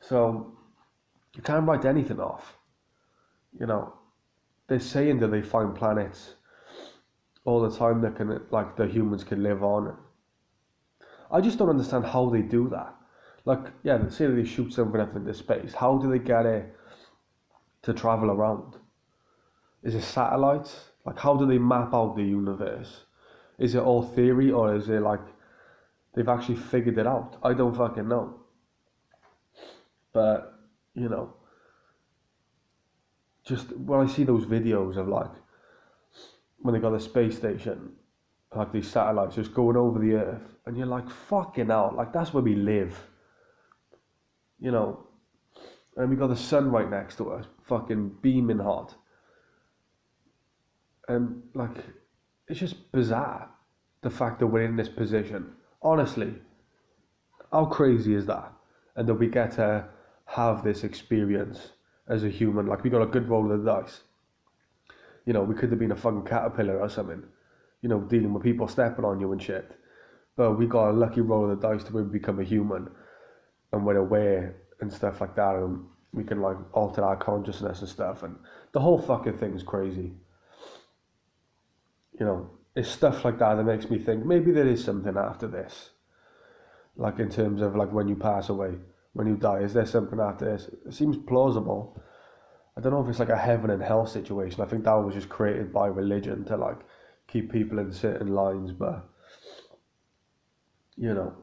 So 0.00 0.58
you 1.36 1.42
can't 1.42 1.68
write 1.68 1.84
anything 1.84 2.18
off. 2.18 2.56
You 3.60 3.66
know, 3.66 3.94
they're 4.66 4.80
saying 4.80 5.20
that 5.20 5.28
they 5.28 5.40
find 5.40 5.72
planets 5.72 6.34
all 7.44 7.60
the 7.60 7.70
time 7.70 8.00
that 8.00 8.16
can 8.16 8.40
like 8.50 8.74
the 8.74 8.88
humans 8.88 9.22
can 9.22 9.40
live 9.40 9.62
on. 9.62 9.96
I 11.30 11.42
just 11.42 11.58
don't 11.58 11.70
understand 11.70 12.04
how 12.04 12.28
they 12.28 12.42
do 12.42 12.68
that. 12.70 12.92
Like, 13.44 13.70
yeah, 13.84 14.08
say 14.08 14.26
they 14.26 14.42
shoot 14.42 14.72
something 14.72 15.00
up 15.00 15.14
into 15.14 15.32
space. 15.32 15.74
How 15.74 15.98
do 15.98 16.10
they 16.10 16.18
get 16.18 16.44
it 16.44 16.74
to 17.82 17.94
travel 17.94 18.32
around? 18.32 18.74
Is 19.84 19.94
it 19.94 20.02
satellites? 20.02 20.90
Like, 21.04 21.20
how 21.20 21.36
do 21.36 21.46
they 21.46 21.58
map 21.58 21.94
out 21.94 22.16
the 22.16 22.24
universe? 22.24 23.04
Is 23.58 23.74
it 23.74 23.82
all 23.82 24.02
theory 24.02 24.50
or 24.50 24.74
is 24.74 24.88
it 24.88 25.00
like 25.00 25.20
they've 26.14 26.28
actually 26.28 26.56
figured 26.56 26.98
it 26.98 27.06
out? 27.06 27.36
I 27.42 27.54
don't 27.54 27.76
fucking 27.76 28.08
know. 28.08 28.40
But, 30.12 30.54
you 30.94 31.08
know, 31.08 31.34
just 33.44 33.74
when 33.76 34.00
I 34.00 34.06
see 34.06 34.24
those 34.24 34.44
videos 34.44 34.96
of 34.96 35.08
like 35.08 35.30
when 36.60 36.74
they 36.74 36.80
got 36.80 36.90
the 36.90 37.00
space 37.00 37.36
station, 37.36 37.92
like 38.54 38.72
these 38.72 38.88
satellites 38.88 39.34
just 39.34 39.54
going 39.54 39.76
over 39.76 39.98
the 39.98 40.14
earth, 40.14 40.56
and 40.66 40.76
you're 40.76 40.86
like, 40.86 41.08
fucking 41.08 41.70
out, 41.70 41.96
like 41.96 42.12
that's 42.12 42.32
where 42.32 42.42
we 42.42 42.54
live. 42.54 42.98
You 44.60 44.72
know, 44.72 45.06
and 45.96 46.10
we 46.10 46.16
got 46.16 46.28
the 46.28 46.36
sun 46.36 46.70
right 46.70 46.88
next 46.88 47.16
to 47.16 47.32
us, 47.32 47.46
fucking 47.64 48.16
beaming 48.22 48.58
hot. 48.58 48.94
And 51.08 51.42
like, 51.54 51.76
it's 52.48 52.60
just 52.60 52.90
bizarre 52.92 53.48
the 54.02 54.10
fact 54.10 54.38
that 54.38 54.46
we're 54.46 54.62
in 54.64 54.76
this 54.76 54.88
position. 54.88 55.52
Honestly, 55.82 56.34
how 57.52 57.66
crazy 57.66 58.14
is 58.14 58.26
that? 58.26 58.52
And 58.96 59.08
that 59.08 59.14
we 59.14 59.28
get 59.28 59.52
to 59.52 59.86
have 60.24 60.64
this 60.64 60.84
experience 60.84 61.72
as 62.08 62.24
a 62.24 62.28
human. 62.28 62.66
Like 62.66 62.84
we 62.84 62.90
got 62.90 63.02
a 63.02 63.06
good 63.06 63.28
roll 63.28 63.50
of 63.52 63.62
the 63.62 63.70
dice. 63.70 64.00
You 65.24 65.32
know, 65.32 65.42
we 65.42 65.54
could 65.54 65.70
have 65.70 65.78
been 65.78 65.92
a 65.92 65.96
fucking 65.96 66.24
caterpillar 66.24 66.80
or 66.80 66.88
something. 66.88 67.22
You 67.82 67.88
know, 67.88 68.00
dealing 68.00 68.32
with 68.32 68.42
people 68.42 68.66
stepping 68.66 69.04
on 69.04 69.20
you 69.20 69.32
and 69.32 69.42
shit. 69.42 69.76
But 70.36 70.52
we 70.58 70.66
got 70.66 70.90
a 70.90 70.92
lucky 70.92 71.20
roll 71.20 71.50
of 71.50 71.60
the 71.60 71.68
dice 71.68 71.84
to 71.84 71.92
where 71.92 72.04
we 72.04 72.10
become 72.10 72.40
a 72.40 72.44
human, 72.44 72.88
and 73.72 73.84
we're 73.84 73.96
aware 73.96 74.56
and 74.80 74.92
stuff 74.92 75.20
like 75.20 75.34
that, 75.36 75.56
and 75.56 75.84
we 76.12 76.24
can 76.24 76.40
like 76.40 76.56
alter 76.72 77.04
our 77.04 77.16
consciousness 77.16 77.80
and 77.80 77.88
stuff. 77.88 78.22
And 78.22 78.36
the 78.72 78.80
whole 78.80 79.00
fucking 79.00 79.38
thing 79.38 79.54
is 79.54 79.62
crazy. 79.62 80.12
You 82.18 82.26
know, 82.26 82.50
it's 82.74 82.88
stuff 82.88 83.24
like 83.24 83.38
that 83.38 83.54
that 83.54 83.64
makes 83.64 83.90
me 83.90 83.98
think 83.98 84.24
maybe 84.24 84.50
there 84.50 84.66
is 84.66 84.84
something 84.84 85.16
after 85.16 85.46
this. 85.46 85.90
Like 86.96 87.18
in 87.18 87.30
terms 87.30 87.62
of 87.62 87.76
like 87.76 87.92
when 87.92 88.08
you 88.08 88.16
pass 88.16 88.48
away 88.48 88.74
when 89.18 89.26
you 89.26 89.36
die? 89.36 89.58
Is 89.58 89.72
there 89.72 89.84
something 89.84 90.20
after 90.20 90.44
this? 90.44 90.70
It 90.86 90.94
seems 90.94 91.16
plausible. 91.16 92.00
I 92.76 92.80
don't 92.80 92.92
know 92.92 93.02
if 93.02 93.08
it's 93.08 93.18
like 93.18 93.30
a 93.30 93.36
heaven 93.36 93.70
and 93.70 93.82
hell 93.82 94.06
situation. 94.06 94.60
I 94.60 94.66
think 94.66 94.84
that 94.84 94.92
was 94.92 95.14
just 95.14 95.28
created 95.28 95.72
by 95.72 95.88
religion 95.88 96.44
to 96.44 96.56
like 96.56 96.78
keep 97.26 97.50
people 97.50 97.80
in 97.80 97.92
certain 97.92 98.28
lines, 98.28 98.70
but 98.70 99.08
you 100.96 101.12
know, 101.12 101.34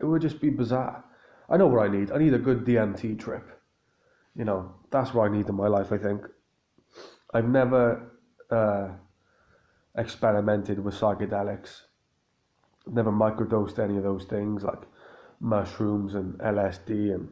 it 0.00 0.04
would 0.04 0.22
just 0.22 0.40
be 0.40 0.50
bizarre. 0.50 1.04
I 1.48 1.56
know 1.56 1.66
what 1.66 1.84
I 1.84 1.88
need. 1.88 2.12
I 2.12 2.18
need 2.18 2.34
a 2.34 2.38
good 2.38 2.64
DMT 2.64 3.18
trip. 3.18 3.60
You 4.36 4.44
know, 4.44 4.72
that's 4.92 5.12
what 5.12 5.28
I 5.28 5.36
need 5.36 5.48
in 5.48 5.56
my 5.56 5.66
life. 5.66 5.90
I 5.90 5.98
think. 5.98 6.22
I've 7.34 7.48
never 7.48 8.12
uh, 8.50 8.88
experimented 9.96 10.82
with 10.82 10.94
psychedelics. 10.94 11.82
Never 12.86 13.12
microdosed 13.12 13.78
any 13.78 13.96
of 13.96 14.02
those 14.02 14.24
things 14.24 14.62
like 14.62 14.82
mushrooms 15.40 16.14
and 16.14 16.34
LSD 16.38 17.14
and 17.14 17.28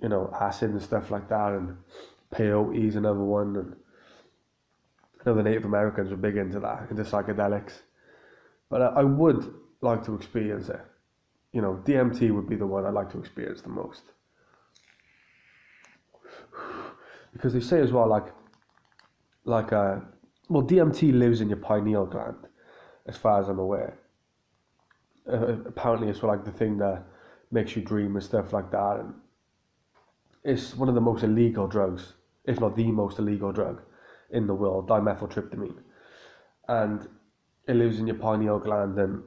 you 0.00 0.08
know 0.08 0.32
acid 0.40 0.70
and 0.70 0.82
stuff 0.82 1.10
like 1.10 1.28
that, 1.28 1.52
and 1.52 1.76
peyote 2.34 2.88
is 2.88 2.96
another 2.96 3.20
one, 3.20 3.56
and 3.56 3.76
I 5.20 5.30
know 5.30 5.36
the 5.36 5.42
Native 5.42 5.64
Americans 5.64 6.10
were 6.10 6.16
big 6.16 6.36
into 6.36 6.58
that, 6.60 6.90
into 6.90 7.02
psychedelics, 7.02 7.72
but 8.68 8.82
I 8.82 9.04
would 9.04 9.54
like 9.80 10.04
to 10.06 10.14
experience 10.14 10.68
it. 10.68 10.80
You 11.52 11.60
know, 11.60 11.82
DMT 11.84 12.34
would 12.34 12.48
be 12.48 12.56
the 12.56 12.66
one 12.66 12.86
I'd 12.86 12.94
like 12.94 13.10
to 13.12 13.18
experience 13.18 13.60
the 13.62 13.68
most. 13.68 14.02
Because 17.32 17.54
they 17.54 17.60
say 17.60 17.80
as 17.80 17.90
well, 17.92 18.06
like, 18.06 18.26
like, 19.46 19.72
uh, 19.72 20.00
well, 20.48 20.62
DMT 20.62 21.16
lives 21.16 21.40
in 21.40 21.48
your 21.48 21.58
pineal 21.58 22.06
gland, 22.06 22.46
as 23.06 23.16
far 23.16 23.40
as 23.40 23.48
I'm 23.48 23.58
aware 23.58 23.98
uh, 25.30 25.56
apparently 25.66 26.08
it's 26.08 26.22
like 26.22 26.44
the 26.44 26.50
thing 26.50 26.78
that 26.78 27.04
makes 27.50 27.76
you 27.76 27.82
dream 27.82 28.16
and 28.16 28.24
stuff 28.24 28.52
like 28.52 28.70
that. 28.70 29.00
And 29.00 29.14
it's 30.44 30.74
one 30.74 30.88
of 30.88 30.94
the 30.94 31.00
most 31.00 31.22
illegal 31.22 31.66
drugs, 31.66 32.14
if 32.44 32.60
not 32.60 32.76
the 32.76 32.90
most 32.90 33.18
illegal 33.18 33.52
drug 33.52 33.82
in 34.30 34.46
the 34.46 34.54
world, 34.54 34.88
dimethyltryptamine. 34.88 35.76
And 36.68 37.06
it 37.68 37.76
lives 37.76 37.98
in 37.98 38.06
your 38.06 38.16
pineal 38.16 38.58
gland. 38.58 38.98
And 38.98 39.22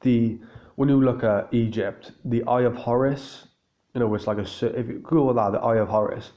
the 0.00 0.38
when 0.76 0.88
you 0.88 1.02
look 1.02 1.24
at 1.24 1.52
Egypt, 1.52 2.12
the 2.24 2.44
Eye 2.44 2.62
of 2.62 2.76
Horus, 2.76 3.48
you 3.94 4.00
know, 4.00 4.14
it's 4.14 4.26
like 4.26 4.38
a 4.38 4.42
if 4.42 4.88
you 4.88 5.00
Google 5.02 5.34
that, 5.34 5.52
the 5.52 5.58
Eye 5.58 5.78
of 5.78 5.88
Horus, 5.88 6.32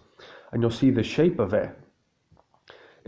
and 0.51 0.61
you'll 0.61 0.71
see 0.71 0.91
the 0.91 1.03
shape 1.03 1.39
of 1.39 1.53
it 1.53 1.77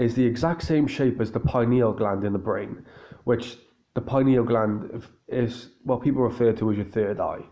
is 0.01 0.15
the 0.15 0.25
exact 0.25 0.63
same 0.63 0.87
shape 0.87 1.21
as 1.21 1.31
the 1.31 1.39
pineal 1.39 1.93
gland 1.93 2.23
in 2.23 2.33
the 2.33 2.39
brain, 2.39 2.85
which 3.23 3.57
the 3.93 4.01
pineal 4.01 4.43
gland 4.43 5.03
is 5.27 5.69
what 5.83 6.01
people 6.01 6.23
refer 6.23 6.51
to 6.53 6.71
as 6.71 6.77
your 6.77 6.85
third 6.85 7.19
eye. 7.19 7.43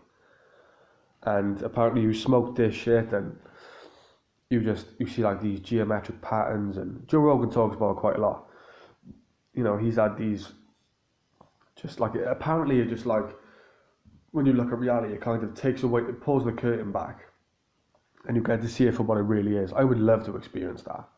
And 1.22 1.62
apparently, 1.62 2.02
you 2.02 2.12
smoke 2.12 2.56
this 2.56 2.74
shit 2.74 3.12
and 3.12 3.38
you 4.48 4.60
just 4.60 4.86
you 4.98 5.06
see 5.06 5.22
like 5.22 5.40
these 5.40 5.60
geometric 5.60 6.20
patterns. 6.22 6.76
And 6.76 7.06
Joe 7.06 7.18
Rogan 7.18 7.50
talks 7.50 7.76
about 7.76 7.92
it 7.92 7.96
quite 8.00 8.16
a 8.16 8.20
lot. 8.20 8.48
You 9.54 9.62
know, 9.62 9.76
he's 9.76 9.96
had 9.96 10.16
these 10.16 10.52
just 11.80 12.00
like 12.00 12.14
apparently, 12.14 12.80
it 12.80 12.88
just 12.88 13.06
like 13.06 13.28
when 14.32 14.46
you 14.46 14.54
look 14.54 14.72
at 14.72 14.78
reality, 14.78 15.12
it 15.12 15.20
kind 15.20 15.44
of 15.44 15.54
takes 15.54 15.82
away, 15.82 16.02
it 16.02 16.20
pulls 16.20 16.44
the 16.44 16.52
curtain 16.52 16.90
back, 16.90 17.26
and 18.26 18.36
you 18.36 18.42
get 18.42 18.60
to 18.62 18.68
see 18.68 18.86
it 18.86 18.94
for 18.94 19.02
what 19.02 19.18
it 19.18 19.22
really 19.22 19.56
is. 19.56 19.72
I 19.72 19.84
would 19.84 19.98
love 19.98 20.24
to 20.24 20.36
experience 20.36 20.82
that. 20.82 21.08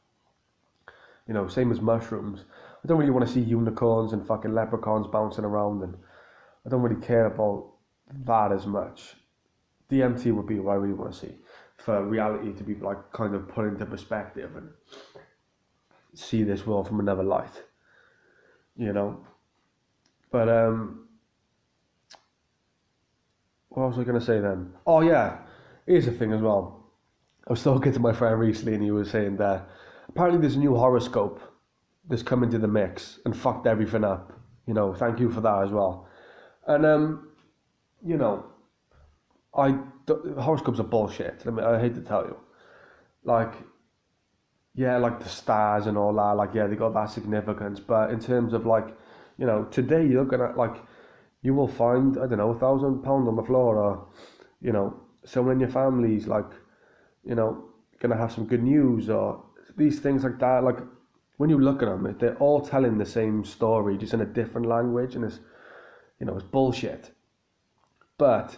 You 1.26 1.34
know, 1.34 1.48
same 1.48 1.70
as 1.70 1.80
mushrooms. 1.80 2.44
I 2.84 2.88
don't 2.88 2.98
really 2.98 3.12
want 3.12 3.26
to 3.26 3.32
see 3.32 3.40
unicorns 3.40 4.12
and 4.12 4.26
fucking 4.26 4.52
leprechauns 4.52 5.06
bouncing 5.06 5.44
around, 5.44 5.82
and 5.82 5.94
I 6.66 6.68
don't 6.68 6.82
really 6.82 7.00
care 7.00 7.26
about 7.26 7.72
that 8.24 8.52
as 8.52 8.66
much. 8.66 9.14
DMT 9.90 10.34
would 10.34 10.46
be 10.46 10.58
what 10.58 10.72
I 10.72 10.76
really 10.76 10.94
want 10.94 11.12
to 11.12 11.18
see 11.18 11.34
for 11.76 12.04
reality 12.04 12.52
to 12.52 12.64
be 12.64 12.74
like 12.76 13.12
kind 13.12 13.34
of 13.34 13.48
put 13.48 13.66
into 13.66 13.84
perspective 13.84 14.56
and 14.56 14.70
see 16.14 16.42
this 16.42 16.66
world 16.66 16.86
from 16.86 17.00
another 17.00 17.22
light, 17.24 17.62
you 18.76 18.92
know. 18.92 19.24
But 20.30 20.48
um, 20.48 21.08
what 23.68 23.84
else 23.84 23.96
was 23.96 24.08
I 24.08 24.12
to 24.12 24.20
say 24.20 24.40
then? 24.40 24.72
Oh 24.86 25.00
yeah, 25.00 25.38
here's 25.86 26.06
the 26.06 26.12
thing 26.12 26.32
as 26.32 26.40
well. 26.40 26.84
I 27.46 27.52
was 27.52 27.62
talking 27.62 27.92
to 27.92 28.00
my 28.00 28.12
friend 28.12 28.38
recently, 28.38 28.74
and 28.74 28.82
he 28.82 28.90
was 28.90 29.10
saying 29.10 29.36
that 29.38 29.68
apparently 30.12 30.40
there's 30.40 30.56
a 30.56 30.58
new 30.58 30.76
horoscope 30.76 31.40
that's 32.08 32.22
come 32.22 32.42
into 32.42 32.58
the 32.58 32.68
mix 32.68 33.18
and 33.24 33.36
fucked 33.36 33.66
everything 33.66 34.04
up. 34.04 34.32
You 34.66 34.74
know, 34.74 34.94
thank 34.94 35.18
you 35.18 35.30
for 35.30 35.40
that 35.40 35.62
as 35.62 35.70
well. 35.70 36.06
And 36.66 36.84
um, 36.84 37.28
you 38.04 38.16
know, 38.16 38.44
I 39.56 39.78
horoscopes 40.38 40.80
are 40.80 40.84
bullshit. 40.84 41.42
I, 41.46 41.50
mean, 41.50 41.64
I 41.64 41.80
hate 41.80 41.94
to 41.94 42.00
tell 42.00 42.24
you, 42.24 42.36
like, 43.24 43.54
yeah, 44.74 44.98
like 44.98 45.20
the 45.20 45.28
stars 45.28 45.86
and 45.86 45.96
all 45.96 46.14
that. 46.14 46.36
Like, 46.36 46.54
yeah, 46.54 46.66
they 46.66 46.76
got 46.76 46.94
that 46.94 47.10
significance. 47.10 47.80
But 47.80 48.10
in 48.10 48.20
terms 48.20 48.52
of 48.52 48.66
like, 48.66 48.88
you 49.38 49.46
know, 49.46 49.64
today 49.64 50.06
you're 50.06 50.24
gonna 50.24 50.52
like, 50.56 50.76
you 51.42 51.54
will 51.54 51.68
find 51.68 52.18
I 52.18 52.26
don't 52.26 52.38
know 52.38 52.50
a 52.50 52.58
thousand 52.58 53.02
pounds 53.02 53.28
on 53.28 53.36
the 53.36 53.42
floor, 53.42 53.78
or 53.78 54.06
you 54.60 54.72
know, 54.72 55.00
someone 55.24 55.54
in 55.54 55.60
your 55.60 55.70
family's 55.70 56.26
like, 56.26 56.50
you 57.24 57.34
know, 57.34 57.64
gonna 58.00 58.16
have 58.16 58.32
some 58.32 58.46
good 58.46 58.62
news, 58.62 59.08
or 59.08 59.42
these 59.76 60.00
things 60.00 60.24
like 60.24 60.38
that. 60.38 60.64
Like 60.64 60.78
when 61.36 61.50
you 61.50 61.58
look 61.58 61.82
at 61.82 61.88
them, 61.88 62.16
they're 62.18 62.36
all 62.36 62.60
telling 62.60 62.98
the 62.98 63.06
same 63.06 63.44
story, 63.44 63.96
just 63.98 64.14
in 64.14 64.20
a 64.20 64.26
different 64.26 64.66
language, 64.66 65.14
and 65.14 65.24
it's, 65.24 65.40
you 66.20 66.26
know, 66.26 66.36
it's 66.36 66.44
bullshit. 66.44 67.10
But, 68.18 68.56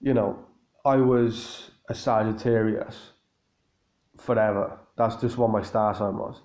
you 0.00 0.14
know, 0.14 0.38
I 0.84 0.96
was 0.96 1.70
a 1.88 1.94
Sagittarius 1.94 3.10
forever. 4.18 4.78
That's 4.96 5.16
just 5.16 5.36
what 5.36 5.50
my 5.50 5.62
star 5.62 5.94
sign 5.94 6.16
was. 6.16 6.42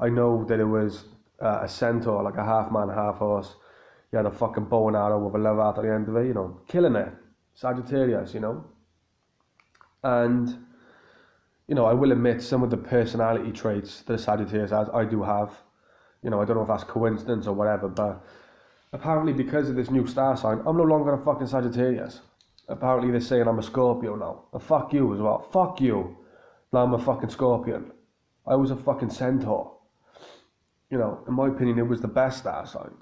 I 0.00 0.08
know 0.08 0.44
that 0.46 0.58
it 0.58 0.64
was 0.64 1.04
uh, 1.40 1.60
a 1.62 1.68
centaur, 1.68 2.22
like 2.22 2.36
a 2.36 2.44
half 2.44 2.72
man, 2.72 2.88
half 2.88 3.18
horse. 3.18 3.54
You 4.10 4.16
had 4.16 4.26
a 4.26 4.30
fucking 4.30 4.64
bow 4.64 4.88
and 4.88 4.96
arrow 4.96 5.18
with 5.18 5.40
a 5.40 5.54
heart 5.54 5.78
at 5.78 5.84
the 5.84 5.92
end 5.92 6.08
of 6.08 6.16
it, 6.16 6.26
you 6.26 6.34
know, 6.34 6.60
killing 6.66 6.96
it. 6.96 7.12
Sagittarius, 7.54 8.34
you 8.34 8.40
know. 8.40 8.64
And, 10.02 10.66
you 11.66 11.74
know, 11.74 11.86
I 11.86 11.94
will 11.94 12.12
admit 12.12 12.42
some 12.42 12.62
of 12.62 12.70
the 12.70 12.76
personality 12.76 13.50
traits 13.50 14.02
that 14.02 14.14
a 14.14 14.18
Sagittarius 14.18 14.70
has, 14.70 14.88
I 14.92 15.04
do 15.04 15.22
have. 15.22 15.50
You 16.22 16.30
know, 16.30 16.40
I 16.40 16.44
don't 16.44 16.56
know 16.56 16.62
if 16.62 16.68
that's 16.68 16.84
coincidence 16.84 17.46
or 17.46 17.54
whatever, 17.54 17.88
but 17.88 18.24
apparently 18.92 19.32
because 19.32 19.68
of 19.68 19.76
this 19.76 19.90
new 19.90 20.06
star 20.06 20.36
sign, 20.36 20.62
I'm 20.66 20.76
no 20.76 20.84
longer 20.84 21.14
a 21.14 21.24
fucking 21.24 21.46
Sagittarius. 21.46 22.20
Apparently 22.68 23.10
they're 23.10 23.20
saying 23.20 23.46
I'm 23.46 23.58
a 23.58 23.62
Scorpio 23.62 24.16
now. 24.16 24.44
And 24.52 24.62
fuck 24.62 24.92
you 24.92 25.12
as 25.14 25.20
well. 25.20 25.48
Fuck 25.52 25.80
you. 25.80 26.16
Now 26.72 26.84
I'm 26.84 26.94
a 26.94 26.98
fucking 26.98 27.30
Scorpion. 27.30 27.92
I 28.46 28.56
was 28.56 28.70
a 28.70 28.76
fucking 28.76 29.10
Centaur. 29.10 29.72
You 30.90 30.98
know, 30.98 31.24
in 31.26 31.34
my 31.34 31.48
opinion, 31.48 31.78
it 31.78 31.88
was 31.88 32.00
the 32.00 32.08
best 32.08 32.38
star 32.38 32.66
sign. 32.66 32.94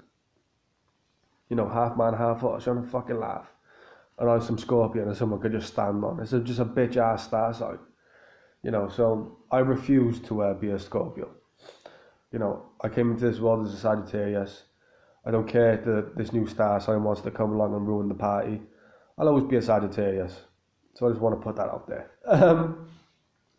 You 1.49 1.57
know, 1.57 1.67
half 1.67 1.97
man, 1.97 2.13
half 2.13 2.39
horse. 2.39 2.65
You're 2.65 2.75
gonna 2.75 2.87
fucking 2.87 3.19
laugh. 3.19 3.47
And 4.19 4.29
I 4.29 4.35
was 4.35 4.45
some 4.45 4.57
Scorpion 4.57 5.07
and 5.07 5.17
someone 5.17 5.41
could 5.41 5.51
just 5.51 5.67
stand 5.67 6.03
on. 6.03 6.19
It's 6.19 6.31
just 6.31 6.59
a 6.59 6.65
bitch 6.65 6.97
ass 6.97 7.25
star 7.25 7.53
sign. 7.53 7.79
You 8.63 8.71
know, 8.71 8.89
so 8.89 9.37
I 9.51 9.59
refuse 9.59 10.19
to 10.21 10.41
uh, 10.41 10.53
be 10.53 10.69
a 10.69 10.79
Scorpio. 10.79 11.29
You 12.31 12.39
know, 12.39 12.65
I 12.81 12.89
came 12.89 13.11
into 13.11 13.29
this 13.29 13.39
world 13.39 13.67
as 13.67 13.73
a 13.73 13.77
Sagittarius. 13.77 14.63
I 15.25 15.31
don't 15.31 15.47
care 15.47 15.77
that 15.77 16.17
this 16.17 16.33
new 16.33 16.47
star 16.47 16.79
sign 16.79 17.03
wants 17.03 17.21
to 17.21 17.31
come 17.31 17.51
along 17.51 17.75
and 17.75 17.87
ruin 17.87 18.07
the 18.07 18.15
party. 18.15 18.61
I'll 19.17 19.27
always 19.27 19.43
be 19.43 19.57
a 19.57 19.61
Sagittarius. 19.61 20.33
So 20.95 21.07
I 21.07 21.09
just 21.09 21.21
want 21.21 21.39
to 21.39 21.43
put 21.43 21.55
that 21.57 21.67
out 21.67 21.87
there. 21.87 22.09
Um, 22.25 22.87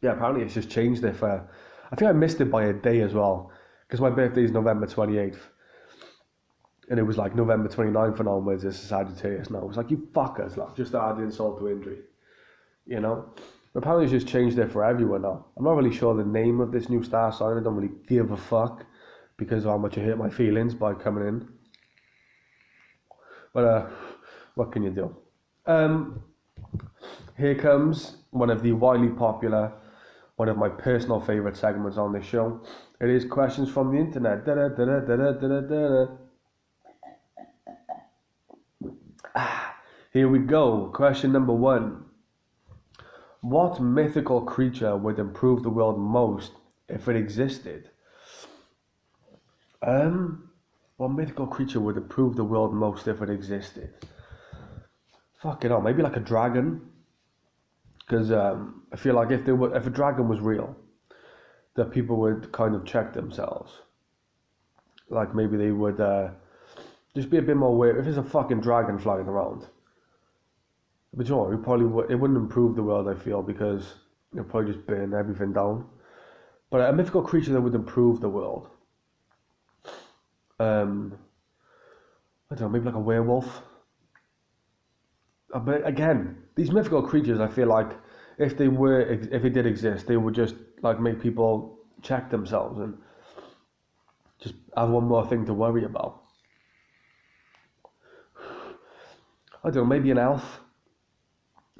yeah, 0.01 0.13
apparently 0.13 0.45
it's 0.45 0.53
just 0.53 0.69
changed 0.71 1.01
for. 1.17 1.49
I 1.91 1.97
think 1.97 2.11
I 2.11 2.13
missed 2.13 2.41
it 2.41 2.51
by 2.51 2.65
a 2.65 2.73
day 2.75 3.01
as 3.01 3.15
well 3.15 3.51
because 3.87 4.01
my 4.01 4.11
birthday 4.11 4.45
is 4.45 4.51
November 4.51 4.87
28th. 4.87 5.39
And 6.91 6.99
it 6.99 7.03
was 7.03 7.17
like 7.17 7.35
November 7.35 7.69
29th 7.69 8.21
and 8.21 8.29
onwards, 8.29 8.65
it's 8.65 8.83
a 8.83 8.87
Sagittarius 8.87 9.49
now. 9.49 9.61
It 9.61 9.69
was 9.69 9.77
like, 9.79 9.91
you 9.91 10.09
fuckers, 10.13 10.59
like, 10.59 10.77
just 10.77 10.95
add 10.95 11.19
insult 11.19 11.59
to 11.61 11.69
injury. 11.69 12.01
You 12.87 13.01
know? 13.01 13.33
Apparently 13.77 14.05
it's 14.05 14.13
just 14.13 14.29
changed 14.29 14.59
it 14.59 14.71
for 14.71 14.85
everyone 14.85 15.23
now. 15.23 15.47
I'm 15.57 15.65
not 15.65 15.77
really 15.77 15.95
sure 15.95 16.15
the 16.15 16.25
name 16.25 16.61
of 16.61 16.71
this 16.71 16.89
new 16.89 17.03
star 17.03 17.33
sign. 17.33 17.59
I 17.59 17.63
don't 17.63 17.75
really 17.75 17.95
give 18.07 18.31
a 18.31 18.37
fuck 18.37 18.85
because 19.37 19.65
of 19.65 19.73
how 19.73 19.79
much 19.79 19.99
it 19.99 20.05
hurt 20.05 20.17
my 20.17 20.31
feelings 20.31 20.75
by 20.75 20.95
coming 20.95 21.27
in. 21.27 21.49
But 23.53 23.65
uh, 23.65 23.87
what 24.55 24.71
can 24.71 24.85
you 24.85 24.91
do? 24.91 25.17
Um, 25.67 26.23
here 27.37 27.57
comes 27.57 28.19
one 28.31 28.51
of 28.51 28.63
the 28.63 28.73
widely 28.73 29.09
popular, 29.09 29.73
one 30.37 30.49
of 30.49 30.57
my 30.57 30.69
personal 30.69 31.21
favourite 31.21 31.57
segments 31.57 31.99
on 31.99 32.13
this 32.13 32.25
show. 32.25 32.61
It 33.01 33.11
is 33.11 33.25
questions 33.25 33.69
from 33.69 33.91
the 33.91 33.99
internet. 33.99 34.45
Here 40.13 40.29
we 40.29 40.39
go. 40.39 40.93
Question 40.95 41.33
number 41.33 41.53
one. 41.53 42.05
What 43.45 43.79
mythical 43.79 44.41
creature 44.41 44.97
would 44.97 45.19
improve 45.19 45.63
the 45.63 45.69
world 45.69 45.99
most 45.99 46.53
if 46.89 47.09
it 47.09 47.17
existed? 47.17 47.91
Um, 49.83 50.49
what 50.97 51.09
mythical 51.09 51.47
creature 51.47 51.79
would 51.79 51.99
improve 51.99 52.37
the 52.37 52.45
world 52.45 52.73
most 52.73 53.07
if 53.07 53.21
it 53.21 53.29
existed? 53.29 53.93
Fuck 55.43 55.67
it 55.67 55.73
all. 55.73 55.83
Maybe 55.83 56.03
like 56.03 56.17
a 56.17 56.21
dragon. 56.21 56.89
Because 57.99 58.33
um, 58.33 58.85
I 58.91 58.97
feel 58.97 59.15
like 59.15 59.31
if 59.31 59.45
there 59.45 59.57
were, 59.57 59.77
if 59.77 59.87
a 59.87 59.91
dragon 59.91 60.27
was 60.27 60.41
real, 60.41 60.75
that 61.75 61.91
people 61.91 62.17
would 62.17 62.51
kind 62.51 62.75
of 62.75 62.87
check 62.87 63.13
themselves. 63.13 63.73
Like 65.11 65.35
maybe 65.35 65.59
they 65.59 65.71
would 65.71 66.01
uh, 66.01 66.31
just 67.15 67.29
be 67.29 67.37
a 67.37 67.43
bit 67.43 67.59
more 67.59 67.69
aware. 67.69 67.99
If 67.99 68.07
there's 68.07 68.17
a 68.17 68.23
fucking 68.23 68.63
dragon 68.63 68.99
flying 68.99 69.27
around, 69.27 69.67
but 71.17 71.29
you 71.29 71.35
know, 71.35 71.53
it 71.53 71.63
probably 71.63 71.87
would, 71.87 72.11
it 72.11 72.17
wouldn't 72.17 72.39
improve 72.39 72.75
the 72.75 72.83
world. 72.83 73.09
I 73.09 73.15
feel 73.15 73.43
because 73.43 73.95
it'd 74.33 74.49
probably 74.49 74.73
just 74.73 74.87
burn 74.87 75.15
everything 75.15 75.53
down. 75.53 75.87
But 76.71 76.81
a 76.89 76.93
mythical 76.93 77.23
creature 77.23 77.53
that 77.53 77.61
would 77.61 77.75
improve 77.75 78.21
the 78.21 78.29
world. 78.29 78.69
Um, 80.59 81.17
I 82.51 82.57
don't 82.57 82.63
know, 82.63 82.69
maybe 82.69 82.87
like 82.87 82.95
a 82.95 83.01
werewolf. 83.01 83.63
Uh, 85.53 85.61
but 85.61 85.87
again, 85.87 86.37
these 86.57 86.73
mythical 86.73 87.03
creatures, 87.03 87.39
I 87.41 87.49
feel 87.49 87.69
like 87.69 87.93
if 88.39 88.57
they 88.57 88.69
were, 88.69 89.01
if 89.01 89.43
they 89.43 89.51
did 89.51 89.67
exist, 89.67 90.07
they 90.07 90.17
would 90.17 90.35
just 90.35 90.57
like 90.83 90.99
make 90.99 91.21
people 91.21 91.79
check 92.03 92.31
themselves 92.31 92.81
and 92.81 92.99
just 94.41 94.55
have 94.77 94.91
one 94.91 95.05
more 95.05 95.27
thing 95.27 95.47
to 95.47 95.55
worry 95.55 95.85
about. 95.85 96.23
I 99.65 99.71
don't 99.71 99.77
know, 99.77 99.85
maybe 99.85 100.11
an 100.11 100.19
elf. 100.19 100.64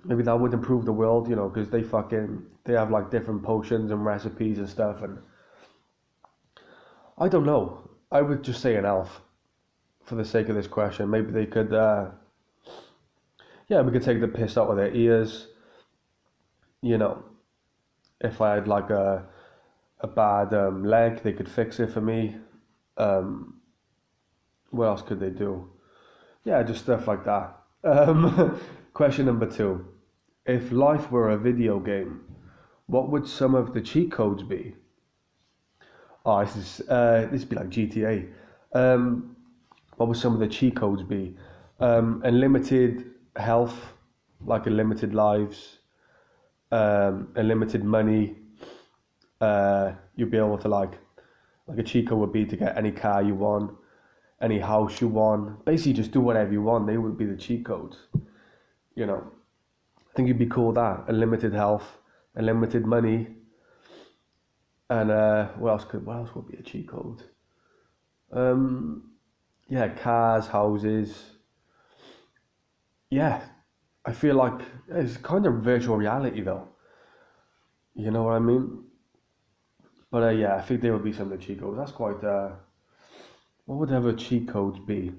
Maybe 0.05 0.23
that 0.23 0.39
would 0.39 0.53
improve 0.53 0.85
the 0.85 0.93
world, 0.93 1.29
you 1.29 1.37
know, 1.37 1.49
because 1.49 1.71
they 1.71 1.83
fucking 1.83 2.43
they 2.65 2.75
have 2.75 2.91
like 2.91 3.11
different 3.11 3.43
potions 3.43 3.91
and 3.91 4.05
recipes 4.05 4.59
and 4.59 4.69
stuff, 4.69 5.03
and 5.03 5.19
I 7.19 7.29
don't 7.29 7.47
know. 7.47 7.91
I 8.13 8.23
would 8.23 8.43
just 8.43 8.61
say 8.61 8.77
an 8.77 8.85
elf, 8.85 9.21
for 10.05 10.15
the 10.15 10.25
sake 10.25 10.49
of 10.49 10.55
this 10.55 10.67
question. 10.67 11.11
Maybe 11.11 11.33
they 11.33 11.47
could, 11.47 11.73
uh, 11.73 12.11
yeah, 13.69 13.81
we 13.81 13.93
could 13.93 14.03
take 14.03 14.21
the 14.21 14.29
piss 14.29 14.57
out 14.57 14.69
of 14.69 14.77
their 14.77 14.95
ears. 14.95 15.49
You 16.83 16.99
know, 16.99 17.25
if 18.21 18.41
I 18.41 18.55
had 18.55 18.69
like 18.69 18.91
a 18.91 19.27
a 20.01 20.07
bad 20.07 20.53
um, 20.53 20.85
leg, 20.85 21.23
they 21.23 21.33
could 21.33 21.49
fix 21.49 21.81
it 21.81 21.91
for 21.91 22.01
me. 22.01 22.37
Um, 22.99 23.55
what 24.71 24.87
else 24.87 25.03
could 25.03 25.19
they 25.19 25.31
do? 25.31 25.71
Yeah, 26.45 26.63
just 26.63 26.83
stuff 26.83 27.09
like 27.09 27.25
that. 27.25 27.57
Um, 27.85 28.61
question 28.93 29.27
number 29.27 29.51
two: 29.51 29.87
If 30.47 30.73
life 30.73 31.11
were 31.11 31.31
a 31.31 31.39
video 31.39 31.81
game, 31.81 32.21
what 32.87 33.09
would 33.11 33.27
some 33.27 33.55
of 33.55 33.73
the 33.73 33.81
cheat 33.81 34.13
codes 34.13 34.43
be? 34.43 34.75
Oh, 36.27 36.45
this 36.45 36.57
is 36.57 36.89
uh, 36.89 37.29
this 37.31 37.41
would 37.41 37.49
be 37.49 37.57
like 37.57 37.71
GTA. 37.71 38.29
Um, 38.75 39.37
what 39.97 40.09
would 40.09 40.19
some 40.19 40.35
of 40.35 40.41
the 40.41 40.49
cheat 40.49 40.77
codes 40.77 41.03
be? 41.03 41.35
Um, 41.81 42.21
unlimited 42.25 43.11
health, 43.37 43.95
like 44.45 44.67
unlimited 44.67 45.15
lives, 45.15 45.79
um, 46.71 47.29
unlimited 47.37 47.83
money. 47.83 48.37
Uh, 49.41 49.93
you'd 50.15 50.31
be 50.31 50.37
able 50.37 50.59
to 50.59 50.69
like, 50.69 50.93
like 51.67 51.79
a 51.79 51.83
cheat 51.83 52.09
code 52.09 52.19
would 52.19 52.33
be 52.33 52.45
to 52.45 52.57
get 52.57 52.77
any 52.77 52.91
car 52.91 53.23
you 53.23 53.35
want, 53.35 53.71
any 54.43 54.59
house 54.59 55.01
you 55.01 55.09
want. 55.09 55.65
Basically, 55.65 55.95
just 55.95 56.11
do 56.11 56.21
whatever 56.21 56.53
you 56.53 56.61
want. 56.61 56.87
They 56.87 56.99
would 56.99 57.17
be 57.17 57.25
the 57.25 57.37
cheat 57.37 57.65
codes. 57.65 57.97
You 58.95 59.07
know, 59.07 59.33
I 60.15 60.17
think 60.17 60.29
you'd 60.29 60.39
be 60.39 60.47
cool 60.47 60.73
that. 60.75 61.07
Unlimited 61.09 61.53
health, 61.53 61.99
unlimited 62.37 62.87
money, 62.87 63.27
and 64.89 65.11
uh, 65.11 65.49
what 65.59 65.71
else 65.71 65.85
could 65.85 66.07
what 66.07 66.19
else 66.19 66.35
would 66.37 66.47
be 66.47 66.57
a 66.57 66.63
cheat 66.63 66.89
code? 66.89 67.25
Um, 68.31 69.11
yeah, 69.69 69.89
cars, 69.89 70.47
houses. 70.47 71.21
Yeah, 73.11 73.43
I 74.05 74.13
feel 74.13 74.37
like 74.37 74.61
it's 74.89 75.17
kind 75.17 75.47
of 75.47 75.55
virtual 75.63 75.97
reality 75.97 76.43
though. 76.43 76.69
You 77.97 78.13
know 78.13 78.23
what 78.23 78.35
I 78.35 78.39
mean? 78.39 78.85
But 80.13 80.23
uh, 80.23 80.29
yeah, 80.31 80.55
I 80.55 80.63
think 80.63 80.81
there 80.81 80.93
would 80.93 81.03
be 81.03 81.13
some 81.13 81.33
of 81.33 81.41
the 81.41 81.45
cheat 81.45 81.61
codes. 81.61 81.77
That's 81.77 81.91
quite. 81.91 82.23
Uh, 82.23 82.51
what 83.67 83.81
would 83.81 83.91
ever 83.91 84.13
cheat 84.13 84.47
codes 84.47 84.79
be? 84.79 85.13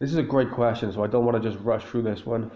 This 0.00 0.10
is 0.10 0.16
a 0.16 0.24
great 0.24 0.50
question, 0.50 0.92
so 0.92 1.04
I 1.04 1.06
don't 1.06 1.24
want 1.24 1.40
to 1.40 1.48
just 1.48 1.62
rush 1.62 1.84
through 1.84 2.02
this 2.02 2.26
one. 2.26 2.50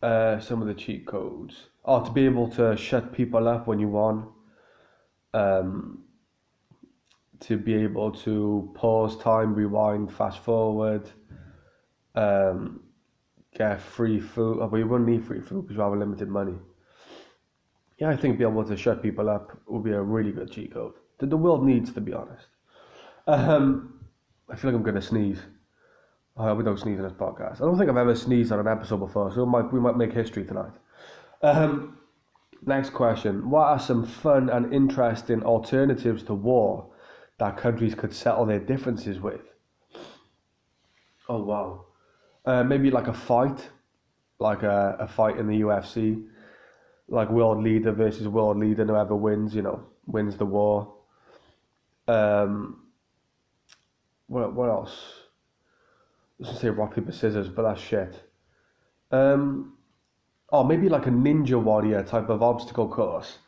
Uh, 0.00 0.38
some 0.38 0.62
of 0.62 0.68
the 0.68 0.74
cheat 0.74 1.06
codes. 1.06 1.68
Oh, 1.84 2.04
to 2.04 2.10
be 2.10 2.24
able 2.24 2.48
to 2.50 2.76
shut 2.76 3.12
people 3.12 3.48
up 3.48 3.66
when 3.66 3.80
you 3.80 3.88
want. 3.88 4.28
Um, 5.34 6.04
to 7.40 7.56
be 7.56 7.74
able 7.74 8.10
to 8.10 8.70
pause 8.74 9.16
time, 9.18 9.54
rewind, 9.54 10.12
fast 10.12 10.38
forward. 10.40 11.08
Um, 12.14 12.80
get 13.56 13.80
free 13.80 14.20
food. 14.20 14.58
Oh, 14.60 14.68
but 14.68 14.76
you 14.76 14.86
wouldn't 14.86 15.08
need 15.08 15.24
free 15.24 15.40
food 15.40 15.62
because 15.62 15.76
you 15.76 15.82
have 15.82 15.92
limited 15.92 16.28
money. 16.28 16.54
Yeah, 17.98 18.10
I 18.10 18.16
think 18.16 18.38
being 18.38 18.50
able 18.50 18.64
to 18.64 18.76
shut 18.76 19.02
people 19.02 19.28
up 19.28 19.60
would 19.66 19.82
be 19.82 19.92
a 19.92 20.00
really 20.00 20.30
good 20.30 20.50
cheat 20.50 20.72
code 20.72 20.94
that 21.18 21.30
the 21.30 21.36
world 21.36 21.64
needs, 21.64 21.92
to 21.92 22.00
be 22.00 22.12
honest. 22.12 22.46
Um, 23.26 24.00
I 24.48 24.56
feel 24.56 24.70
like 24.70 24.76
I'm 24.76 24.84
going 24.84 24.94
to 24.94 25.02
sneeze. 25.02 25.40
I 26.38 26.52
we 26.52 26.64
don't 26.64 26.78
sneeze 26.78 26.98
in 26.98 27.02
this 27.02 27.12
podcast. 27.12 27.56
I 27.56 27.64
don't 27.64 27.76
think 27.76 27.90
I've 27.90 27.96
ever 27.96 28.14
sneezed 28.14 28.52
on 28.52 28.60
an 28.60 28.68
episode 28.68 28.98
before, 28.98 29.32
so 29.32 29.44
we 29.44 29.50
might, 29.50 29.72
we 29.72 29.80
might 29.80 29.96
make 29.96 30.12
history 30.12 30.44
tonight. 30.44 30.72
Um, 31.42 31.98
Next 32.66 32.90
question. 32.90 33.50
What 33.50 33.68
are 33.68 33.78
some 33.78 34.04
fun 34.04 34.48
and 34.48 34.72
interesting 34.72 35.42
alternatives 35.42 36.22
to 36.24 36.34
war 36.34 36.86
that 37.38 37.56
countries 37.56 37.94
could 37.94 38.12
settle 38.12 38.46
their 38.46 38.58
differences 38.58 39.20
with? 39.20 39.40
Oh, 41.28 41.42
wow. 41.42 41.84
Uh, 42.44 42.64
maybe 42.64 42.90
like 42.90 43.06
a 43.06 43.12
fight, 43.12 43.68
like 44.38 44.62
a, 44.62 44.96
a 44.98 45.06
fight 45.06 45.36
in 45.36 45.46
the 45.46 45.60
UFC, 45.60 46.24
like 47.08 47.30
world 47.30 47.62
leader 47.62 47.92
versus 47.92 48.26
world 48.26 48.58
leader, 48.58 48.82
and 48.82 48.90
whoever 48.90 49.14
wins, 49.14 49.54
you 49.54 49.62
know, 49.62 49.84
wins 50.06 50.36
the 50.36 50.46
war. 50.46 50.94
Um, 52.08 52.86
what, 54.26 54.52
what 54.54 54.68
else? 54.68 55.27
Let's 56.38 56.60
say 56.60 56.68
rock, 56.68 56.94
paper, 56.94 57.12
scissors, 57.12 57.48
but 57.48 57.62
that's 57.62 57.80
shit. 57.80 58.22
Um, 59.10 59.76
oh, 60.50 60.64
maybe 60.64 60.88
like 60.88 61.06
a 61.06 61.10
ninja 61.10 61.60
warrior 61.60 62.02
type 62.02 62.28
of 62.28 62.42
obstacle 62.42 62.88
course, 62.88 63.38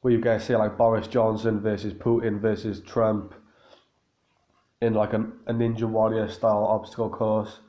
where 0.00 0.12
you 0.12 0.20
guys 0.20 0.44
say 0.44 0.56
like 0.56 0.76
Boris 0.76 1.06
Johnson 1.06 1.60
versus 1.60 1.92
Putin 1.92 2.40
versus 2.40 2.80
Trump 2.80 3.34
in 4.80 4.94
like 4.94 5.12
a, 5.12 5.26
a 5.46 5.52
ninja 5.52 5.82
warrior 5.82 6.28
style 6.28 6.64
obstacle 6.64 7.10
course. 7.10 7.60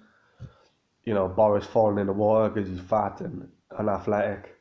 You 1.05 1.13
know, 1.13 1.27
Boris 1.27 1.65
falling 1.65 1.97
in 1.97 2.07
the 2.07 2.13
water 2.13 2.49
because 2.49 2.69
he's 2.69 2.79
fat 2.79 3.21
and 3.21 3.49
unathletic. 3.77 4.55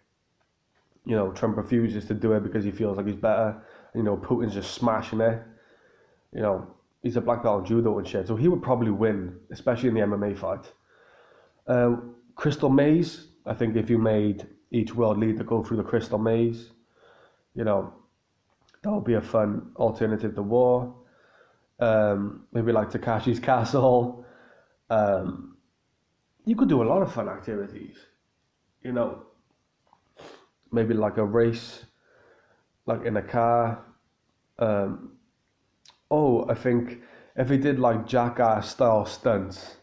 You 1.05 1.17
know, 1.17 1.33
Trump 1.33 1.57
refuses 1.57 2.07
to 2.07 2.15
do 2.15 2.33
it 2.33 2.43
because 2.43 2.65
he 2.65 2.71
feels 2.71 2.97
like 2.97 3.07
he's 3.07 3.17
better. 3.17 3.63
You 3.95 4.03
know, 4.03 4.17
Putin's 4.17 4.55
just 4.55 4.75
smashing 4.75 5.21
it. 5.21 5.43
You 6.33 6.43
know, 6.43 6.75
he's 7.03 7.17
a 7.17 7.21
black 7.21 7.43
belt 7.43 7.61
in 7.61 7.67
judo 7.67 7.99
and 7.99 8.07
shit, 8.07 8.27
so 8.27 8.37
he 8.37 8.49
would 8.49 8.63
probably 8.63 8.91
win, 8.91 9.37
especially 9.51 9.89
in 9.89 9.95
the 9.95 10.01
MMA 10.01 10.39
fight. 10.39 10.73
Uh, 11.67 11.97
crystal 12.35 12.71
maze, 12.71 13.29
I 13.47 13.55
think 13.55 13.77
if 13.77 13.89
you 13.91 13.99
made 13.99 14.47
each 14.71 14.95
world 14.95 15.19
leader 15.19 15.45
go 15.45 15.63
through 15.63 15.79
the 15.79 15.83
crystal 15.83 16.19
maze, 16.19 16.71
you 17.55 17.65
know, 17.65 17.93
that 18.83 18.91
would 18.91 19.05
be 19.05 19.15
a 19.15 19.21
fun 19.21 19.73
alternative 19.77 20.35
to 20.35 20.43
war. 20.43 20.95
Um, 21.79 22.47
maybe 22.53 22.73
like 22.73 22.91
Takeshi's 22.91 23.41
Castle. 23.41 24.25
Um, 24.89 25.57
you 26.45 26.57
could 26.57 26.69
do 26.69 26.83
a 26.83 26.85
lot 26.85 27.03
of 27.03 27.13
fun 27.13 27.29
activities, 27.29 27.97
you 28.83 28.93
know. 28.93 29.23
Maybe 30.73 30.95
like 30.95 31.17
a 31.17 31.25
race, 31.25 31.85
like 32.87 33.05
in 33.05 33.17
a 33.17 33.23
car. 33.23 33.85
Um, 34.59 35.13
oh, 36.11 36.47
I 36.49 36.55
think 36.55 37.01
if 37.37 37.49
he 37.49 37.57
did 37.57 37.79
like 37.79 38.07
jackass 38.07 38.71
style 38.71 39.07
stunts, 39.07 39.77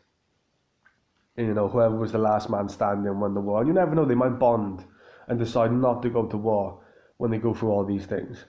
you 1.35 1.53
know, 1.53 1.67
whoever 1.67 1.95
was 1.95 2.11
the 2.11 2.17
last 2.17 2.49
man 2.49 2.67
standing 2.67 3.19
won 3.19 3.33
the 3.33 3.41
war. 3.41 3.59
And 3.59 3.67
you 3.67 3.73
never 3.73 3.93
know, 3.95 4.05
they 4.05 4.15
might 4.15 4.39
bond 4.39 4.83
and 5.27 5.37
decide 5.39 5.71
not 5.71 6.01
to 6.01 6.09
go 6.09 6.25
to 6.25 6.37
war 6.37 6.79
when 7.17 7.31
they 7.31 7.37
go 7.37 7.53
through 7.53 7.69
all 7.69 7.85
these 7.85 8.05
things. 8.05 8.45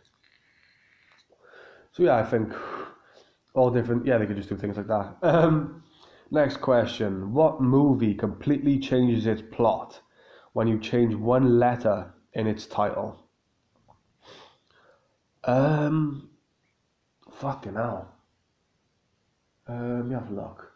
So 1.93 2.05
yeah, 2.05 2.17
I 2.17 2.25
think 2.25 2.53
all 3.55 3.71
different. 3.71 4.07
Yeah, 4.07 4.19
they 4.19 4.27
could 4.27 4.37
just 4.37 4.49
do 4.49 4.57
things 4.57 4.77
like 4.77 4.87
that. 4.87 5.17
Um, 5.23 5.83
next 6.31 6.59
question: 6.59 7.33
What 7.33 7.61
movie 7.61 8.15
completely 8.15 8.79
changes 8.79 9.27
its 9.27 9.43
plot 9.43 10.01
when 10.53 10.69
you 10.69 10.79
change 10.79 11.15
one 11.15 11.59
letter 11.59 12.15
in 12.35 12.47
its 12.47 12.67
title? 12.67 13.29
Um, 15.45 16.28
fucking 17.41 17.75
hell. 17.75 18.09
Uh, 19.69 19.73
let 19.73 20.07
me 20.07 20.15
have 20.15 20.31
a 20.31 20.35
look. 20.35 20.73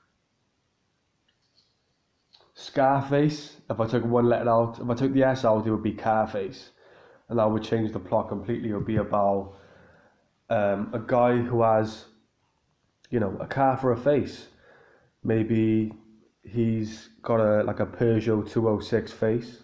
Scarface. 2.54 3.56
If 3.68 3.80
I 3.80 3.86
took 3.86 4.04
one 4.04 4.28
letter 4.28 4.50
out, 4.50 4.78
if 4.78 4.88
I 4.88 4.94
took 4.94 5.12
the 5.12 5.24
S 5.24 5.44
out, 5.44 5.66
it 5.66 5.70
would 5.70 5.82
be 5.82 5.92
Carface, 5.92 6.68
and 7.28 7.38
that 7.38 7.50
would 7.50 7.62
change 7.62 7.92
the 7.92 7.98
plot 7.98 8.28
completely. 8.28 8.70
It 8.70 8.74
would 8.74 8.86
be 8.86 8.96
about 8.96 9.54
um, 10.50 10.90
a 10.92 10.98
guy 10.98 11.38
who 11.38 11.62
has, 11.62 12.04
you 13.10 13.18
know, 13.18 13.36
a 13.40 13.46
car 13.46 13.76
for 13.76 13.92
a 13.92 13.96
face. 13.96 14.46
Maybe 15.24 15.92
he's 16.44 17.08
got 17.22 17.40
a 17.40 17.62
like 17.62 17.80
a 17.80 17.86
Peugeot 17.86 18.50
two 18.50 18.66
hundred 18.66 18.84
six 18.84 19.12
face, 19.12 19.62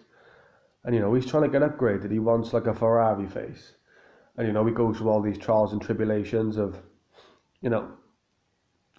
and 0.83 0.95
you 0.95 1.01
know 1.01 1.13
he's 1.13 1.25
trying 1.25 1.43
to 1.43 1.49
get 1.49 1.61
upgraded. 1.61 2.11
He 2.11 2.19
wants 2.19 2.53
like 2.53 2.67
a 2.67 2.73
Ferrari 2.73 3.27
face, 3.27 3.73
and 4.35 4.47
you 4.47 4.53
know 4.53 4.65
he 4.65 4.73
goes 4.73 4.97
through 4.97 5.09
all 5.09 5.21
these 5.21 5.37
trials 5.37 5.73
and 5.73 5.81
tribulations 5.81 6.57
of, 6.57 6.77
you 7.61 7.69
know, 7.69 7.91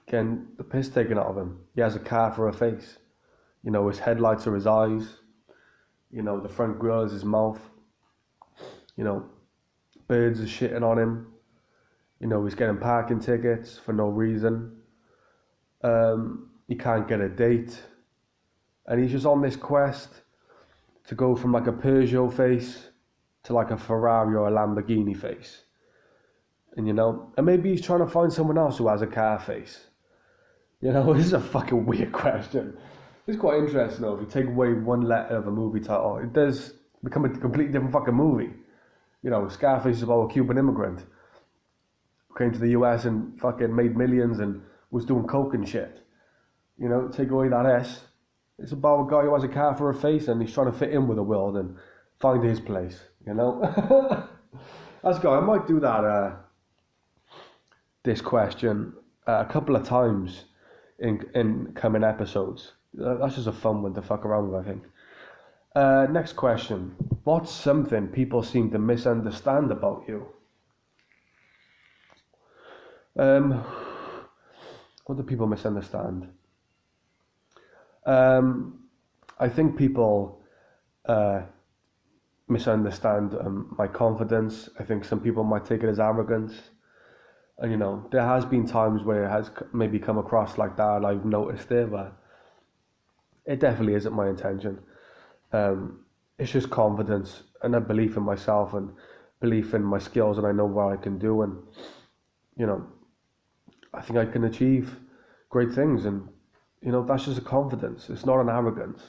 getting 0.07 0.47
the 0.57 0.65
piss 0.65 0.89
taken 0.89 1.19
out 1.19 1.27
of 1.27 1.37
him. 1.37 1.61
He 1.75 1.81
has 1.81 1.97
a 1.97 2.01
car 2.01 2.33
for 2.33 2.49
a 2.49 2.53
face 2.53 2.99
you 3.63 3.71
know, 3.71 3.89
his 3.89 3.99
headlights 3.99 4.47
are 4.47 4.55
his 4.55 4.67
eyes. 4.67 5.17
You 6.11 6.23
know, 6.23 6.41
the 6.41 6.49
front 6.49 6.79
grill 6.79 7.03
is 7.03 7.13
his 7.13 7.25
mouth. 7.25 7.61
You 8.97 9.05
know, 9.05 9.25
birds 10.09 10.41
are 10.41 10.45
shitting 10.45 10.83
on 10.83 10.99
him. 10.99 11.27
You 12.21 12.27
know, 12.27 12.45
he's 12.45 12.55
getting 12.55 12.79
parking 12.79 13.21
tickets 13.21 13.79
for 13.79 13.93
no 13.93 14.09
reason. 14.09 14.77
Um, 15.83 16.51
he 16.69 16.75
can't 16.75 17.09
get 17.09 17.21
a 17.21 17.29
date. 17.29 17.81
And 18.87 19.01
he's 19.01 19.13
just 19.13 19.27
on 19.27 19.41
this 19.41 19.57
quest 19.57 20.09
to 21.07 21.15
go 21.15 21.37
from 21.37 21.53
like 21.53 21.67
a 21.67 21.73
Peugeot 21.73 22.33
face 22.33 22.89
to 23.45 23.53
like 23.53 23.71
a 23.71 23.77
Ferrari 23.77 24.37
or 24.37 24.49
a 24.49 24.51
Lamborghini 24.51 25.17
face. 25.17 25.63
And 26.77 26.87
you 26.87 26.93
know, 26.93 27.33
and 27.37 27.45
maybe 27.47 27.71
he's 27.71 27.83
trying 27.83 28.01
to 28.01 28.07
find 28.07 28.33
someone 28.33 28.59
else 28.59 28.79
who 28.79 28.89
has 28.89 29.03
a 29.03 29.07
car 29.07 29.39
face. 29.39 29.87
You 30.81 30.93
know, 30.93 31.13
this 31.15 31.27
is 31.27 31.33
a 31.33 31.41
fucking 31.41 31.85
weird 31.85 32.13
question. 32.13 32.77
It's 33.27 33.39
quite 33.39 33.59
interesting 33.59 34.03
though. 34.03 34.15
If 34.15 34.21
you 34.21 34.27
take 34.27 34.47
away 34.47 34.73
one 34.73 35.03
letter 35.03 35.37
of 35.37 35.47
a 35.47 35.51
movie 35.51 35.81
title, 35.81 36.19
it 36.19 36.33
does 36.33 36.75
become 37.05 37.25
a 37.25 37.29
completely 37.29 37.73
different 37.73 37.93
fucking 37.93 38.15
movie. 38.15 38.51
You 39.23 39.31
know, 39.31 39.49
Scarface 39.49 39.97
is 39.97 40.03
about 40.03 40.31
a 40.31 40.33
Cuban 40.33 40.59
immigrant 40.59 41.05
who 42.29 42.35
came 42.37 42.53
to 42.53 42.59
the 42.59 42.71
US 42.71 43.05
and 43.05 43.39
fucking 43.41 43.75
made 43.75 43.97
millions 43.97 44.39
and 44.39 44.63
was 44.91 45.05
doing 45.05 45.27
coke 45.27 45.55
and 45.55 45.69
shit. 45.69 46.01
You 46.79 46.89
know, 46.89 47.09
take 47.09 47.31
away 47.31 47.49
that 47.49 47.67
S. 47.67 48.01
It's 48.59 48.73
about 48.73 49.07
a 49.07 49.11
guy 49.11 49.23
who 49.23 49.35
has 49.35 49.45
a 49.45 49.49
car 49.49 49.77
for 49.77 49.91
a 49.91 49.95
face 49.95 50.29
and 50.29 50.41
he's 50.41 50.53
trying 50.53 50.71
to 50.71 50.79
fit 50.79 50.91
in 50.91 51.07
with 51.07 51.17
the 51.17 51.23
world 51.23 51.57
and 51.57 51.77
find 52.19 52.43
his 52.43 52.61
place. 52.61 52.99
You 53.27 53.35
know, 53.35 53.61
that's 55.03 55.19
good. 55.19 55.33
I 55.33 55.41
might 55.41 55.67
do 55.67 55.81
that. 55.81 56.05
Uh, 56.05 56.33
this 58.03 58.21
question 58.21 58.93
uh, 59.27 59.45
a 59.47 59.53
couple 59.53 59.77
of 59.77 59.87
times 59.87 60.45
in 60.99 61.25
in 61.35 61.73
coming 61.75 62.05
episodes 62.05 62.73
that's 62.95 63.37
just 63.37 63.47
a 63.47 63.53
fun 63.53 63.83
one 63.83 63.95
to 63.95 64.03
fuck 64.03 64.25
around 64.25 64.51
with, 64.51 64.61
I 64.61 64.69
think. 64.69 64.85
Uh, 65.75 66.07
next 66.11 66.35
question. 66.35 66.97
What's 67.25 67.53
something 67.53 68.09
people 68.09 68.43
seem 68.43 68.71
to 68.73 68.79
misunderstand 68.79 69.71
about 69.71 70.05
you? 70.09 70.27
Um, 73.17 73.65
what 75.07 75.17
do 75.17 75.23
people 75.23 75.47
misunderstand? 75.47 76.29
Um, 78.07 78.85
I 79.39 79.49
think 79.49 79.77
people 79.77 80.43
uh, 81.05 81.43
misunderstand 82.49 83.35
um, 83.35 83.75
my 83.79 83.87
confidence. 83.87 84.69
I 84.79 84.83
think 84.83 85.05
some 85.05 85.21
people 85.21 85.45
might 85.45 85.65
take 85.65 85.83
it 85.83 85.89
as 85.89 86.01
arrogance. 86.01 86.55
And, 87.61 87.71
you 87.71 87.77
know, 87.77 88.07
there 88.11 88.25
has 88.25 88.45
been 88.45 88.67
times 88.67 89.03
where 89.03 89.25
it 89.25 89.31
has 89.31 89.51
maybe 89.73 89.99
come 89.99 90.19
across 90.19 90.59
like 90.59 90.77
that. 90.77 91.05
I've 91.05 91.25
noticed 91.25 91.71
it, 91.71 91.91
but 91.91 92.17
it 93.45 93.61
definitely 93.61 93.95
isn't 93.95 94.13
my 94.15 94.29
intention. 94.29 94.79
Um, 95.53 96.01
it's 96.39 96.53
just 96.53 96.71
confidence 96.71 97.43
and 97.63 97.75
a 97.75 97.81
belief 97.81 98.17
in 98.17 98.23
myself 98.23 98.73
and 98.73 98.91
belief 99.41 99.75
in 99.75 99.83
my 99.83 99.99
skills 99.99 100.39
and 100.39 100.47
I 100.47 100.53
know 100.53 100.65
what 100.65 100.93
I 100.93 100.97
can 100.97 101.19
do 101.19 101.43
and 101.43 101.57
you 102.57 102.67
know 102.67 102.87
I 103.93 104.01
think 104.01 104.19
I 104.19 104.27
can 104.27 104.45
achieve 104.45 104.97
great 105.49 105.73
things 105.73 106.05
and 106.05 106.29
you 106.83 106.93
know 106.93 107.05
that's 107.05 107.25
just 107.25 107.39
a 107.39 107.43
confidence 107.43 108.09
it's 108.11 108.27
not 108.27 108.41
an 108.41 108.49
arrogance 108.49 109.03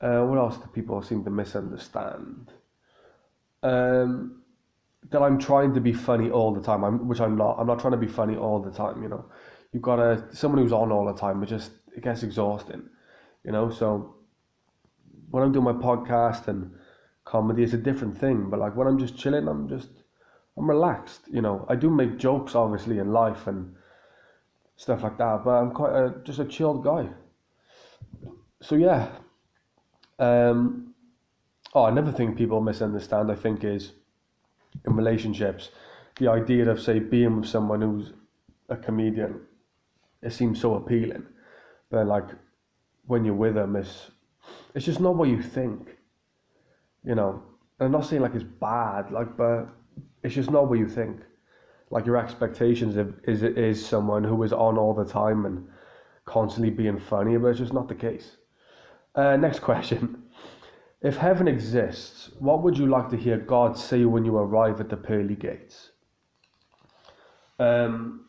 uh, 0.00 0.22
what 0.22 0.38
else 0.38 0.56
do 0.56 0.66
people 0.68 1.02
seem 1.02 1.24
to 1.24 1.30
misunderstand 1.30 2.52
um, 3.62 4.39
that 5.08 5.22
I'm 5.22 5.38
trying 5.38 5.74
to 5.74 5.80
be 5.80 5.92
funny 5.92 6.30
all 6.30 6.52
the 6.52 6.60
time 6.60 6.84
I'm, 6.84 7.08
which 7.08 7.20
I'm 7.20 7.36
not 7.36 7.56
I'm 7.58 7.66
not 7.66 7.80
trying 7.80 7.92
to 7.92 7.98
be 7.98 8.06
funny 8.06 8.36
all 8.36 8.60
the 8.60 8.70
time 8.70 9.02
you 9.02 9.08
know 9.08 9.24
you've 9.72 9.82
got 9.82 9.98
a 9.98 10.24
someone 10.34 10.62
who's 10.62 10.72
on 10.72 10.92
all 10.92 11.06
the 11.06 11.18
time 11.18 11.42
it 11.42 11.46
just 11.46 11.72
it 11.96 12.02
gets 12.02 12.22
exhausting 12.22 12.88
you 13.44 13.52
know. 13.52 13.70
So 13.70 14.14
when 15.30 15.42
I'm 15.42 15.52
doing 15.52 15.64
my 15.64 15.72
podcast 15.72 16.48
and 16.48 16.72
comedy, 17.24 17.62
it's 17.62 17.72
a 17.72 17.78
different 17.78 18.18
thing. 18.18 18.50
But 18.50 18.60
like 18.60 18.76
when 18.76 18.86
I'm 18.86 18.98
just 18.98 19.16
chilling, 19.16 19.48
I'm 19.48 19.68
just 19.68 19.88
I'm 20.56 20.68
relaxed. 20.68 21.22
You 21.30 21.42
know, 21.42 21.64
I 21.68 21.76
do 21.76 21.90
make 21.90 22.18
jokes 22.18 22.54
obviously 22.54 22.98
in 22.98 23.12
life 23.12 23.46
and 23.46 23.74
stuff 24.76 25.02
like 25.02 25.18
that, 25.18 25.42
but 25.44 25.50
I'm 25.50 25.72
quite 25.72 25.92
a 25.92 26.14
just 26.24 26.38
a 26.38 26.44
chilled 26.44 26.84
guy. 26.84 27.08
So 28.62 28.74
yeah. 28.74 29.08
Um, 30.18 30.94
oh, 31.74 31.86
another 31.86 32.12
thing 32.12 32.36
people 32.36 32.60
misunderstand, 32.60 33.32
I 33.32 33.34
think, 33.34 33.64
is 33.64 33.92
in 34.86 34.96
relationships, 34.96 35.70
the 36.18 36.28
idea 36.28 36.68
of 36.68 36.80
say 36.80 36.98
being 36.98 37.40
with 37.40 37.48
someone 37.48 37.80
who's 37.80 38.12
a 38.68 38.76
comedian, 38.76 39.40
it 40.22 40.32
seems 40.32 40.60
so 40.60 40.74
appealing, 40.74 41.24
but 41.90 42.06
like 42.06 42.28
when 43.06 43.24
you're 43.24 43.34
with 43.34 43.54
them, 43.54 43.76
it's 43.76 44.10
it's 44.74 44.84
just 44.84 45.00
not 45.00 45.16
what 45.16 45.28
you 45.28 45.42
think. 45.42 45.96
You 47.04 47.14
know, 47.14 47.42
and 47.78 47.86
I'm 47.86 47.92
not 47.92 48.04
saying 48.04 48.22
like 48.22 48.34
it's 48.34 48.44
bad, 48.44 49.10
like, 49.10 49.36
but 49.36 49.68
it's 50.22 50.34
just 50.34 50.50
not 50.50 50.68
what 50.68 50.78
you 50.78 50.88
think. 50.88 51.20
Like 51.90 52.06
your 52.06 52.18
expectations 52.18 52.96
of, 52.96 53.14
is 53.24 53.42
is 53.42 53.84
someone 53.84 54.22
who 54.22 54.42
is 54.42 54.52
on 54.52 54.78
all 54.78 54.94
the 54.94 55.04
time 55.04 55.46
and 55.46 55.66
constantly 56.24 56.70
being 56.70 56.98
funny, 56.98 57.36
but 57.36 57.48
it's 57.48 57.58
just 57.58 57.72
not 57.72 57.88
the 57.88 57.94
case. 57.94 58.36
Uh, 59.14 59.36
next 59.36 59.58
question. 59.70 60.19
If 61.02 61.16
heaven 61.16 61.48
exists, 61.48 62.30
what 62.38 62.62
would 62.62 62.76
you 62.76 62.86
like 62.86 63.08
to 63.10 63.16
hear 63.16 63.38
God 63.38 63.78
say 63.78 64.04
when 64.04 64.24
you 64.24 64.36
arrive 64.36 64.80
at 64.80 64.90
the 64.90 64.96
pearly 64.96 65.34
gates? 65.34 65.92
Um, 67.58 68.26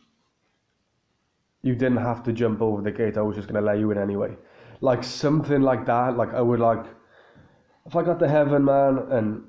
you 1.64 1.76
didn't 1.76 1.98
have 1.98 2.24
to 2.24 2.34
jump 2.34 2.62
over 2.62 2.82
the 2.82 2.92
gate. 2.92 3.18
I 3.18 3.22
was 3.22 3.36
just 3.36 3.48
going 3.48 3.62
to 3.62 3.66
let 3.66 3.80
you 3.80 3.92
in 3.92 3.98
anyway. 3.98 4.36
Like 4.80 5.04
something 5.04 5.62
like 5.62 5.86
that. 5.86 6.16
Like 6.16 6.34
I 6.34 6.42
would 6.42 6.60
like, 6.60 6.86
if 7.86 7.96
I 7.96 8.04
got 8.04 8.20
to 8.20 8.28
heaven, 8.28 8.66
man, 8.66 9.00
and 9.10 9.44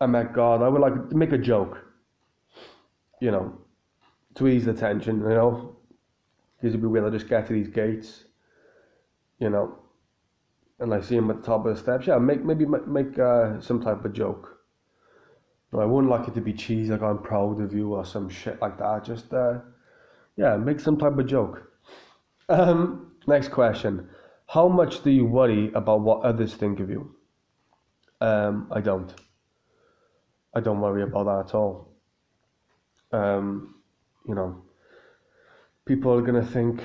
I 0.00 0.06
met 0.06 0.32
God, 0.32 0.60
I 0.62 0.68
would 0.68 0.80
like 0.80 1.12
make 1.12 1.32
a 1.32 1.38
joke. 1.38 1.84
You 3.20 3.30
know, 3.30 3.58
to 4.34 4.48
ease 4.48 4.64
the 4.64 4.74
tension. 4.74 5.20
You 5.20 5.28
know, 5.28 5.76
because 6.56 6.70
it'd 6.70 6.82
be 6.82 6.88
weird. 6.88 7.06
I 7.06 7.10
just 7.10 7.28
get 7.28 7.46
to 7.46 7.52
these 7.52 7.68
gates. 7.68 8.24
You 9.38 9.50
know, 9.50 9.78
and 10.80 10.94
I 10.94 11.00
see 11.00 11.16
him 11.16 11.30
at 11.30 11.38
the 11.38 11.42
top 11.42 11.66
of 11.66 11.74
the 11.74 11.80
steps. 11.80 12.06
Yeah, 12.06 12.18
make 12.18 12.44
maybe 12.44 12.64
make 12.64 13.18
uh, 13.18 13.60
some 13.60 13.82
type 13.82 14.04
of 14.04 14.12
joke. 14.12 14.58
No, 15.72 15.80
I 15.80 15.84
wouldn't 15.84 16.10
like 16.10 16.28
it 16.28 16.34
to 16.34 16.40
be 16.40 16.52
cheesy, 16.52 16.90
like 16.90 17.02
I'm 17.02 17.18
proud 17.18 17.60
of 17.60 17.74
you 17.74 17.94
or 17.94 18.04
some 18.04 18.28
shit 18.28 18.60
like 18.62 18.78
that. 18.78 19.04
Just 19.04 19.32
uh, 19.34 19.58
yeah, 20.36 20.56
make 20.56 20.80
some 20.80 20.96
type 20.96 21.18
of 21.18 21.26
joke. 21.26 21.70
Um, 22.48 23.12
next 23.26 23.48
question. 23.48 24.08
How 24.46 24.68
much 24.68 25.02
do 25.02 25.10
you 25.10 25.26
worry 25.26 25.70
about 25.74 26.00
what 26.00 26.22
others 26.22 26.54
think 26.54 26.80
of 26.80 26.88
you? 26.88 27.14
Um, 28.20 28.68
I 28.70 28.80
don't. 28.80 29.12
I 30.54 30.60
don't 30.60 30.80
worry 30.80 31.02
about 31.02 31.24
that 31.24 31.48
at 31.50 31.54
all. 31.54 31.92
Um, 33.12 33.74
you 34.26 34.34
know, 34.34 34.62
people 35.84 36.12
are 36.12 36.22
gonna 36.22 36.44
think 36.44 36.82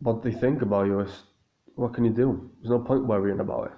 what 0.00 0.22
they 0.22 0.32
think 0.32 0.62
about 0.62 0.86
you. 0.86 1.00
Is 1.00 1.22
what 1.76 1.94
can 1.94 2.04
you 2.04 2.12
do? 2.12 2.50
There's 2.60 2.70
no 2.70 2.78
point 2.78 3.06
worrying 3.06 3.40
about 3.40 3.66
it. 3.66 3.72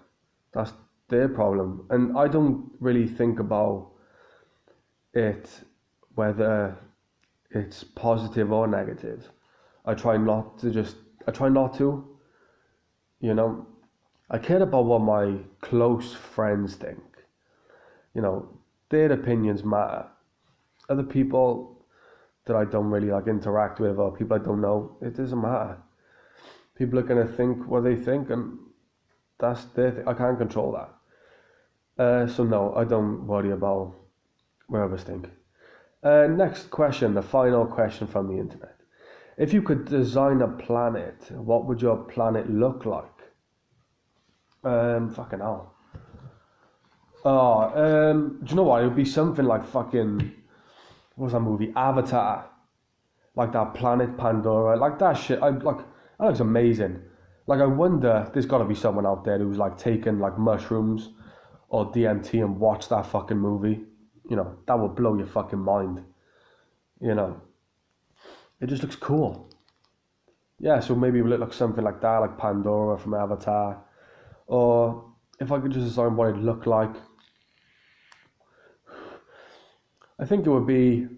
That's 0.53 0.73
their 1.09 1.29
problem, 1.29 1.87
and 1.91 2.17
I 2.19 2.29
don't 2.29 2.71
really 2.81 3.07
think 3.07 3.39
about 3.39 3.93
it 5.15 5.49
whether 6.15 6.77
it's 7.51 7.85
positive 7.85 8.53
or 8.53 8.67
negative. 8.67 9.31
I 9.85 9.95
try 9.95 10.17
not 10.17 10.59
to 10.59 10.71
just, 10.71 10.97
I 11.27 11.31
try 11.31 11.49
not 11.49 11.77
to, 11.79 12.05
you 13.21 13.35
know. 13.35 13.67
I 14.29 14.39
care 14.39 14.63
about 14.63 14.87
what 14.87 15.03
my 15.03 15.37
close 15.61 16.13
friends 16.13 16.75
think. 16.75 17.01
You 18.15 18.23
know, 18.23 18.49
their 18.91 19.13
opinions 19.13 19.63
matter. 19.63 20.07
Other 20.89 21.05
people 21.05 21.85
that 22.47 22.57
I 22.57 22.65
don't 22.65 22.91
really 22.91 23.11
like 23.11 23.29
interact 23.29 23.79
with 23.79 23.99
or 23.99 24.17
people 24.17 24.37
I 24.37 24.45
don't 24.45 24.61
know, 24.61 24.97
it 25.01 25.17
doesn't 25.17 25.41
matter. 25.41 25.79
People 26.77 26.99
are 26.99 27.03
gonna 27.03 27.27
think 27.27 27.67
what 27.67 27.85
they 27.85 27.97
think, 27.97 28.31
and 28.31 28.59
that's 29.39 29.65
their. 29.67 30.09
I 30.09 30.15
can't 30.15 30.39
control 30.39 30.73
that. 30.73 32.03
Uh, 32.03 32.27
so 32.27 32.45
no, 32.45 32.75
I 32.75 32.85
don't 32.85 33.27
worry 33.27 33.51
about 33.51 33.95
what 34.69 34.83
others 34.83 35.03
think. 35.03 35.29
Uh, 36.03 36.27
next 36.29 36.71
question, 36.71 37.15
the 37.15 37.23
final 37.23 37.67
question 37.67 38.07
from 38.07 38.29
the 38.29 38.39
internet. 38.39 38.77
If 39.39 39.53
you 39.53 39.63
could 39.63 39.87
design 39.87 40.41
a 40.43 40.49
planet, 40.49 41.31
what 41.31 41.67
would 41.67 41.83
your 41.83 41.97
planet 41.97 42.51
look 42.51 42.87
like? 42.87 43.05
Um, 44.65 45.11
fucking 45.11 45.41
hell. 45.41 45.75
Oh, 47.25 48.11
um, 48.11 48.39
do 48.43 48.51
you 48.51 48.57
know 48.57 48.63
what? 48.63 48.83
It 48.83 48.87
would 48.87 48.97
be 48.97 49.05
something 49.05 49.45
like 49.45 49.67
fucking, 49.67 50.33
what 51.17 51.25
was 51.25 51.33
that 51.33 51.41
movie? 51.41 51.73
Avatar. 51.75 52.49
Like 53.35 53.53
that 53.53 53.75
planet 53.75 54.17
Pandora. 54.17 54.77
Like 54.77 54.99
that 55.01 55.15
shit. 55.15 55.43
I 55.43 55.49
like, 55.51 55.85
that 56.19 56.27
looks 56.27 56.41
amazing. 56.41 57.03
Like 57.47 57.61
I 57.61 57.67
wonder, 57.67 58.29
there's 58.33 58.47
got 58.47 58.59
to 58.59 58.65
be 58.65 58.75
someone 58.75 59.07
out 59.07 59.25
there 59.25 59.39
who's 59.39 59.59
like 59.59 59.79
taken 59.79 60.19
like 60.19 60.39
mushrooms 60.39 61.11
or 61.69 61.93
DMT 61.93 62.35
and 62.45 62.59
watched 62.59 62.91
that 62.91 63.07
fucking 63.07 63.39
movie 63.39 63.85
you 64.29 64.37
know, 64.37 64.57
that 64.67 64.79
will 64.79 64.89
blow 64.89 65.17
your 65.17 65.27
fucking 65.27 65.59
mind. 65.59 66.03
You 67.01 67.15
know, 67.15 67.41
it 68.61 68.67
just 68.67 68.83
looks 68.83 68.97
cool. 68.97 69.51
Yeah, 70.59 70.81
so 70.81 70.95
maybe 70.95 71.19
it 71.19 71.23
would 71.23 71.31
look 71.31 71.41
like 71.41 71.53
something 71.53 71.85
like 71.85 72.01
that, 72.01 72.19
like 72.19 72.39
Pandora 72.39 72.99
from 72.99 73.15
Avatar. 73.15 73.83
Or 74.47 75.05
if 75.39 75.53
I 75.53 75.61
could 75.61 75.73
just 75.73 75.87
design 75.87 76.17
what 76.17 76.31
it'd 76.31 76.43
look 76.43 76.67
like, 76.67 76.95
I 80.19 80.25
think 80.25 80.47
it 80.47 80.51
would 80.51 80.67
be, 80.67 81.09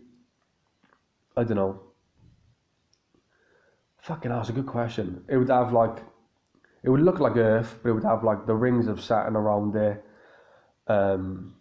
I 1.37 1.45
don't 1.45 1.57
know. 1.57 1.81
Fucking 4.09 4.31
hell, 4.31 4.41
that's 4.41 4.49
a 4.49 4.55
good 4.55 4.67
question. 4.67 5.23
It 5.29 5.37
would 5.37 5.51
have 5.51 5.75
like, 5.75 5.99
it 6.83 6.89
would 6.89 7.03
look 7.03 7.21
like 7.21 7.37
Earth, 7.37 7.79
but 7.83 7.91
it 7.91 7.93
would 7.93 8.05
have 8.05 8.25
like 8.25 8.47
the 8.47 8.55
rings 8.55 8.87
of 8.89 9.03
Saturn 9.05 9.37
around 9.37 9.75
there. 9.75 10.03
Um, 10.87 11.57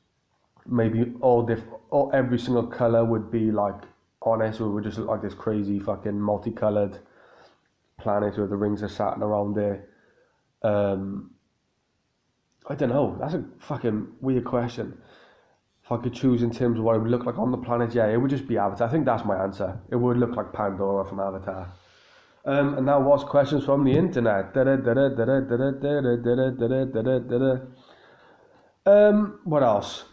maybe 0.66 1.14
all 1.20 1.41
different, 1.41 1.74
all 1.89 2.10
every 2.14 2.39
single 2.39 2.66
color 2.66 3.04
would 3.04 3.30
be 3.30 3.52
like 3.52 3.82
on 4.22 4.41
it, 4.41 4.56
so 4.56 4.66
it 4.66 4.70
would 4.70 4.86
just 4.86 4.98
look 4.98 5.10
like 5.10 5.22
this 5.22 5.34
crazy 5.34 5.78
fucking 5.78 6.18
multicolored 6.18 7.00
planet 8.00 8.38
with 8.38 8.50
the 8.50 8.56
rings 8.56 8.82
of 8.82 8.91
Saturn 8.91 9.24
around 9.24 9.54
there. 9.54 9.89
Um, 10.62 11.32
I 12.70 12.76
don't 12.76 12.88
know. 12.88 13.18
That's 13.20 13.34
a 13.34 13.43
fucking 13.60 14.08
weird 14.22 14.45
question. 14.45 14.98
If 15.84 15.91
I 15.91 15.98
could 15.98 16.14
choose 16.14 16.43
in 16.43 16.52
terms 16.52 16.80
of 16.80 16.86
what 16.86 16.95
it 16.95 17.00
would 17.00 17.12
look 17.12 17.26
like 17.26 17.38
on 17.38 17.52
the 17.52 17.58
planet, 17.58 17.93
yeah, 17.93 18.08
it 18.08 18.16
would 18.16 18.32
just 18.32 18.48
be 18.48 18.58
Avatar. 18.58 18.88
I 18.88 18.91
think 18.91 19.04
that's 19.04 19.26
my 19.26 19.36
answer. 19.36 19.78
It 19.91 19.98
would 19.98 20.16
look 20.16 20.38
like 20.38 20.54
Pandora 20.54 21.04
from 21.04 21.20
Avatar. 21.20 21.74
Um, 22.48 22.78
and 22.78 22.86
now 22.86 23.02
what's 23.02 23.26
questions 23.26 23.66
from 23.66 23.84
the 23.84 23.91
internet? 23.91 24.54
Um, 28.86 29.39
what 29.43 29.64
else? 29.64 30.06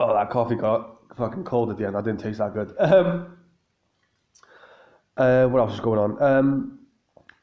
Oh, 0.00 0.14
that 0.14 0.30
coffee 0.30 0.54
got 0.54 0.96
fucking 1.18 1.44
cold 1.44 1.68
at 1.70 1.76
the 1.76 1.84
end. 1.84 1.94
That 1.94 2.04
didn't 2.04 2.20
taste 2.20 2.38
that 2.38 2.54
good. 2.54 2.74
Um, 2.78 3.36
uh, 5.18 5.48
what 5.48 5.60
else 5.60 5.74
is 5.74 5.80
going 5.80 5.98
on? 5.98 6.22
Um, 6.22 6.78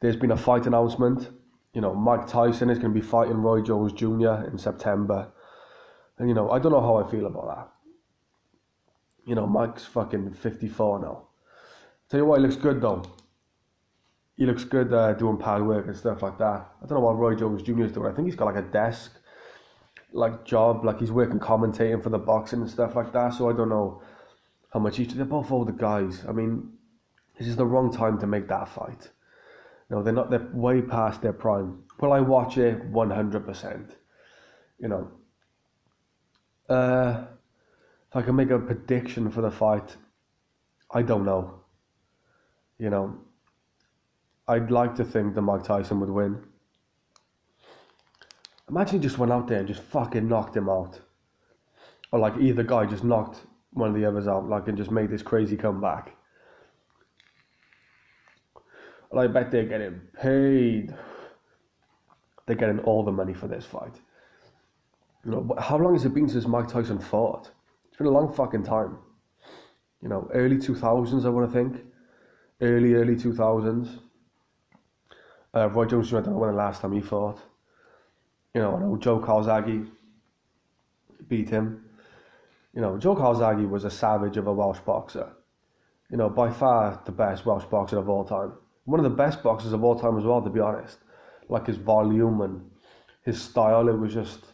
there's 0.02 0.16
been 0.16 0.32
a 0.32 0.38
fight 0.38 0.66
announcement. 0.66 1.30
You 1.76 1.82
know, 1.82 1.94
Mike 1.94 2.26
Tyson 2.26 2.72
is 2.72 2.80
going 2.80 2.92
to 2.92 3.00
be 3.00 3.06
fighting 3.06 3.38
Roy 3.38 3.62
Jones 3.62 3.94
Jr. 3.94 4.48
in 4.50 4.58
September. 4.58 5.32
And, 6.18 6.28
you 6.28 6.34
know, 6.34 6.50
I 6.50 6.58
don't 6.58 6.72
know 6.72 6.82
how 6.82 6.96
I 6.96 7.10
feel 7.10 7.28
about 7.28 7.56
that. 7.56 7.70
You 9.28 9.36
know, 9.36 9.46
Mike's 9.46 9.86
fucking 9.86 10.34
54 10.34 11.00
now. 11.00 11.28
Tell 12.12 12.20
you 12.20 12.26
what, 12.26 12.42
he 12.42 12.46
looks 12.46 12.58
good 12.58 12.82
though. 12.82 13.04
He 14.36 14.46
looks 14.46 14.66
good 14.66 14.92
uh, 14.94 15.14
doing 15.14 15.38
pad 15.38 15.62
work 15.66 15.88
and 15.88 15.96
stuff 15.96 16.22
like 16.22 16.38
that. 16.40 16.70
I 16.84 16.86
don't 16.86 16.98
know 16.98 17.06
what 17.06 17.18
Roy 17.18 17.36
Jones 17.36 17.64
Jr. 17.64 17.84
is 17.84 17.94
doing. 17.94 18.12
I 18.12 18.14
think 18.14 18.28
he's 18.28 18.36
got 18.36 18.54
like 18.54 18.58
a 18.58 18.68
desk 18.68 19.14
like 20.12 20.44
job, 20.44 20.84
like 20.84 21.00
he's 21.00 21.12
working 21.14 21.40
commentating 21.40 22.04
for 22.04 22.10
the 22.10 22.20
boxing 22.20 22.60
and 22.60 22.70
stuff 22.70 22.98
like 22.98 23.14
that. 23.14 23.34
So 23.34 23.50
I 23.50 23.54
don't 23.54 23.70
know 23.70 24.02
how 24.74 24.82
much 24.82 25.00
each 25.00 25.14
they're 25.14 25.24
both 25.24 25.52
older 25.52 25.72
guys. 25.72 26.26
I 26.28 26.34
mean, 26.34 26.74
this 27.40 27.48
is 27.48 27.56
the 27.56 27.66
wrong 27.66 27.94
time 27.94 28.20
to 28.20 28.28
make 28.28 28.50
that 28.50 28.68
fight. 28.68 29.10
No, 29.90 30.04
they're 30.04 30.12
not. 30.12 30.30
They're 30.30 30.50
way 30.52 30.82
past 30.82 31.22
their 31.22 31.32
prime. 31.32 31.84
Will 32.02 32.12
I 32.12 32.20
watch 32.20 32.58
it? 32.58 32.84
One 32.88 33.10
hundred 33.10 33.46
percent. 33.46 33.96
You 34.80 34.90
know. 34.90 35.12
Uh, 36.68 37.24
if 38.10 38.18
I 38.18 38.22
can 38.22 38.36
make 38.36 38.50
a 38.50 38.60
prediction 38.60 39.32
for 39.32 39.40
the 39.40 39.52
fight, 39.52 39.96
I 40.94 41.04
don't 41.04 41.24
know. 41.24 41.61
You 42.82 42.90
know. 42.90 43.16
I'd 44.48 44.72
like 44.72 44.96
to 44.96 45.06
think 45.06 45.36
that 45.36 45.42
Mike 45.44 45.64
Tyson 45.64 46.00
would 46.00 46.10
win. 46.10 46.44
Imagine 48.68 49.00
he 49.00 49.08
just 49.08 49.20
went 49.20 49.32
out 49.32 49.48
there 49.48 49.60
and 49.60 49.68
just 49.68 49.84
fucking 49.84 50.28
knocked 50.28 50.58
him 50.58 50.68
out. 50.68 51.00
Or 52.12 52.20
like 52.20 52.34
either 52.40 52.64
guy 52.64 52.86
just 52.86 53.04
knocked 53.04 53.42
one 53.74 53.88
of 53.88 53.96
the 53.96 54.04
others 54.04 54.28
out, 54.28 54.50
like 54.50 54.68
and 54.68 54.78
just 54.78 54.90
made 54.90 55.12
this 55.12 55.22
crazy 55.22 55.56
comeback. 55.56 56.16
And 59.12 59.20
I 59.20 59.28
bet 59.28 59.52
they're 59.52 59.66
getting 59.66 60.02
paid. 60.20 60.94
They're 62.48 62.56
getting 62.56 62.80
all 62.80 63.04
the 63.04 63.12
money 63.12 63.36
for 63.36 63.48
this 63.48 63.64
fight. 63.64 64.02
You 65.24 65.32
know, 65.32 65.56
how 65.60 65.78
long 65.78 65.94
has 65.94 66.04
it 66.04 66.16
been 66.16 66.28
since 66.28 66.48
Mike 66.48 66.68
Tyson 66.68 67.00
fought? 67.00 67.52
It's 67.88 67.98
been 67.98 68.08
a 68.08 68.12
long 68.12 68.34
fucking 68.34 68.64
time. 68.64 68.98
You 70.02 70.10
know, 70.10 70.28
early 70.34 70.58
2000s, 70.58 71.26
I 71.26 71.30
want 71.30 71.48
to 71.50 71.54
think. 71.54 71.86
Early, 72.62 72.94
early 72.94 73.16
2000s. 73.16 74.00
Uh, 75.56 75.70
Roy 75.70 75.86
Jones, 75.86 76.14
I 76.14 76.22
don't 76.22 76.34
know 76.34 76.38
when 76.38 76.52
the 76.52 76.56
last 76.56 76.82
time 76.82 76.94
he 76.94 77.02
fought. 77.02 77.40
You 78.54 78.62
know, 78.62 78.76
I 78.76 78.80
know 78.80 78.98
Joe 78.98 79.20
Calzaghe 79.20 79.90
beat 81.28 81.50
him. 81.50 81.84
You 82.76 82.82
know, 82.82 83.00
Joe 83.00 83.16
Calzaghe 83.16 83.68
was 83.68 83.84
a 83.84 83.90
savage 83.90 84.38
of 84.38 84.46
a 84.46 84.54
Welsh 84.54 84.80
boxer. 84.82 85.30
You 86.12 86.18
know, 86.18 86.30
by 86.30 86.52
far 86.52 87.02
the 87.06 87.12
best 87.12 87.48
Welsh 87.48 87.66
boxer 87.66 87.98
of 87.98 88.10
all 88.10 88.24
time. 88.24 88.54
One 88.86 89.00
of 89.00 89.06
the 89.06 89.10
best 89.10 89.42
boxers 89.42 89.74
of 89.74 89.84
all 89.84 90.00
time 90.00 90.18
as 90.18 90.24
well, 90.24 90.42
to 90.42 90.50
be 90.50 90.60
honest. 90.60 91.00
Like 91.50 91.66
his 91.66 91.78
volume 91.78 92.42
and 92.42 92.70
his 93.24 93.42
style, 93.42 93.90
it 93.90 93.98
was 93.98 94.14
just 94.14 94.46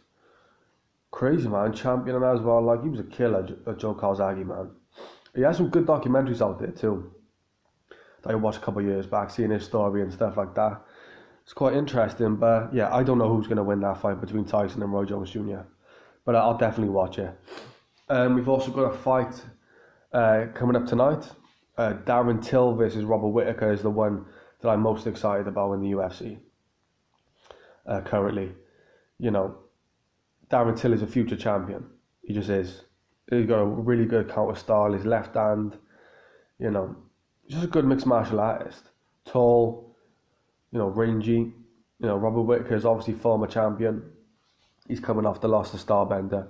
crazy, 1.12 1.50
man. 1.50 1.74
Champion 1.74 2.24
as 2.24 2.40
well. 2.40 2.62
Like 2.62 2.84
he 2.84 2.90
was 2.90 3.02
a 3.02 3.04
killer, 3.04 3.44
Joe 3.78 3.94
Calzaghe, 3.94 4.46
man. 4.46 4.72
He 5.36 5.42
has 5.42 5.58
some 5.58 5.70
good 5.70 5.86
documentaries 5.86 6.42
out 6.42 6.60
there 6.60 6.72
too. 6.72 7.12
That 8.24 8.32
I 8.32 8.36
watched 8.36 8.58
a 8.58 8.62
couple 8.62 8.82
of 8.82 8.88
years 8.88 9.06
back, 9.06 9.30
seeing 9.30 9.52
his 9.52 9.66
story 9.66 10.02
and 10.02 10.12
stuff 10.12 10.38
like 10.38 10.54
that. 10.56 10.82
It's 11.44 11.54
quite 11.54 11.76
interesting, 11.76 12.36
but 12.36 12.74
yeah, 12.74 12.94
I 12.94 13.04
don't 13.04 13.18
know 13.18 13.34
who's 13.34 13.48
going 13.48 13.58
to 13.58 13.64
win 13.64 13.80
that 13.82 14.02
fight 14.02 14.20
between 14.20 14.44
Tyson 14.44 14.84
and 14.84 14.92
Roy 14.92 15.06
Jones 15.06 15.32
Jr. 15.32 15.62
But 16.26 16.36
I'll 16.36 16.58
definitely 16.58 16.90
watch 16.94 17.20
it. 17.20 17.34
Um, 18.10 18.36
we've 18.36 18.50
also 18.50 18.72
got 18.72 18.94
a 18.94 18.98
fight 18.98 19.42
uh, 20.12 20.48
coming 20.54 20.76
up 20.76 20.86
tonight. 20.86 21.26
Uh, 21.78 21.94
Darren 22.06 22.44
Till 22.44 22.74
versus 22.76 23.04
Robert 23.06 23.30
Whitaker 23.30 23.72
is 23.72 23.82
the 23.82 23.90
one 23.90 24.26
that 24.62 24.70
I'm 24.70 24.82
most 24.82 25.08
excited 25.08 25.48
about 25.48 25.74
in 25.74 25.82
the 25.82 25.92
UFC 25.92 26.38
uh, 27.86 28.02
currently. 28.02 28.52
You 29.20 29.32
know, 29.32 29.58
Darren 30.50 30.78
Till 30.78 30.94
is 30.94 31.02
a 31.02 31.08
future 31.08 31.36
champion. 31.36 31.86
He 32.24 32.34
just 32.34 32.50
is. 32.50 32.82
He's 33.30 33.46
got 33.46 33.60
a 33.60 33.66
really 33.66 34.06
good 34.06 34.30
counter 34.30 34.60
style. 34.60 34.94
His 34.94 35.06
left 35.06 35.36
hand, 35.36 35.78
you 36.60 36.72
know, 36.72 36.96
just 37.50 37.64
a 37.64 37.68
good 37.68 37.86
mixed 37.86 38.06
martial 38.06 38.40
artist. 38.40 38.90
Tall, 39.26 39.96
you 40.72 40.80
know, 40.80 40.88
rangy. 40.88 41.54
You 42.00 42.08
know, 42.08 42.18
Robert 42.18 42.42
Whitaker 42.42 42.76
is 42.76 42.86
obviously 42.86 43.14
former 43.14 43.48
champion. 43.48 44.04
He's 44.88 45.00
coming 45.00 45.26
off 45.26 45.42
the 45.42 45.48
loss 45.48 45.72
to 45.72 45.78
Stylebender, 45.78 46.48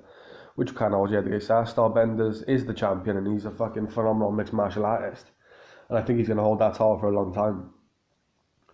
which 0.56 0.76
kind 0.76 0.94
of 0.94 1.00
already 1.00 1.28
against 1.28 1.50
our 1.50 1.66
Stylebenders 1.66 2.44
is 2.48 2.66
the 2.66 2.74
champion 2.74 3.18
and 3.18 3.28
he's 3.28 3.46
a 3.46 3.52
fucking 3.52 3.88
phenomenal 3.88 4.32
mixed 4.32 4.54
martial 4.54 4.86
artist. 4.86 5.32
And 5.90 5.98
I 5.98 6.02
think 6.02 6.20
he's 6.20 6.28
going 6.28 6.38
to 6.38 6.44
hold 6.44 6.60
that 6.60 6.74
title 6.74 7.00
for 7.00 7.08
a 7.08 7.16
long 7.16 7.34
time. 7.34 7.70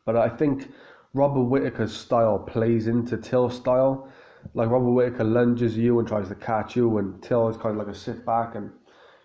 But 0.06 0.18
I 0.18 0.30
think 0.30 0.70
Robert 1.14 1.44
Whitaker's 1.44 1.96
style 1.96 2.40
plays 2.40 2.88
into 2.88 3.18
Till's 3.18 3.56
style. 3.56 4.10
Like 4.54 4.70
Robert 4.70 4.92
Whitaker 4.92 5.24
lunges 5.24 5.78
you 5.78 6.00
and 6.00 6.08
tries 6.08 6.28
to 6.28 6.36
catch 6.36 6.76
you, 6.76 6.98
and 6.98 7.22
Till 7.22 7.48
is 7.48 7.56
kind 7.56 7.80
of 7.80 7.88
like 7.88 7.96
a 7.96 7.98
sit 7.98 8.26
back 8.26 8.56
and 8.56 8.72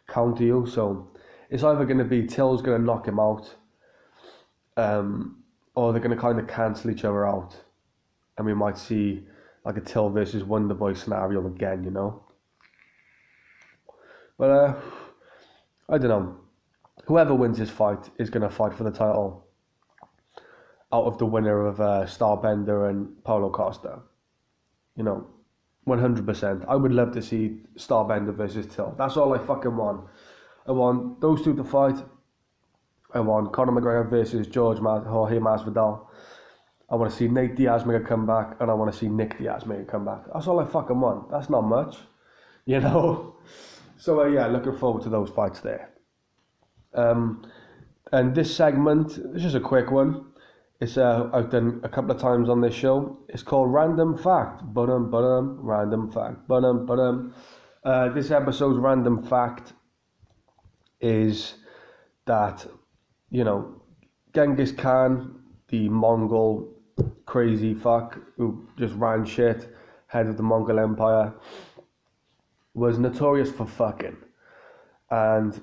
counter 0.07 0.44
you. 0.44 0.66
So 0.66 1.11
it's 1.51 1.62
either 1.62 1.84
going 1.84 1.99
to 1.99 2.05
be 2.05 2.26
Till's 2.26 2.62
going 2.62 2.78
to 2.78 2.84
knock 2.84 3.07
him 3.07 3.18
out, 3.18 3.55
um, 4.76 5.42
or 5.74 5.92
they're 5.92 6.03
going 6.03 6.14
to 6.14 6.20
kind 6.20 6.38
of 6.38 6.46
cancel 6.46 6.90
each 6.90 7.05
other 7.05 7.26
out, 7.26 7.57
and 8.36 8.46
we 8.46 8.55
might 8.55 8.78
see 8.78 9.24
like 9.64 9.76
a 9.76 9.80
Till 9.80 10.11
versus 10.11 10.42
Wonderboy 10.42 10.96
scenario 10.96 11.46
again, 11.46 11.84
you 11.84 11.90
know. 11.90 12.22
But 14.38 14.51
uh, 14.51 14.74
I 15.88 15.99
don't 15.99 16.09
know. 16.09 16.36
Whoever 17.07 17.34
wins 17.34 17.59
this 17.59 17.70
fight 17.70 18.11
is 18.18 18.30
going 18.30 18.49
to 18.49 18.55
fight 18.55 18.74
for 18.74 18.84
the 18.84 18.90
title 18.90 19.46
out 20.92 21.05
of 21.05 21.18
the 21.18 21.26
winner 21.26 21.66
of 21.66 21.80
uh, 21.80 22.05
Stylebender 22.07 22.88
and 22.88 23.22
Paulo 23.24 23.51
Costa. 23.51 24.01
You 24.96 25.05
know, 25.05 25.26
100%. 25.86 26.64
I 26.68 26.76
would 26.76 26.92
love 26.92 27.12
to 27.12 27.22
see 27.22 27.59
Stylebender 27.76 28.34
versus 28.34 28.66
Till. 28.66 28.94
That's 28.96 29.16
all 29.16 29.34
I 29.34 29.38
fucking 29.38 29.76
want. 29.76 30.07
I 30.68 30.72
want 30.72 31.20
those 31.20 31.42
two 31.42 31.56
to 31.56 31.64
fight. 31.64 31.96
I 33.14 33.20
want 33.20 33.52
Conor 33.54 33.72
McGregor 33.72 34.08
versus 34.10 34.46
George 34.46 34.80
Mas- 34.80 35.06
Jorge 35.06 35.38
Masvidal. 35.38 36.06
I 36.90 36.94
want 36.94 37.10
to 37.10 37.16
see 37.16 37.26
Nate 37.26 37.56
Diaz 37.56 37.86
make 37.86 38.02
a 38.02 38.04
comeback, 38.04 38.56
and 38.60 38.70
I 38.70 38.74
want 38.74 38.92
to 38.92 38.98
see 38.98 39.08
Nick 39.08 39.38
Diaz 39.38 39.64
make 39.64 39.80
a 39.80 39.84
comeback. 39.84 40.22
That's 40.32 40.46
all 40.46 40.60
I 40.60 40.66
fucking 40.66 41.00
want. 41.00 41.30
That's 41.30 41.48
not 41.48 41.62
much, 41.62 41.96
you 42.66 42.80
know. 42.80 43.36
So 43.96 44.20
uh, 44.20 44.26
yeah, 44.26 44.46
looking 44.46 44.76
forward 44.76 45.02
to 45.04 45.08
those 45.08 45.30
fights 45.30 45.60
there. 45.60 45.90
Um, 46.94 47.50
and 48.12 48.34
this 48.34 48.54
segment 48.54 49.08
this 49.08 49.36
is 49.36 49.42
just 49.42 49.56
a 49.56 49.60
quick 49.60 49.90
one. 49.90 50.26
It's 50.80 50.96
uh, 50.96 51.28
I've 51.32 51.50
done 51.50 51.80
a 51.82 51.88
couple 51.88 52.10
of 52.10 52.20
times 52.20 52.48
on 52.48 52.60
this 52.60 52.74
show. 52.74 53.18
It's 53.28 53.42
called 53.42 53.72
Random 53.72 54.16
Fact. 54.16 54.62
But-um, 54.72 55.10
but-um, 55.10 55.58
random 55.60 56.10
fact. 56.10 56.46
But-um, 56.46 56.86
but-um. 56.86 57.34
Uh, 57.84 58.10
this 58.10 58.30
episode's 58.30 58.78
random 58.78 59.22
fact 59.22 59.72
is 61.01 61.55
that, 62.26 62.66
you 63.30 63.44
know, 63.44 63.80
Genghis 64.34 64.72
Khan, 64.72 65.40
the 65.68 65.88
Mongol 65.88 66.68
crazy 67.26 67.74
fuck 67.74 68.18
who 68.36 68.66
just 68.76 68.94
ran 68.94 69.24
shit, 69.24 69.74
head 70.07 70.26
of 70.26 70.36
the 70.36 70.42
Mongol 70.42 70.78
Empire, 70.78 71.32
was 72.74 72.99
notorious 72.99 73.51
for 73.51 73.66
fucking. 73.66 74.16
And 75.11 75.61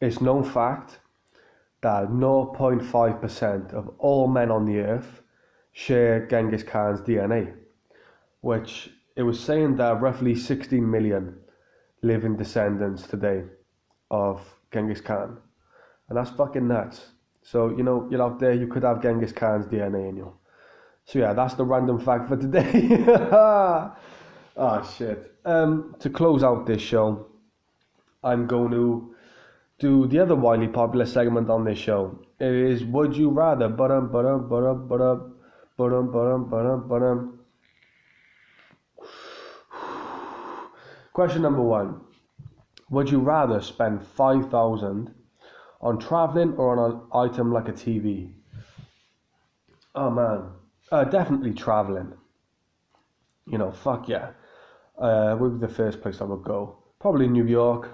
it's 0.00 0.20
known 0.20 0.44
fact 0.44 1.00
that 1.82 2.08
0.5% 2.08 3.72
of 3.72 3.90
all 3.98 4.26
men 4.28 4.50
on 4.50 4.64
the 4.64 4.78
earth 4.78 5.22
share 5.72 6.26
Genghis 6.26 6.62
Khan's 6.62 7.00
DNA, 7.00 7.54
which 8.40 8.90
it 9.14 9.22
was 9.22 9.38
saying 9.38 9.76
that 9.76 10.00
roughly 10.00 10.34
16 10.34 10.90
million 10.90 11.36
living 12.02 12.36
descendants 12.36 13.06
today 13.06 13.44
of 14.10 14.55
Genghis 14.72 15.00
Khan. 15.00 15.38
And 16.08 16.18
that's 16.18 16.30
fucking 16.30 16.66
nuts. 16.66 17.10
So, 17.42 17.68
you 17.76 17.82
know, 17.82 18.08
you're 18.10 18.22
out 18.22 18.40
there, 18.40 18.52
you 18.52 18.66
could 18.66 18.82
have 18.82 19.02
Genghis 19.02 19.32
Khan's 19.32 19.66
DNA 19.66 20.08
in 20.08 20.16
you. 20.16 20.32
So, 21.04 21.20
yeah, 21.20 21.32
that's 21.32 21.54
the 21.54 21.64
random 21.64 22.00
fact 22.00 22.28
for 22.28 22.36
today. 22.36 22.88
oh, 24.56 24.94
shit. 24.98 25.32
Um, 25.44 25.94
to 26.00 26.10
close 26.10 26.42
out 26.42 26.66
this 26.66 26.82
show, 26.82 27.26
I'm 28.24 28.48
going 28.48 28.72
to 28.72 29.14
do 29.78 30.08
the 30.08 30.18
other 30.18 30.34
widely 30.34 30.66
popular 30.66 31.06
segment 31.06 31.50
on 31.50 31.64
this 31.64 31.78
show. 31.78 32.18
It 32.40 32.52
is 32.52 32.84
Would 32.84 33.16
You 33.16 33.30
Rather? 33.30 33.68
Ba-dum, 33.68 34.10
ba-dum, 34.10 34.48
ba-dum, 34.48 34.88
ba-dum, 34.88 35.36
ba-dum, 35.76 36.10
ba-dum, 36.10 36.50
ba-dum, 36.50 36.88
ba-dum. 36.88 37.38
Question 41.12 41.42
number 41.42 41.62
one. 41.62 42.00
Would 42.90 43.10
you 43.10 43.20
rather 43.20 43.60
spend 43.60 44.06
5000 44.06 45.14
on 45.80 45.98
traveling 45.98 46.54
or 46.54 46.78
on 46.78 46.92
an 46.92 47.00
item 47.12 47.52
like 47.52 47.68
a 47.68 47.72
TV? 47.72 48.32
Oh 49.94 50.10
man, 50.10 50.50
uh, 50.92 51.04
definitely 51.04 51.52
traveling. 51.52 52.12
You 53.46 53.58
know, 53.58 53.72
fuck 53.72 54.08
yeah. 54.08 54.30
Uh, 54.98 55.36
would 55.38 55.60
be 55.60 55.66
the 55.66 55.72
first 55.72 56.00
place 56.00 56.20
I 56.20 56.24
would 56.24 56.44
go. 56.44 56.78
Probably 57.00 57.28
New 57.28 57.46
York. 57.46 57.90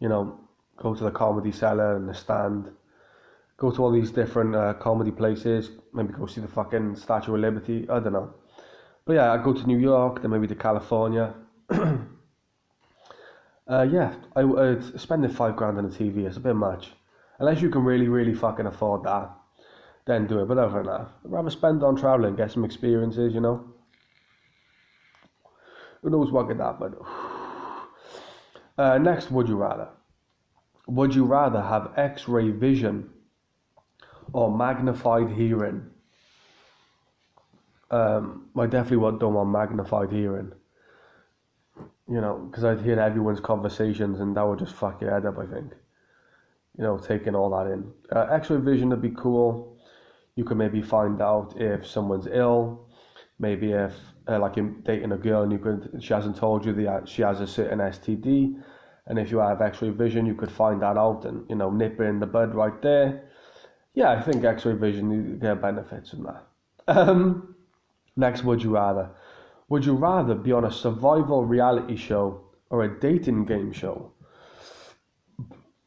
You 0.00 0.08
know, 0.08 0.40
go 0.76 0.94
to 0.94 1.04
the 1.04 1.10
comedy 1.10 1.52
cellar 1.52 1.96
and 1.96 2.08
the 2.08 2.14
stand, 2.14 2.70
go 3.56 3.70
to 3.70 3.82
all 3.82 3.92
these 3.92 4.10
different 4.10 4.54
uh, 4.54 4.74
comedy 4.74 5.10
places, 5.10 5.70
maybe 5.92 6.12
go 6.12 6.26
see 6.26 6.40
the 6.40 6.48
fucking 6.48 6.96
Statue 6.96 7.34
of 7.34 7.40
Liberty. 7.40 7.86
I 7.88 8.00
don't 8.00 8.14
know. 8.14 8.34
But 9.04 9.14
yeah, 9.14 9.32
I'd 9.32 9.44
go 9.44 9.52
to 9.52 9.66
New 9.66 9.78
York, 9.78 10.22
then 10.22 10.30
maybe 10.30 10.46
to 10.48 10.54
California. 10.54 11.34
uh, 13.70 13.82
yeah, 13.82 14.14
I 14.34 14.42
would 14.42 15.00
spending 15.00 15.30
five 15.30 15.54
grand 15.54 15.78
on 15.78 15.84
a 15.84 15.88
TV 15.88 16.26
is 16.26 16.36
a 16.36 16.40
bit 16.40 16.54
much. 16.54 16.90
Unless 17.38 17.62
you 17.62 17.70
can 17.70 17.84
really, 17.84 18.08
really 18.08 18.34
fucking 18.34 18.66
afford 18.66 19.04
that, 19.04 19.30
then 20.06 20.26
do 20.26 20.40
it. 20.40 20.48
But 20.48 20.58
other 20.58 20.82
than 20.82 20.86
that, 20.86 21.08
I'd 21.24 21.30
rather 21.30 21.50
spend 21.50 21.82
on 21.84 21.96
traveling, 21.96 22.34
get 22.34 22.50
some 22.50 22.64
experiences, 22.64 23.32
you 23.32 23.40
know. 23.40 23.64
Who 26.02 26.10
knows 26.10 26.32
what 26.32 26.48
could 26.48 26.58
happen? 26.58 26.94
Uh, 28.78 28.96
next, 28.96 29.30
would 29.30 29.46
you 29.46 29.56
rather? 29.56 29.88
Would 30.86 31.14
you 31.14 31.26
rather 31.26 31.60
have 31.60 31.92
x 31.98 32.26
ray 32.26 32.50
vision 32.50 33.10
or 34.32 34.56
magnified 34.56 35.30
hearing? 35.30 35.90
Um, 37.90 38.48
I 38.56 38.64
definitely 38.64 38.96
want, 38.96 39.20
don't 39.20 39.34
want 39.34 39.50
magnified 39.50 40.10
hearing. 40.10 40.52
You 42.10 42.20
know, 42.20 42.48
because 42.50 42.64
I'd 42.64 42.80
hear 42.80 42.98
everyone's 42.98 43.40
conversations 43.40 44.20
and 44.20 44.36
that 44.36 44.46
would 44.46 44.58
just 44.58 44.74
fuck 44.74 45.00
your 45.00 45.12
head 45.12 45.26
up, 45.26 45.38
I 45.38 45.46
think. 45.46 45.72
You 46.76 46.84
know, 46.84 46.98
taking 46.98 47.34
all 47.34 47.50
that 47.50 47.70
in. 47.72 47.92
Uh, 48.14 48.26
x 48.30 48.50
ray 48.50 48.60
vision 48.60 48.90
would 48.90 49.02
be 49.02 49.14
cool. 49.16 49.78
You 50.34 50.44
could 50.44 50.56
maybe 50.56 50.82
find 50.82 51.22
out 51.22 51.54
if 51.56 51.86
someone's 51.86 52.26
ill. 52.26 52.88
Maybe 53.38 53.72
if, 53.72 53.94
uh, 54.28 54.38
like, 54.38 54.56
you're 54.56 54.70
dating 54.84 55.12
a 55.12 55.16
girl 55.16 55.42
and 55.42 55.52
you 55.52 55.58
could, 55.58 56.00
she 56.00 56.12
hasn't 56.12 56.36
told 56.36 56.64
you 56.64 56.72
that 56.84 57.08
she 57.08 57.22
has 57.22 57.40
a 57.40 57.46
certain 57.46 57.78
STD 57.78 58.60
and 59.10 59.18
if 59.18 59.32
you 59.32 59.38
have 59.38 59.60
X-ray 59.60 59.90
vision, 59.90 60.24
you 60.24 60.34
could 60.36 60.52
find 60.52 60.80
that 60.82 60.96
out 60.96 61.24
and 61.24 61.44
you 61.48 61.56
know 61.56 61.68
nip 61.68 62.00
it 62.00 62.04
in 62.04 62.20
the 62.20 62.26
bud 62.26 62.54
right 62.54 62.80
there. 62.80 63.28
Yeah, 63.94 64.10
I 64.12 64.22
think 64.22 64.44
X-ray 64.44 64.74
vision 64.74 65.10
you 65.10 65.36
get 65.36 65.60
benefits 65.60 66.10
from 66.10 66.22
that. 66.24 66.46
Um, 66.88 67.54
next, 68.16 68.42
would 68.42 68.62
you 68.62 68.70
rather? 68.74 69.10
Would 69.70 69.86
you 69.86 69.94
rather 69.94 70.34
be 70.34 70.50
on 70.50 70.64
a 70.64 70.70
survival 70.72 71.44
reality 71.44 71.96
show 71.96 72.40
or 72.70 72.82
a 72.82 73.00
dating 73.00 73.44
game 73.44 73.72
show? 73.72 74.12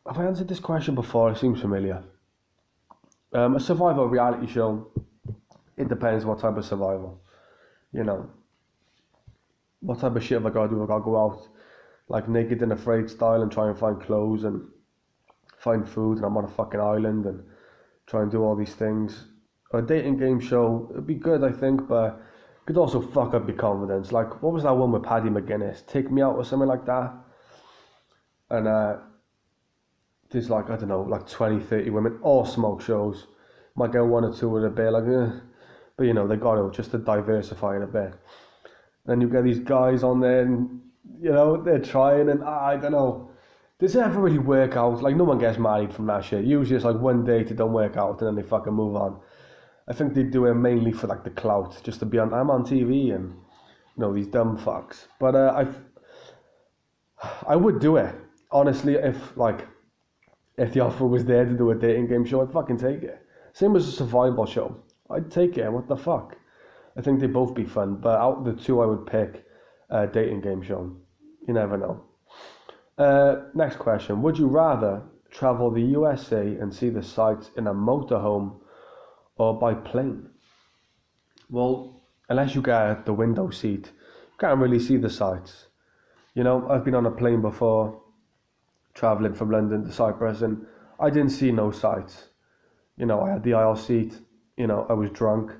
Have 0.07 0.17
I 0.17 0.25
answered 0.25 0.47
this 0.47 0.61
question 0.61 0.95
before? 0.95 1.31
It 1.31 1.37
seems 1.37 1.59
familiar. 1.59 2.01
Um, 3.33 3.57
a 3.57 3.59
survival 3.59 4.07
reality 4.07 4.47
show. 4.47 4.87
It 5.75 5.89
depends 5.89 6.23
what 6.23 6.39
type 6.39 6.55
of 6.55 6.63
survival. 6.63 7.21
You 7.91 8.05
know, 8.05 8.29
what 9.81 9.99
type 9.99 10.15
of 10.15 10.23
shit 10.23 10.37
have 10.37 10.45
I 10.45 10.49
got 10.49 10.67
to 10.67 10.75
do? 10.75 10.83
I 10.83 10.87
got 10.87 10.99
to 10.99 11.03
go 11.03 11.17
out 11.21 11.45
like 12.07 12.29
naked 12.29 12.61
and 12.61 12.71
afraid 12.71 13.09
style 13.09 13.41
and 13.41 13.51
try 13.51 13.67
and 13.67 13.77
find 13.77 14.01
clothes 14.01 14.45
and 14.45 14.65
find 15.57 15.87
food 15.87 16.17
and 16.17 16.25
I'm 16.25 16.37
on 16.37 16.45
a 16.45 16.55
fucking 16.55 16.79
island 16.79 17.25
and 17.25 17.43
try 18.07 18.21
and 18.21 18.31
do 18.31 18.43
all 18.43 18.55
these 18.55 18.75
things. 18.75 19.25
A 19.73 19.81
dating 19.81 20.19
game 20.19 20.39
show 20.39 20.87
it'd 20.91 21.07
be 21.07 21.15
good 21.15 21.43
I 21.43 21.51
think, 21.51 21.87
but 21.87 22.21
Could 22.65 22.77
also 22.77 23.01
fuck 23.01 23.33
up 23.33 23.47
your 23.47 23.57
confidence. 23.57 24.11
Like, 24.11 24.41
what 24.41 24.53
was 24.53 24.63
that 24.63 24.75
one 24.75 24.91
with 24.91 25.03
Paddy 25.03 25.29
McGuinness? 25.29 25.85
Take 25.85 26.09
Me 26.09 26.21
Out 26.21 26.35
or 26.35 26.45
something 26.45 26.67
like 26.67 26.85
that. 26.85 27.13
And 28.49 28.67
uh, 28.67 28.97
there's 30.29 30.49
like, 30.49 30.69
I 30.69 30.77
don't 30.77 30.87
know, 30.87 31.01
like 31.01 31.27
20, 31.27 31.59
30 31.63 31.89
women, 31.89 32.19
all 32.21 32.45
smoke 32.45 32.81
shows. 32.81 33.27
Might 33.75 33.91
get 33.91 34.05
one 34.05 34.23
or 34.23 34.33
two 34.33 34.49
with 34.49 34.63
a 34.65 34.69
bit, 34.69 34.91
like, 34.91 35.03
eh. 35.03 35.39
but 35.97 36.05
you 36.05 36.13
know, 36.13 36.27
they 36.27 36.37
got 36.37 36.55
to 36.55 36.71
just 36.75 36.91
to 36.91 36.99
diversify 36.99 37.77
it 37.77 37.83
a 37.83 37.87
bit. 37.87 38.13
Then 39.05 39.19
you 39.19 39.27
get 39.27 39.43
these 39.43 39.59
guys 39.59 40.03
on 40.03 40.21
there 40.21 40.43
and, 40.43 40.79
you 41.19 41.31
know, 41.31 41.61
they're 41.61 41.79
trying 41.79 42.29
and 42.29 42.43
I 42.43 42.77
don't 42.77 42.93
know. 42.93 43.31
Does 43.79 43.95
it 43.95 44.01
ever 44.01 44.21
really 44.21 44.39
work 44.39 44.77
out? 44.77 45.01
Like, 45.01 45.17
no 45.17 45.25
one 45.25 45.39
gets 45.39 45.57
married 45.57 45.93
from 45.93 46.05
that 46.05 46.23
shit. 46.23 46.45
Usually 46.45 46.77
it's 46.77 46.85
like 46.85 46.95
one 46.95 47.25
date, 47.25 47.51
it 47.51 47.57
don't 47.57 47.73
work 47.73 47.97
out, 47.97 48.21
and 48.21 48.27
then 48.27 48.35
they 48.35 48.47
fucking 48.47 48.71
move 48.71 48.95
on. 48.95 49.19
I 49.87 49.93
think 49.93 50.13
they 50.13 50.23
do 50.23 50.45
it 50.45 50.53
mainly 50.55 50.91
for 50.91 51.07
like 51.07 51.23
the 51.23 51.29
clout, 51.29 51.81
just 51.83 51.99
to 51.99 52.05
be 52.05 52.17
on. 52.17 52.33
I'm 52.33 52.49
on 52.49 52.63
TV 52.63 53.13
and 53.13 53.33
you 53.95 54.01
know 54.01 54.13
these 54.13 54.27
dumb 54.27 54.57
fucks. 54.57 55.07
But 55.19 55.35
uh, 55.35 55.65
I, 57.21 57.27
I 57.47 57.55
would 57.55 57.79
do 57.79 57.97
it 57.97 58.15
honestly 58.51 58.95
if 58.95 59.35
like 59.35 59.67
if 60.57 60.71
the 60.73 60.79
offer 60.79 61.05
was 61.05 61.25
there 61.25 61.45
to 61.45 61.57
do 61.57 61.71
a 61.71 61.75
dating 61.75 62.07
game 62.07 62.23
show, 62.23 62.41
I'd 62.41 62.51
fucking 62.51 62.77
take 62.77 63.03
it. 63.03 63.25
Same 63.53 63.75
as 63.75 63.87
a 63.87 63.91
survival 63.91 64.45
show, 64.45 64.75
I'd 65.09 65.29
take 65.29 65.57
it. 65.57 65.71
What 65.71 65.87
the 65.87 65.97
fuck? 65.97 66.37
I 66.95 67.01
think 67.01 67.19
they'd 67.19 67.33
both 67.33 67.55
be 67.55 67.65
fun, 67.65 67.95
but 67.95 68.19
out 68.19 68.37
of 68.39 68.45
the 68.45 68.53
two, 68.53 68.81
I 68.81 68.85
would 68.85 69.05
pick 69.07 69.45
a 69.89 70.07
dating 70.07 70.41
game 70.41 70.61
show. 70.61 70.95
You 71.47 71.53
never 71.53 71.77
know. 71.77 72.03
Uh, 72.97 73.45
next 73.53 73.77
question: 73.77 74.21
Would 74.21 74.37
you 74.37 74.47
rather 74.47 75.01
travel 75.31 75.71
the 75.71 75.81
USA 75.81 76.55
and 76.55 76.73
see 76.73 76.89
the 76.89 77.03
sights 77.03 77.49
in 77.57 77.67
a 77.67 77.73
motorhome? 77.73 78.59
Or 79.37 79.59
by 79.59 79.73
plane? 79.73 80.29
Well, 81.49 82.01
unless 82.29 82.55
you 82.55 82.61
get 82.61 83.05
the 83.05 83.13
window 83.13 83.49
seat, 83.49 83.87
you 83.87 84.37
can't 84.39 84.59
really 84.59 84.79
see 84.79 84.97
the 84.97 85.09
sights. 85.09 85.67
You 86.35 86.43
know, 86.43 86.67
I've 86.69 86.83
been 86.83 86.95
on 86.95 87.05
a 87.05 87.11
plane 87.11 87.41
before, 87.41 88.01
traveling 88.93 89.33
from 89.33 89.51
London 89.51 89.83
to 89.85 89.91
Cyprus, 89.91 90.41
and 90.41 90.65
I 90.99 91.09
didn't 91.09 91.29
see 91.29 91.51
no 91.51 91.71
sights. 91.71 92.29
You 92.97 93.05
know, 93.05 93.21
I 93.21 93.31
had 93.31 93.43
the 93.43 93.53
aisle 93.53 93.75
seat, 93.75 94.19
you 94.57 94.67
know, 94.67 94.85
I 94.89 94.93
was 94.93 95.09
drunk, 95.11 95.51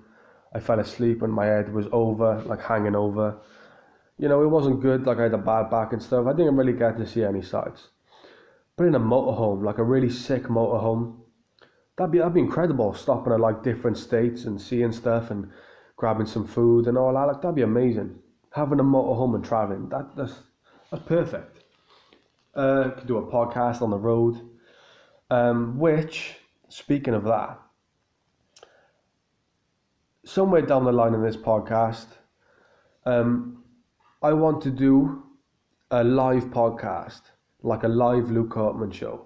I 0.54 0.60
fell 0.60 0.80
asleep, 0.80 1.22
and 1.22 1.34
my 1.34 1.46
head 1.46 1.74
was 1.74 1.88
over, 1.92 2.42
like 2.46 2.62
hanging 2.62 2.96
over. 2.96 3.38
You 4.18 4.30
know, 4.30 4.44
it 4.44 4.48
wasn't 4.48 4.82
good, 4.82 5.06
like 5.06 5.18
I 5.18 5.24
had 5.24 5.34
a 5.34 5.40
bad 5.40 5.70
back 5.72 5.94
and 5.94 6.02
stuff. 6.02 6.28
I 6.28 6.34
didn't 6.34 6.56
really 6.56 6.74
get 6.74 6.98
to 6.98 7.08
see 7.08 7.24
any 7.24 7.42
sights. 7.42 7.90
But 8.76 8.86
in 8.86 8.96
a 8.96 9.00
motorhome, 9.00 9.64
like 9.64 9.80
a 9.80 9.84
really 9.84 10.10
sick 10.10 10.44
motorhome, 10.44 11.18
that'd 11.98 12.12
be 12.12 12.20
that'd 12.20 12.34
be 12.34 12.40
incredible. 12.40 12.94
Stopping 12.94 13.34
at 13.34 13.40
like 13.40 13.64
different 13.64 13.98
states 13.98 14.46
and 14.46 14.60
seeing 14.60 14.92
stuff 14.92 15.32
and 15.32 15.50
grabbing 15.96 16.26
some 16.26 16.48
food 16.48 16.88
and 16.88 16.98
all 16.98 17.14
that. 17.14 17.28
Like 17.28 17.42
that'd 17.42 17.56
be 17.56 17.62
amazing. 17.62 18.20
Having 18.52 18.80
a 18.80 18.84
motorhome 18.84 19.36
and 19.36 19.44
traveling, 19.44 19.90
that 19.90 20.16
that's 20.16 20.34
that's 20.92 21.04
perfect. 21.04 21.64
Uh, 22.56 22.92
could 22.92 23.08
do 23.08 23.18
a 23.18 23.32
podcast 23.32 23.82
on 23.82 23.90
the 23.90 23.98
road. 23.98 24.40
Um, 25.32 25.80
which, 25.80 26.36
speaking 26.70 27.16
of 27.16 27.24
that, 27.24 27.60
somewhere 30.26 30.62
down 30.62 30.84
the 30.84 30.92
line 30.92 31.16
in 31.16 31.24
this 31.24 31.38
podcast, 31.38 32.06
um, 33.06 33.64
I 34.22 34.34
want 34.34 34.62
to 34.64 34.70
do 34.70 35.24
a 35.90 36.04
live 36.04 36.46
podcast, 36.46 37.22
like 37.64 37.84
a 37.84 37.88
live 37.88 38.30
Luke 38.30 38.54
Hartman 38.54 38.92
show, 38.92 39.26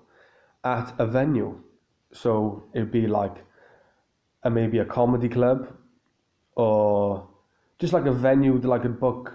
at 0.63 0.93
a 0.97 1.05
venue 1.05 1.61
so 2.13 2.63
it'd 2.73 2.91
be 2.91 3.07
like 3.07 3.43
a 4.43 4.49
maybe 4.49 4.79
a 4.79 4.85
comedy 4.85 5.29
club 5.29 5.67
or 6.55 7.27
just 7.79 7.93
like 7.93 8.05
a 8.05 8.11
venue 8.11 8.57
that 8.59 8.71
I 8.71 8.79
could 8.79 8.99
book 8.99 9.33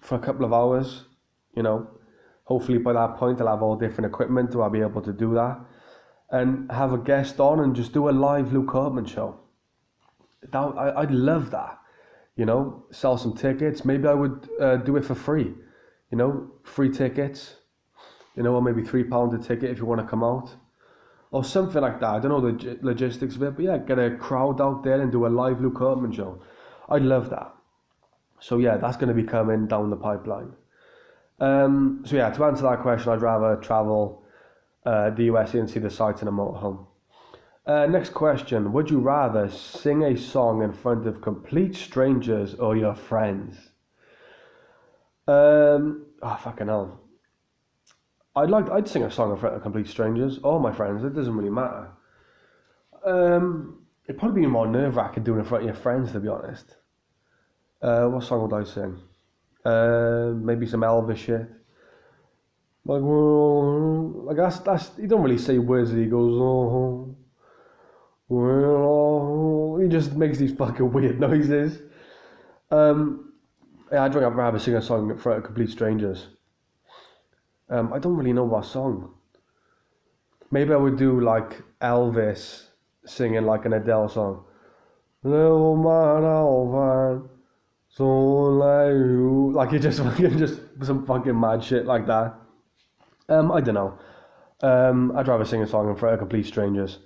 for 0.00 0.16
a 0.16 0.18
couple 0.18 0.44
of 0.44 0.52
hours, 0.52 1.04
you 1.56 1.62
know. 1.62 1.88
Hopefully 2.44 2.78
by 2.78 2.92
that 2.92 3.16
point 3.16 3.40
I'll 3.40 3.48
have 3.48 3.62
all 3.62 3.76
different 3.76 4.06
equipment 4.12 4.52
to 4.52 4.62
I'll 4.62 4.70
be 4.70 4.80
able 4.80 5.02
to 5.02 5.12
do 5.12 5.34
that. 5.34 5.60
And 6.30 6.70
have 6.70 6.92
a 6.92 6.98
guest 6.98 7.40
on 7.40 7.60
and 7.60 7.76
just 7.76 7.92
do 7.92 8.08
a 8.08 8.10
live 8.10 8.52
Luke 8.52 8.70
Hartman 8.70 9.04
show. 9.04 9.38
That, 10.50 10.58
I, 10.58 11.02
I'd 11.02 11.10
love 11.10 11.50
that. 11.50 11.78
You 12.36 12.46
know, 12.46 12.84
sell 12.90 13.18
some 13.18 13.36
tickets. 13.36 13.84
Maybe 13.84 14.08
I 14.08 14.14
would 14.14 14.48
uh, 14.58 14.76
do 14.76 14.96
it 14.96 15.04
for 15.04 15.14
free. 15.14 15.52
You 16.10 16.18
know, 16.18 16.50
free 16.62 16.90
tickets. 16.90 17.56
You 18.34 18.42
know, 18.42 18.54
or 18.54 18.62
maybe 18.62 18.82
three 18.82 19.04
pound 19.04 19.34
a 19.34 19.38
ticket 19.38 19.70
if 19.70 19.78
you 19.78 19.84
want 19.84 20.00
to 20.00 20.06
come 20.06 20.24
out 20.24 20.54
or 21.32 21.42
something 21.42 21.80
like 21.80 21.98
that. 21.98 22.10
I 22.10 22.18
don't 22.20 22.30
know 22.30 22.52
the 22.52 22.78
logistics 22.82 23.34
of 23.36 23.42
it, 23.42 23.56
but 23.56 23.64
yeah, 23.64 23.78
get 23.78 23.98
a 23.98 24.16
crowd 24.16 24.60
out 24.60 24.84
there 24.84 25.00
and 25.00 25.10
do 25.10 25.26
a 25.26 25.28
live 25.28 25.60
Luke 25.60 25.78
Hartman 25.78 26.12
show. 26.12 26.40
I'd 26.88 27.02
love 27.02 27.30
that. 27.30 27.52
So 28.38 28.58
yeah, 28.58 28.76
that's 28.76 28.96
going 28.98 29.08
to 29.08 29.14
be 29.14 29.26
coming 29.26 29.66
down 29.66 29.88
the 29.90 29.96
pipeline. 29.96 30.52
Um, 31.40 32.02
so 32.04 32.16
yeah, 32.16 32.30
to 32.30 32.44
answer 32.44 32.62
that 32.64 32.82
question, 32.82 33.12
I'd 33.12 33.22
rather 33.22 33.56
travel 33.56 34.22
uh, 34.84 35.10
the 35.10 35.24
USA 35.24 35.58
and 35.58 35.70
see 35.70 35.80
the 35.80 35.90
sights 35.90 36.22
in 36.22 36.28
a 36.28 36.32
motorhome. 36.32 36.86
Uh, 37.64 37.86
next 37.86 38.10
question: 38.10 38.72
Would 38.72 38.90
you 38.90 38.98
rather 38.98 39.48
sing 39.48 40.02
a 40.02 40.16
song 40.16 40.62
in 40.62 40.72
front 40.72 41.06
of 41.06 41.22
complete 41.22 41.76
strangers 41.76 42.54
or 42.54 42.76
your 42.76 42.94
friends? 42.94 43.56
Um, 45.26 46.06
oh 46.20 46.38
fucking 46.42 46.66
hell. 46.66 47.01
I'd 48.34 48.50
like 48.50 48.70
I'd 48.70 48.88
sing 48.88 49.02
a 49.02 49.10
song 49.10 49.30
in 49.32 49.36
front 49.36 49.56
of 49.56 49.62
complete 49.62 49.88
strangers 49.88 50.38
or 50.42 50.58
my 50.58 50.72
friends. 50.72 51.04
It 51.04 51.14
doesn't 51.14 51.36
really 51.36 51.50
matter. 51.50 51.90
Um, 53.04 53.84
it'd 54.06 54.18
probably 54.18 54.42
be 54.42 54.46
more 54.46 54.66
nerve 54.66 54.96
wracking 54.96 55.22
doing 55.22 55.38
it 55.38 55.42
in 55.42 55.48
front 55.48 55.64
of 55.64 55.66
your 55.66 55.76
friends, 55.76 56.12
to 56.12 56.20
be 56.20 56.28
honest. 56.28 56.76
Uh, 57.82 58.06
what 58.06 58.24
song 58.24 58.42
would 58.48 58.58
I 58.58 58.64
sing? 58.64 59.00
Uh, 59.64 60.32
maybe 60.36 60.66
some 60.66 60.80
Elvis 60.80 61.18
shit. 61.18 61.48
Like, 62.84 63.02
well, 63.02 64.10
like 64.24 64.36
that's 64.36 64.58
that's 64.60 64.96
he 64.96 65.06
don't 65.06 65.22
really 65.22 65.38
say 65.38 65.58
words. 65.58 65.92
He 65.92 66.06
goes, 66.06 66.34
oh, 66.34 67.14
well, 68.28 69.78
he 69.80 69.88
just 69.88 70.14
makes 70.14 70.38
these 70.38 70.52
fucking 70.52 70.90
weird 70.92 71.20
noises. 71.20 71.80
Um, 72.70 73.34
yeah, 73.92 74.04
I'd 74.04 74.14
rather 74.14 74.58
sing 74.58 74.74
a 74.74 74.82
song 74.82 75.10
in 75.10 75.18
front 75.18 75.38
of 75.38 75.44
complete 75.44 75.70
strangers. 75.70 76.28
Um, 77.72 77.90
I 77.90 77.98
don't 77.98 78.16
really 78.16 78.34
know 78.34 78.44
what 78.44 78.66
song. 78.66 79.14
Maybe 80.50 80.74
I 80.74 80.76
would 80.76 80.98
do 80.98 81.20
like 81.20 81.62
Elvis 81.80 82.64
singing 83.06 83.46
like 83.46 83.64
an 83.64 83.72
Adele 83.72 84.10
song. 84.10 84.44
Little 85.22 85.76
man, 85.76 86.22
Alvan, 86.22 87.30
so 87.88 88.04
like 88.04 88.92
you, 88.92 89.52
like 89.54 89.72
you 89.72 89.78
just 89.78 90.00
fucking 90.02 90.36
just 90.36 90.60
some 90.82 91.06
fucking 91.06 91.38
mad 91.40 91.64
shit 91.64 91.86
like 91.86 92.06
that. 92.08 92.34
Um, 93.30 93.50
I 93.50 93.62
don't 93.62 93.74
know. 93.74 93.98
Um, 94.60 95.16
I'd 95.16 95.28
rather 95.28 95.46
sing 95.46 95.62
a 95.62 95.66
song 95.66 95.88
in 95.88 95.96
front 95.96 96.12
of 96.12 96.18
complete 96.18 96.44
strangers. 96.44 96.98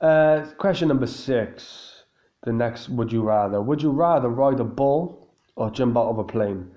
Uh, 0.00 0.46
question 0.58 0.88
number 0.88 1.06
six. 1.06 2.02
The 2.42 2.52
next, 2.52 2.88
would 2.88 3.12
you 3.12 3.22
rather? 3.22 3.62
Would 3.62 3.80
you 3.80 3.92
rather 3.92 4.28
ride 4.28 4.58
a 4.58 4.64
bull 4.64 5.30
or 5.54 5.70
jump 5.70 5.96
out 5.96 6.08
of 6.08 6.18
a 6.18 6.24
plane? 6.24 6.72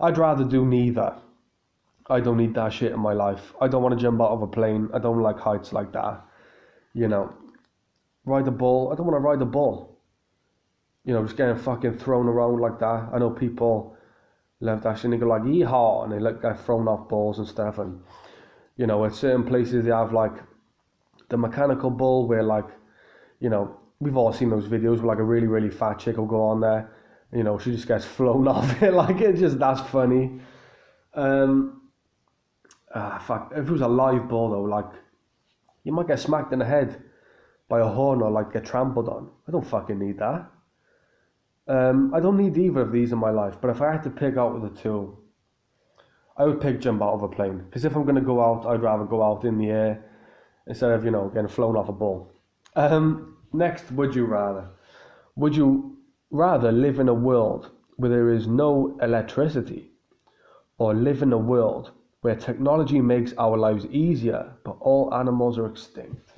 I'd 0.00 0.18
rather 0.18 0.42
do 0.42 0.66
neither. 0.66 1.14
I 2.08 2.20
don't 2.20 2.36
need 2.36 2.54
that 2.54 2.72
shit 2.72 2.92
in 2.92 3.00
my 3.00 3.14
life. 3.14 3.54
I 3.60 3.68
don't 3.68 3.82
want 3.82 3.98
to 3.98 4.02
jump 4.02 4.20
out 4.20 4.30
of 4.30 4.42
a 4.42 4.46
plane. 4.46 4.88
I 4.92 4.98
don't 4.98 5.22
like 5.22 5.38
heights 5.38 5.72
like 5.72 5.92
that. 5.92 6.22
You 6.92 7.08
know, 7.08 7.34
ride 8.24 8.46
a 8.46 8.50
bull. 8.50 8.90
I 8.92 8.96
don't 8.96 9.06
want 9.06 9.16
to 9.16 9.20
ride 9.20 9.40
a 9.40 9.46
bull. 9.46 9.98
You 11.04 11.14
know, 11.14 11.24
just 11.24 11.36
getting 11.36 11.56
fucking 11.56 11.98
thrown 11.98 12.26
around 12.26 12.60
like 12.60 12.78
that. 12.80 13.10
I 13.12 13.18
know 13.18 13.30
people 13.30 13.96
love 14.60 14.82
that 14.82 14.96
shit 14.96 15.04
and 15.04 15.14
they 15.14 15.18
go 15.18 15.26
like 15.26 15.42
yeehaw 15.42 16.04
and 16.04 16.12
they 16.12 16.18
like 16.18 16.40
get 16.40 16.64
thrown 16.64 16.88
off 16.88 17.08
balls 17.08 17.38
and 17.38 17.48
stuff. 17.48 17.78
And 17.78 18.00
you 18.76 18.86
know, 18.86 19.04
at 19.04 19.14
certain 19.14 19.44
places 19.44 19.84
they 19.84 19.90
have 19.90 20.12
like 20.12 20.32
the 21.28 21.36
mechanical 21.36 21.90
bull 21.90 22.26
where 22.26 22.42
like, 22.42 22.66
you 23.40 23.48
know, 23.48 23.78
we've 24.00 24.16
all 24.16 24.32
seen 24.32 24.50
those 24.50 24.66
videos 24.66 24.98
where 24.98 25.06
like 25.06 25.18
a 25.18 25.24
really 25.24 25.46
really 25.46 25.70
fat 25.70 25.98
chick 25.98 26.16
will 26.16 26.26
go 26.26 26.42
on 26.42 26.60
there. 26.60 26.90
You 27.32 27.42
know, 27.42 27.58
she 27.58 27.72
just 27.72 27.88
gets 27.88 28.04
flown 28.16 28.46
off 28.46 28.82
it. 28.82 28.92
like 28.92 29.20
it's 29.20 29.40
just 29.40 29.58
that's 29.58 29.80
funny. 29.90 30.40
Um, 31.14 31.82
ah, 32.94 33.22
fuck, 33.26 33.52
if 33.52 33.66
it 33.66 33.70
was 33.70 33.80
a 33.80 33.88
live 33.88 34.28
ball 34.28 34.50
though, 34.50 34.62
like, 34.62 34.90
you 35.82 35.92
might 35.92 36.06
get 36.06 36.20
smacked 36.20 36.52
in 36.52 36.58
the 36.58 36.64
head 36.64 37.02
by 37.68 37.80
a 37.80 37.86
horn 37.86 38.22
or 38.22 38.30
like 38.30 38.52
get 38.52 38.64
trampled 38.64 39.08
on. 39.08 39.30
I 39.48 39.52
don't 39.52 39.66
fucking 39.66 39.98
need 39.98 40.18
that. 40.18 40.50
Um, 41.66 42.12
I 42.14 42.20
don't 42.20 42.36
need 42.36 42.56
either 42.56 42.82
of 42.82 42.92
these 42.92 43.12
in 43.12 43.18
my 43.18 43.30
life, 43.30 43.56
but 43.60 43.70
if 43.70 43.80
I 43.80 43.92
had 43.92 44.02
to 44.04 44.10
pick 44.10 44.36
out 44.36 44.54
of 44.54 44.62
the 44.62 44.80
two, 44.80 45.16
I 46.36 46.44
would 46.44 46.60
pick 46.60 46.80
jump 46.80 47.02
out 47.02 47.14
of 47.14 47.22
a 47.22 47.28
plane. 47.28 47.58
Because 47.58 47.84
if 47.84 47.94
I'm 47.94 48.02
going 48.04 48.16
to 48.16 48.20
go 48.20 48.42
out, 48.42 48.66
I'd 48.66 48.82
rather 48.82 49.04
go 49.04 49.22
out 49.22 49.44
in 49.44 49.58
the 49.58 49.70
air 49.70 50.04
instead 50.66 50.90
of, 50.90 51.04
you 51.04 51.10
know, 51.10 51.28
getting 51.28 51.48
flown 51.48 51.76
off 51.76 51.88
a 51.88 51.92
ball. 51.92 52.32
Um, 52.76 53.36
next, 53.52 53.90
would 53.92 54.14
you 54.14 54.26
rather? 54.26 54.68
Would 55.36 55.56
you 55.56 55.96
rather 56.30 56.72
live 56.72 56.98
in 56.98 57.08
a 57.08 57.14
world 57.14 57.70
where 57.96 58.10
there 58.10 58.30
is 58.30 58.46
no 58.46 58.98
electricity 59.00 59.90
or 60.78 60.92
live 60.94 61.22
in 61.22 61.32
a 61.32 61.38
world 61.38 61.92
where 62.24 62.34
technology 62.34 63.02
makes 63.02 63.34
our 63.36 63.54
lives 63.58 63.84
easier, 63.90 64.50
but 64.64 64.78
all 64.80 65.12
animals 65.12 65.58
are 65.58 65.66
extinct. 65.66 66.30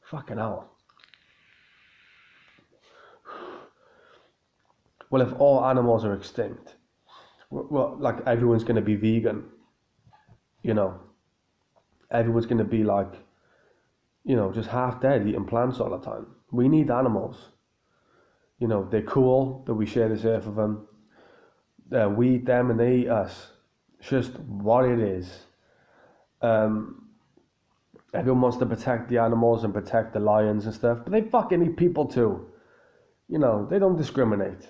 Fucking 0.00 0.38
hell. 0.38 0.70
well, 5.10 5.20
if 5.20 5.38
all 5.38 5.62
animals 5.62 6.06
are 6.06 6.14
extinct, 6.14 6.76
well, 7.50 7.98
like 8.00 8.26
everyone's 8.26 8.64
going 8.64 8.76
to 8.76 8.80
be 8.80 8.96
vegan, 8.96 9.44
you 10.62 10.72
know, 10.72 11.00
everyone's 12.10 12.46
going 12.46 12.56
to 12.56 12.64
be 12.64 12.82
like, 12.82 13.12
you 14.24 14.36
know, 14.36 14.50
just 14.52 14.70
half 14.70 15.02
dead 15.02 15.28
eating 15.28 15.44
plants 15.44 15.80
all 15.80 15.90
the 15.90 15.98
time. 15.98 16.28
We 16.50 16.70
need 16.70 16.90
animals. 16.90 17.50
You 18.58 18.68
know, 18.68 18.88
they're 18.90 19.02
cool 19.02 19.64
that 19.66 19.74
we 19.74 19.84
share 19.84 20.08
this 20.08 20.24
earth 20.24 20.46
with 20.46 20.56
them. 20.56 20.88
Uh, 21.92 22.08
we 22.08 22.36
eat 22.36 22.46
them 22.46 22.70
and 22.70 22.80
they 22.80 23.00
eat 23.00 23.08
us. 23.10 23.48
It's 24.00 24.08
just 24.08 24.38
what 24.38 24.84
it 24.84 24.98
is. 24.98 25.28
Um, 26.42 27.08
everyone 28.14 28.40
wants 28.42 28.56
to 28.58 28.66
protect 28.66 29.08
the 29.08 29.18
animals 29.18 29.64
and 29.64 29.72
protect 29.72 30.12
the 30.12 30.20
lions 30.20 30.66
and 30.66 30.74
stuff, 30.74 30.98
but 31.04 31.12
they 31.12 31.22
fucking 31.22 31.62
eat 31.62 31.76
people 31.76 32.06
too. 32.06 32.46
You 33.28 33.38
know, 33.38 33.66
they 33.68 33.78
don't 33.78 33.96
discriminate. 33.96 34.68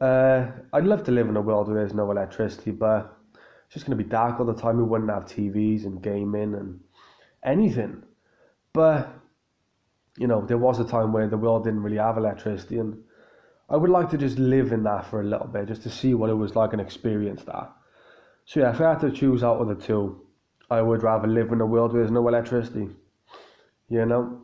Uh, 0.00 0.46
I'd 0.72 0.84
love 0.84 1.04
to 1.04 1.12
live 1.12 1.28
in 1.28 1.36
a 1.36 1.40
world 1.40 1.68
where 1.68 1.76
there's 1.76 1.94
no 1.94 2.10
electricity, 2.10 2.70
but 2.70 3.16
it's 3.34 3.74
just 3.74 3.86
going 3.86 3.96
to 3.96 4.02
be 4.02 4.08
dark 4.08 4.38
all 4.38 4.46
the 4.46 4.54
time. 4.54 4.78
We 4.78 4.84
wouldn't 4.84 5.10
have 5.10 5.24
TVs 5.24 5.84
and 5.84 6.02
gaming 6.02 6.54
and 6.54 6.80
anything. 7.44 8.02
But, 8.72 9.12
you 10.16 10.26
know, 10.26 10.44
there 10.44 10.58
was 10.58 10.78
a 10.78 10.84
time 10.84 11.12
where 11.12 11.28
the 11.28 11.36
world 11.36 11.64
didn't 11.64 11.82
really 11.82 11.96
have 11.96 12.16
electricity, 12.16 12.78
and 12.78 12.98
I 13.68 13.76
would 13.76 13.90
like 13.90 14.10
to 14.10 14.18
just 14.18 14.38
live 14.38 14.72
in 14.72 14.84
that 14.84 15.06
for 15.06 15.20
a 15.20 15.24
little 15.24 15.46
bit, 15.46 15.68
just 15.68 15.82
to 15.82 15.90
see 15.90 16.14
what 16.14 16.30
it 16.30 16.34
was 16.34 16.56
like 16.56 16.72
and 16.72 16.80
experience 16.80 17.42
that. 17.44 17.72
So, 18.48 18.60
yeah, 18.60 18.70
if 18.70 18.80
I 18.80 18.88
had 18.88 19.00
to 19.00 19.10
choose 19.10 19.44
out 19.44 19.58
of 19.60 19.68
the 19.68 19.74
two, 19.74 20.22
I 20.70 20.80
would 20.80 21.02
rather 21.02 21.28
live 21.28 21.52
in 21.52 21.60
a 21.60 21.66
world 21.66 21.92
where 21.92 22.00
there's 22.00 22.10
no 22.10 22.26
electricity. 22.28 22.88
You 23.90 24.06
know? 24.06 24.40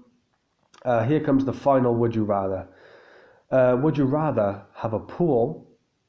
Uh, 0.85 1.03
here 1.05 1.21
comes 1.21 1.47
the 1.47 1.55
final 1.55 1.95
would 1.95 2.15
you 2.15 2.25
rather. 2.25 2.69
Uh, 3.51 3.79
would 3.81 3.97
you 3.97 4.05
rather 4.05 4.61
have 4.75 4.93
a 4.93 4.99
pool 4.99 5.67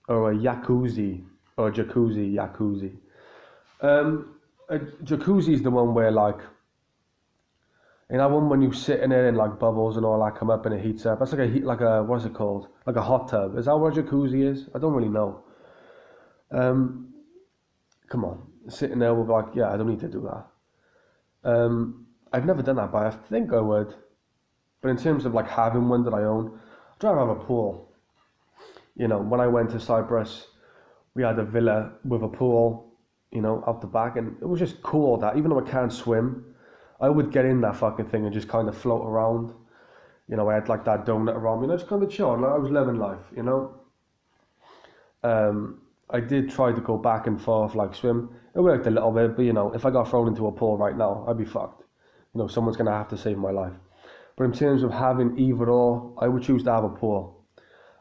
or 0.09 0.33
a 0.33 0.35
jacuzzi 0.35 1.23
or 1.55 1.69
a 1.69 1.71
jacuzzi 1.71 2.33
jacuzzi? 2.33 2.97
Um, 3.79 4.39
a 4.67 4.77
jacuzzi 4.77 5.53
is 5.53 5.61
the 5.61 5.71
one 5.71 5.93
where 5.93 6.11
like 6.11 6.39
you 8.11 8.17
know 8.17 8.27
one 8.27 8.49
when 8.49 8.61
you 8.61 8.73
sit 8.73 8.99
in 8.99 9.13
it 9.13 9.25
and 9.25 9.37
like 9.37 9.57
bubbles 9.57 9.95
and 9.95 10.05
all 10.05 10.21
that 10.21 10.37
come 10.37 10.49
up 10.49 10.65
and 10.65 10.75
it 10.75 10.83
heats 10.83 11.05
up. 11.05 11.19
That's 11.19 11.31
like 11.31 11.47
a 11.47 11.47
heat 11.47 11.63
like 11.63 11.79
a 11.79 12.03
what's 12.03 12.25
it 12.25 12.33
called? 12.33 12.67
Like 12.85 12.97
a 12.97 13.01
hot 13.01 13.29
tub. 13.29 13.57
Is 13.57 13.67
that 13.67 13.77
what 13.77 13.97
a 13.97 14.03
jacuzzi 14.03 14.43
is? 14.43 14.67
I 14.75 14.79
don't 14.79 14.93
really 14.93 15.07
know. 15.07 15.45
Um, 16.51 17.14
come 18.07 18.25
on, 18.25 18.41
sitting 18.69 18.99
there 18.99 19.13
with 19.13 19.29
like 19.29 19.55
yeah, 19.55 19.71
I 19.71 19.77
don't 19.77 19.89
need 19.89 19.99
to 20.01 20.07
do 20.07 20.29
that. 20.29 21.49
Um, 21.49 22.07
I've 22.33 22.45
never 22.45 22.61
done 22.61 22.77
that, 22.77 22.91
but 22.91 23.05
I 23.05 23.11
think 23.11 23.53
I 23.53 23.59
would. 23.59 23.93
But 24.81 24.89
in 24.89 24.97
terms 24.97 25.25
of 25.25 25.33
like 25.33 25.47
having 25.47 25.87
one 25.87 26.03
that 26.03 26.13
I 26.13 26.23
own, 26.23 26.59
I'd 26.95 27.03
rather 27.03 27.19
have 27.19 27.29
a 27.29 27.35
pool. 27.35 27.91
You 28.95 29.07
know, 29.07 29.19
when 29.19 29.39
I 29.39 29.47
went 29.47 29.71
to 29.71 29.79
Cyprus, 29.79 30.47
we 31.13 31.23
had 31.23 31.39
a 31.39 31.43
villa 31.43 31.93
with 32.03 32.23
a 32.23 32.27
pool, 32.27 32.93
you 33.31 33.41
know, 33.41 33.63
out 33.67 33.81
the 33.81 33.87
back, 33.87 34.17
and 34.17 34.35
it 34.41 34.45
was 34.45 34.59
just 34.59 34.81
cool 34.83 35.17
that 35.17 35.37
even 35.37 35.49
though 35.49 35.59
I 35.59 35.69
can't 35.69 35.91
swim, 35.91 36.55
I 37.01 37.09
would 37.09 37.31
get 37.31 37.45
in 37.45 37.61
that 37.61 37.75
fucking 37.75 38.05
thing 38.05 38.25
and 38.25 38.33
just 38.33 38.47
kind 38.47 38.67
of 38.69 38.77
float 38.77 39.05
around. 39.05 39.53
You 40.27 40.35
know, 40.37 40.49
I 40.49 40.55
had 40.55 40.69
like 40.69 40.85
that 40.85 41.05
donut 41.05 41.35
around 41.35 41.61
me, 41.61 41.71
and 41.71 41.79
I 41.79 41.83
kind 41.83 42.03
of 42.03 42.09
chill. 42.09 42.37
Like 42.37 42.51
I 42.51 42.57
was 42.57 42.71
living 42.71 42.95
life, 42.95 43.25
you 43.35 43.43
know. 43.43 43.75
Um, 45.23 45.81
I 46.09 46.19
did 46.19 46.51
try 46.51 46.71
to 46.71 46.81
go 46.81 46.97
back 46.97 47.25
and 47.25 47.41
forth 47.41 47.73
like 47.73 47.95
swim. 47.95 48.29
It 48.53 48.59
worked 48.59 48.85
a 48.85 48.91
little 48.91 49.11
bit, 49.11 49.35
but 49.35 49.43
you 49.43 49.53
know, 49.53 49.73
if 49.73 49.85
I 49.85 49.89
got 49.89 50.09
thrown 50.09 50.27
into 50.27 50.47
a 50.47 50.51
pool 50.51 50.77
right 50.77 50.95
now, 50.95 51.25
I'd 51.27 51.37
be 51.37 51.45
fucked. 51.45 51.83
You 52.33 52.41
know, 52.41 52.47
someone's 52.47 52.77
gonna 52.77 52.91
have 52.91 53.09
to 53.09 53.17
save 53.17 53.37
my 53.37 53.51
life. 53.51 53.73
But 54.37 54.43
in 54.43 54.53
terms 54.53 54.83
of 54.83 54.91
having 54.91 55.37
either 55.39 55.69
or, 55.69 56.13
I 56.19 56.27
would 56.27 56.43
choose 56.43 56.63
to 56.63 56.71
have 56.71 56.83
a 56.83 56.89
pool 56.89 57.43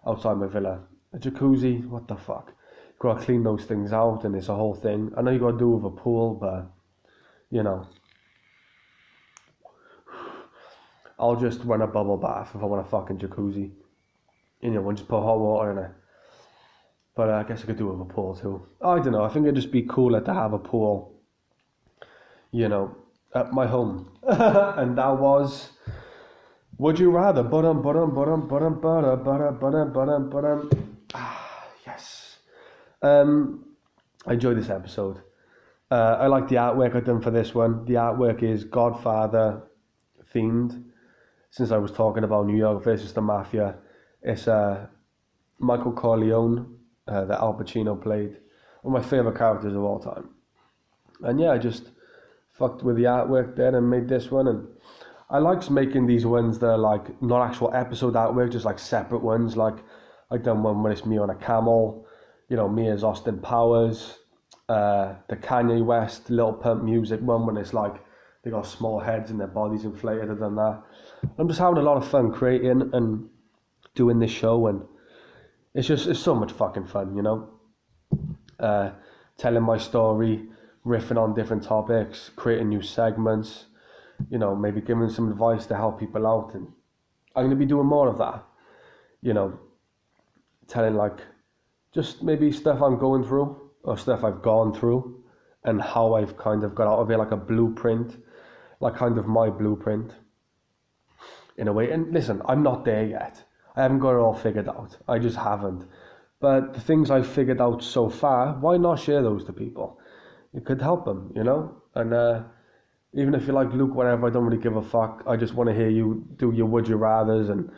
outside 0.07 0.37
my 0.37 0.49
villa. 0.49 0.81
A 1.13 1.19
jacuzzi, 1.19 1.87
what 1.89 2.07
the 2.09 2.17
fuck? 2.17 2.53
You 2.89 2.95
gotta 2.99 3.25
clean 3.25 3.43
those 3.43 3.65
things 3.65 3.93
out 3.93 4.25
and 4.25 4.35
it's 4.37 4.49
a 4.49 4.55
whole 4.55 4.75
thing. 4.75 5.13
I 5.17 5.23
know 5.23 5.31
you 5.31 5.39
gotta 5.39 5.57
do 5.57 5.71
with 5.71 5.85
a 5.85 5.97
pool, 5.97 6.35
but 6.35 6.67
you 7.51 7.63
know. 7.63 7.87
I'll 11.19 11.37
just 11.37 11.61
run 11.65 11.81
a 11.81 11.87
bubble 11.87 12.17
bath 12.17 12.51
if 12.55 12.63
I 12.63 12.67
want 12.67 12.87
a 12.87 12.91
fucking 12.91 13.19
jacuzzi. 13.19 13.71
You 14.61 14.71
know, 14.71 14.89
and 14.89 14.99
just 14.99 15.09
put 15.09 15.23
hot 15.23 15.39
water 15.39 15.71
in 15.71 15.79
it. 15.79 15.91
But 17.17 17.31
uh, 17.31 17.35
I 17.35 17.43
guess 17.45 17.63
I 17.63 17.67
could 17.67 17.77
do 17.77 17.87
with 17.89 18.01
a 18.01 18.13
pool 18.13 18.35
too. 18.35 18.67
I 18.83 18.97
don't 18.97 19.13
know. 19.13 19.25
I 19.25 19.29
think 19.29 19.45
it'd 19.45 19.55
just 19.55 19.71
be 19.71 19.83
cooler 19.83 20.21
to 20.21 20.35
have 20.35 20.53
a 20.53 20.59
pool, 20.59 21.15
you 22.51 22.69
know, 22.69 22.97
at 23.35 23.53
my 23.53 23.67
home. 23.67 24.11
and 24.27 24.99
that 24.99 25.19
was 25.19 25.71
would 26.77 26.99
you 26.99 27.11
rather? 27.11 27.43
Ba-dum, 27.45 27.83
ba-dum, 27.83 28.13
ba-dum, 28.15 28.49
ba-dum, 28.49 28.81
ba-dum, 28.81 29.23
ba-dum, 29.23 29.59
ba-dum, 29.59 29.93
ba-dum, 29.93 30.31
ba-dum. 30.31 30.71
Ah, 31.15 31.67
yes. 31.87 32.39
Um, 33.01 33.65
I 34.27 34.33
enjoyed 34.33 34.59
this 34.59 34.71
episode. 34.71 35.21
Uh, 35.91 36.17
I 36.19 36.27
like 36.27 36.49
the 36.49 36.57
artwork 36.57 36.97
I've 36.97 37.05
done 37.05 37.21
for 37.21 37.31
this 37.31 37.55
one. 37.55 37.85
The 37.85 37.95
artwork 37.95 38.43
is 38.43 38.65
Godfather 38.65 39.63
themed. 40.35 40.83
Since 41.51 41.71
I 41.71 41.77
was 41.77 41.93
talking 41.93 42.25
about 42.25 42.47
New 42.47 42.57
York 42.57 42.83
versus 42.83 43.13
the 43.13 43.21
Mafia, 43.21 43.77
it's 44.23 44.49
uh, 44.49 44.89
Michael 45.61 45.93
Corleone 45.93 46.74
uh, 47.09 47.25
that 47.25 47.41
Al 47.41 47.55
Pacino 47.55 48.01
played. 48.01 48.37
One 48.83 48.97
of 48.97 49.03
my 49.03 49.09
favourite 49.09 49.39
characters 49.39 49.75
of 49.75 49.83
all 49.83 49.99
time. 49.99 50.31
And 51.23 51.41
yeah, 51.41 51.53
I 51.53 51.59
just 51.59 51.91
fucked 52.53 52.83
with 52.83 52.97
the 52.97 53.05
artwork 53.05 53.57
there 53.57 53.75
and 53.75 53.91
made 53.91 54.09
this 54.09 54.31
one 54.31 54.49
and 54.49 54.67
I 55.31 55.39
like 55.39 55.69
making 55.71 56.07
these 56.07 56.27
ones 56.27 56.59
that 56.59 56.69
are 56.69 56.79
like 56.79 57.21
not 57.23 57.49
actual 57.49 57.75
episode 57.75 58.15
artwork, 58.15 58.53
just 58.53 58.65
like 58.65 58.79
separate 58.79 59.23
ones. 59.23 59.57
Like 59.57 59.77
I've 60.31 60.43
done 60.43 60.63
one 60.63 60.83
where 60.83 60.93
it's 60.93 61.07
me 61.07 61.19
on 61.19 61.31
a 61.31 61.35
camel, 61.35 62.07
you 62.49 62.57
know, 62.57 62.69
me 62.69 62.89
as 62.89 63.03
Austin 63.03 63.39
Powers, 63.39 64.19
uh, 64.69 65.15
the 65.29 65.37
Kanye 65.37 65.85
West 65.85 66.31
Lil 66.31 66.53
Pump 66.53 66.85
music 66.85 67.21
one 67.21 67.47
when 67.47 67.57
it's 67.57 67.73
like 67.73 67.95
they 68.43 68.51
got 68.51 68.67
small 68.67 69.01
heads 69.01 69.31
and 69.31 69.41
their 69.41 69.47
bodies 69.47 69.85
inflated 69.85 70.29
and 70.29 70.59
that. 70.59 70.83
I'm 71.39 71.49
just 71.49 71.59
having 71.59 71.79
a 71.79 71.83
lot 71.83 71.97
of 71.97 72.09
fun 72.09 72.31
creating 72.31 72.91
and 72.93 73.29
doing 73.95 74.19
this 74.19 74.31
show 74.31 74.67
and 74.67 74.83
it's 75.75 75.89
just 75.89 76.07
it's 76.07 76.21
so 76.21 76.35
much 76.35 76.53
fucking 76.53 76.87
fun, 76.87 77.17
you 77.17 77.23
know. 77.23 77.51
Uh, 78.59 78.91
telling 79.37 79.63
my 79.63 79.77
story, 79.77 80.47
riffing 80.87 81.21
on 81.21 81.35
different 81.35 81.65
topics, 81.65 82.31
creating 82.37 82.69
new 82.69 82.83
segments 82.83 83.67
you 84.31 84.39
know, 84.39 84.55
maybe 84.55 84.81
giving 84.81 85.09
some 85.09 85.31
advice 85.31 85.67
to 85.67 85.77
help 85.77 85.99
people 85.99 86.27
out. 86.27 86.55
And 86.55 86.69
I'm 87.37 87.51
to 87.51 87.57
be 87.57 87.67
doing 87.67 87.87
more 87.87 88.09
of 88.09 88.19
that, 88.19 88.45
you 89.23 89.35
know, 89.35 89.59
telling 90.69 90.95
like 90.95 91.21
just 91.93 92.23
maybe 92.23 92.51
stuff 92.53 92.83
I'm 92.83 92.99
going 92.99 93.25
through 93.25 93.71
or 93.83 93.99
stuff 93.99 94.25
I've 94.25 94.43
gone 94.43 94.73
through 94.75 95.23
and 95.65 95.81
how 95.81 96.15
I've 96.15 96.37
kind 96.37 96.65
of 96.65 96.75
got 96.75 96.87
out 96.87 96.99
of 96.99 97.11
it, 97.11 97.19
like 97.19 97.31
a 97.31 97.37
blueprint, 97.37 98.17
like 98.81 98.97
kind 98.97 99.19
of 99.19 99.27
my 99.27 99.51
blueprint 99.51 100.13
in 101.57 101.69
a 101.69 101.73
way. 101.73 101.91
And 101.91 102.13
listen, 102.13 102.43
I'm 102.47 102.63
not 102.63 102.85
there 102.85 103.05
yet. 103.05 103.43
I 103.77 103.83
haven't 103.83 103.99
got 103.99 104.15
it 104.15 104.19
all 104.19 104.35
figured 104.35 104.69
out. 104.69 104.97
I 105.09 105.19
just 105.19 105.37
haven't. 105.37 105.87
But 106.41 106.75
the 106.75 106.81
things 106.81 107.11
I've 107.11 107.27
figured 107.27 107.61
out 107.61 107.83
so 107.83 108.09
far, 108.09 108.55
why 108.55 108.77
not 108.77 109.01
share 109.01 109.23
those 109.23 109.45
to 109.45 109.53
people? 109.53 109.99
It 110.53 110.65
could 110.65 110.81
help 110.81 111.05
them, 111.05 111.33
you 111.35 111.43
know? 111.43 111.83
And 111.95 112.13
uh, 112.15 112.43
even 113.15 113.35
if 113.35 113.47
you're 113.47 113.55
like 113.55 113.73
Luke, 113.73 113.95
whatever, 113.95 114.27
I 114.27 114.31
don't 114.31 114.45
really 114.45 114.63
give 114.63 114.77
a 114.77 114.83
fuck. 114.83 115.23
I 115.27 115.37
just 115.37 115.55
want 115.55 115.69
to 115.71 115.75
hear 115.75 115.89
you 115.89 116.27
do 116.37 116.53
your 116.53 116.67
would 116.67 116.89
you 116.89 116.97
rather's 116.97 117.49
and 117.49 117.71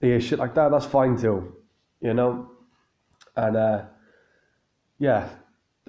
hear 0.00 0.20
shit 0.20 0.38
like 0.38 0.54
that. 0.54 0.70
That's 0.70 0.86
fine 0.86 1.16
too, 1.16 1.54
you 2.00 2.14
know. 2.14 2.50
And 3.36 3.56
uh, 3.56 3.82
yeah, 4.98 5.28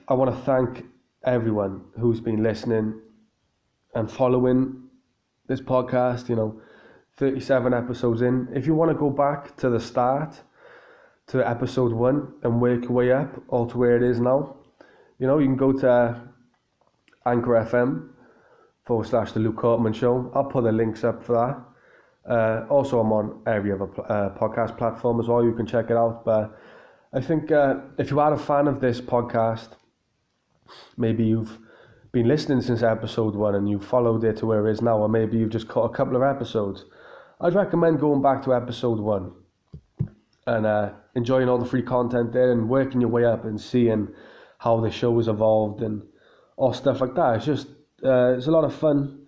I 0.08 0.14
want 0.14 0.36
to 0.36 0.42
thank 0.44 0.86
everyone 1.24 1.86
who's 2.00 2.20
been 2.20 2.42
listening 2.44 3.00
and 3.94 4.12
following 4.12 4.84
this 5.48 5.62
podcast. 5.62 6.28
You 6.30 6.36
know, 6.36 6.62
thirty-seven 7.22 7.72
episodes 7.72 8.22
in. 8.22 8.48
If 8.52 8.66
you 8.66 8.74
want 8.74 8.90
to 8.92 8.98
go 8.98 9.12
back 9.12 9.56
to 9.58 9.70
the 9.70 9.80
start, 9.80 10.42
to 11.28 11.48
episode 11.48 11.94
one, 11.94 12.34
and 12.44 12.60
work 12.60 12.82
your 12.86 12.92
way 12.92 13.12
up 13.12 13.32
all 13.48 13.68
to 13.68 13.78
where 13.78 13.96
it 13.96 14.04
is 14.04 14.20
now, 14.20 14.58
you 15.20 15.28
know, 15.28 15.38
you 15.38 15.46
can 15.46 15.56
go 15.56 15.72
to 15.72 16.20
Anchor 17.28 17.56
FM 17.70 18.10
forward 18.86 19.06
slash 19.06 19.32
the 19.34 19.40
Luke 19.40 19.58
Cortman 19.58 19.94
Show. 19.94 20.32
I'll 20.34 20.46
put 20.46 20.64
the 20.64 20.72
links 20.72 21.04
up 21.04 21.24
for 21.24 21.34
that. 22.26 22.32
Uh, 22.34 22.66
also, 22.70 23.00
I'm 23.00 23.12
on 23.14 23.42
every 23.46 23.72
other 23.72 23.86
uh, 23.86 24.32
podcast 24.32 24.78
platform 24.80 25.20
as 25.20 25.28
well. 25.28 25.44
You 25.44 25.54
can 25.54 25.68
check 25.68 25.92
it 25.92 25.98
out. 25.98 26.26
But 26.26 26.58
I 27.14 27.22
think 27.22 27.52
uh, 27.52 27.76
if 28.00 28.10
you 28.10 28.20
are 28.20 28.34
a 28.34 28.40
fan 28.40 28.68
of 28.68 28.82
this 28.82 29.00
podcast, 29.00 29.70
maybe 30.98 31.24
you've 31.24 31.60
been 32.12 32.28
listening 32.28 32.62
since 32.62 32.82
episode 32.84 33.36
one 33.36 33.56
and 33.56 33.70
you've 33.70 33.86
followed 33.86 34.24
it 34.24 34.38
to 34.38 34.46
where 34.48 34.68
it 34.68 34.72
is 34.72 34.82
now, 34.82 34.98
or 34.98 35.08
maybe 35.08 35.38
you've 35.38 35.50
just 35.50 35.68
caught 35.68 35.92
a 35.92 35.96
couple 35.96 36.16
of 36.16 36.24
episodes, 36.24 36.86
I'd 37.44 37.56
recommend 37.56 38.00
going 38.00 38.22
back 38.22 38.44
to 38.44 38.54
episode 38.54 39.00
one 39.00 39.32
and 40.46 40.66
uh, 40.68 40.92
enjoying 41.16 41.50
all 41.50 41.58
the 41.58 41.66
free 41.66 41.82
content 41.82 42.34
there 42.34 42.52
and 42.52 42.70
working 42.70 43.02
your 43.02 43.10
way 43.10 43.26
up 43.26 43.46
and 43.46 43.60
seeing 43.60 44.10
how 44.60 44.80
the 44.80 44.92
show 44.92 45.18
has 45.18 45.28
evolved 45.28 45.82
and 45.82 46.04
all 46.56 46.72
stuff 46.72 47.02
like 47.02 47.16
that. 47.16 47.38
It's 47.38 47.46
just 47.46 47.68
uh, 48.04 48.36
it's 48.38 48.46
a 48.46 48.52
lot 48.52 48.64
of 48.64 48.76
fun 48.76 49.26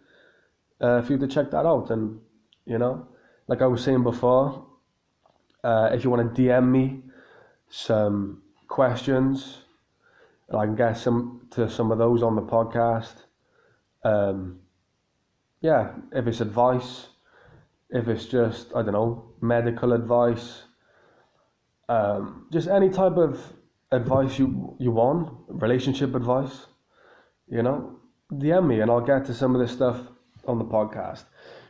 uh, 0.79 1.01
for 1.01 1.13
you 1.13 1.17
to 1.17 1.27
check 1.27 1.49
that 1.49 1.65
out. 1.65 1.89
And 1.89 2.19
you 2.65 2.77
know, 2.77 3.07
like 3.47 3.63
I 3.63 3.65
was 3.65 3.83
saying 3.83 4.03
before, 4.03 4.63
uh, 5.63 5.89
if 5.91 6.03
you 6.03 6.11
want 6.11 6.35
to 6.35 6.41
DM 6.41 6.69
me 6.69 7.01
some 7.69 8.43
questions. 8.67 9.57
I 10.53 10.65
can 10.65 10.75
get 10.75 10.93
some 10.93 11.47
to 11.51 11.67
some 11.67 11.91
of 11.91 11.97
those 11.97 12.21
on 12.21 12.35
the 12.35 12.43
podcast. 12.43 13.15
Um, 14.03 14.59
yeah, 15.61 15.93
if 16.11 16.27
it's 16.27 16.41
advice, 16.41 17.07
if 17.93 18.07
it's 18.07 18.25
just 18.25 18.75
I 18.75 18.81
don't 18.81 18.93
know 18.93 19.23
medical 19.39 19.93
advice, 19.93 20.63
um, 21.87 22.47
just 22.51 22.67
any 22.67 22.89
type 22.89 23.17
of 23.17 23.39
advice 23.91 24.39
you 24.39 24.75
you 24.79 24.91
want, 24.91 25.31
relationship 25.47 26.15
advice, 26.15 26.65
you 27.47 27.61
know, 27.61 27.99
DM 28.33 28.67
me 28.67 28.81
and 28.81 28.89
I'll 28.89 29.05
get 29.05 29.25
to 29.25 29.33
some 29.33 29.53
of 29.55 29.61
this 29.61 29.71
stuff 29.71 29.99
on 30.47 30.57
the 30.57 30.65
podcast. 30.65 31.25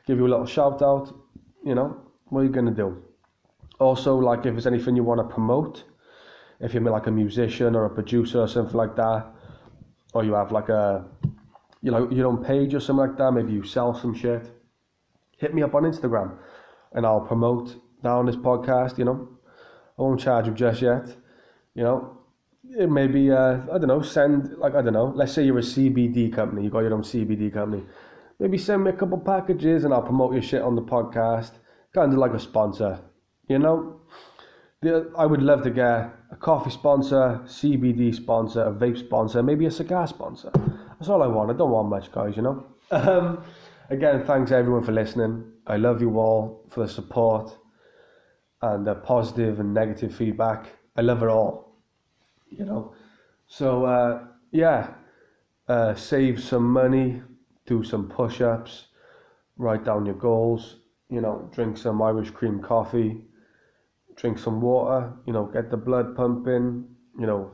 Give 0.08 0.18
you 0.18 0.28
a 0.28 0.32
little 0.34 0.46
shout 0.46 0.82
out, 0.82 1.14
you 1.66 1.76
know, 1.76 1.98
what 2.30 2.42
are 2.42 2.44
you 2.46 2.50
gonna 2.50 2.72
do? 2.72 3.04
Also, 3.80 4.16
like 4.16 4.46
if 4.46 4.54
there's 4.54 4.68
anything 4.68 4.96
you 4.96 5.04
want 5.04 5.20
to 5.20 5.28
promote, 5.34 5.84
if 6.62 6.74
you're 6.74 6.84
like 6.84 7.08
a 7.08 7.12
musician 7.12 7.76
or 7.76 7.86
a 7.86 7.90
producer 7.90 8.40
or 8.40 8.48
something 8.48 8.78
like 8.78 8.96
that, 8.96 9.26
or 10.14 10.24
you 10.24 10.34
have 10.34 10.54
like 10.54 10.70
a 10.70 11.04
you 11.82 11.92
know 11.92 12.10
your 12.10 12.28
own 12.28 12.42
page 12.42 12.74
or 12.74 12.80
something 12.80 13.08
like 13.08 13.18
that, 13.18 13.34
maybe 13.34 13.52
you 13.52 13.64
sell 13.64 13.94
some 13.94 14.14
shit, 14.16 14.50
hit 15.44 15.54
me 15.54 15.62
up 15.62 15.76
on 15.76 15.84
Instagram 15.84 16.38
and 16.94 17.06
I'll 17.06 17.22
promote 17.22 17.76
down 18.02 18.26
this 18.26 18.38
podcast, 18.38 18.98
you 18.98 19.06
know. 19.06 19.28
I 20.00 20.02
won't 20.02 20.20
charge 20.20 20.48
you 20.48 20.54
just 20.54 20.82
yet, 20.82 21.08
you 21.76 21.84
know. 21.84 22.18
It 22.80 22.90
maybe 22.90 23.30
uh, 23.30 23.58
I 23.74 23.78
don't 23.78 23.88
know, 23.88 24.02
send 24.02 24.58
like 24.58 24.74
I 24.74 24.82
don't 24.82 24.94
know, 24.94 25.12
let's 25.14 25.34
say 25.34 25.44
you're 25.44 25.60
a 25.60 25.70
CBD 25.74 26.34
company, 26.34 26.64
you 26.64 26.70
got 26.70 26.80
your 26.80 26.94
own 26.94 27.04
CBD 27.04 27.54
company. 27.54 27.84
Maybe 28.40 28.58
send 28.58 28.86
me 28.86 28.90
a 28.92 28.94
couple 28.94 29.20
packages 29.20 29.84
and 29.84 29.94
I'll 29.94 30.02
promote 30.02 30.34
your 30.34 30.42
shit 30.42 30.62
on 30.62 30.76
the 30.76 30.82
podcast. 30.82 31.52
Kind 31.94 32.14
of 32.14 32.20
like 32.20 32.34
a 32.34 32.40
sponsor, 32.40 33.00
you 33.48 33.60
know. 33.60 34.00
I 35.18 35.26
would 35.26 35.42
love 35.42 35.64
to 35.64 35.70
get 35.70 35.86
a 36.32 36.38
coffee 36.40 36.72
sponsor, 36.72 37.42
CBD 37.46 38.16
sponsor, 38.16 38.64
a 38.64 38.72
vape 38.72 38.98
sponsor, 38.98 39.44
maybe 39.44 39.66
a 39.66 39.72
cigar 39.72 40.08
sponsor. 40.08 40.52
That's 41.00 41.10
all 41.10 41.22
I 41.22 41.28
want. 41.28 41.52
I 41.52 41.54
don't 41.54 41.72
want 41.72 41.90
much, 41.90 42.12
guys, 42.12 42.36
you 42.38 42.44
know. 42.44 42.66
Um, 42.92 43.44
again, 43.94 44.26
thanks 44.26 44.52
everyone 44.52 44.84
for 44.84 44.92
listening. 44.92 45.44
I 45.68 45.78
love 45.78 46.02
you 46.02 46.20
all 46.20 46.66
for 46.70 46.86
the 46.86 46.92
support 46.92 47.58
and 48.62 48.86
the 48.86 48.96
positive 48.96 49.60
and 49.60 49.74
negative 49.74 50.16
feedback. 50.16 50.68
I 50.96 51.02
love 51.02 51.24
it 51.24 51.30
all, 51.30 51.76
you 52.50 52.66
know. 52.66 52.94
So, 53.48 53.86
uh, 53.86 54.26
yeah, 54.52 54.94
uh, 55.68 55.96
save 55.96 56.44
some 56.44 56.70
money, 56.72 57.22
do 57.66 57.84
some 57.84 58.10
push 58.10 58.42
ups, 58.42 58.88
write 59.58 59.86
down 59.86 60.06
your 60.06 60.16
goals, 60.16 60.78
you 61.10 61.22
know, 61.22 61.50
drink 61.54 61.78
some 61.78 62.02
Irish 62.02 62.32
cream 62.32 62.62
coffee 62.62 63.22
drink 64.16 64.38
some 64.38 64.62
water, 64.62 65.14
you 65.26 65.34
know, 65.34 65.46
get 65.46 65.70
the 65.70 65.78
blood 65.78 66.16
pumping, 66.16 66.86
you 67.20 67.26
know, 67.26 67.52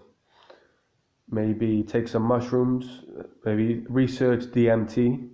maybe 1.30 1.84
take 1.84 2.08
some 2.08 2.24
mushrooms, 2.24 3.02
maybe 3.46 3.86
research 3.90 4.42
DMT, 4.46 5.30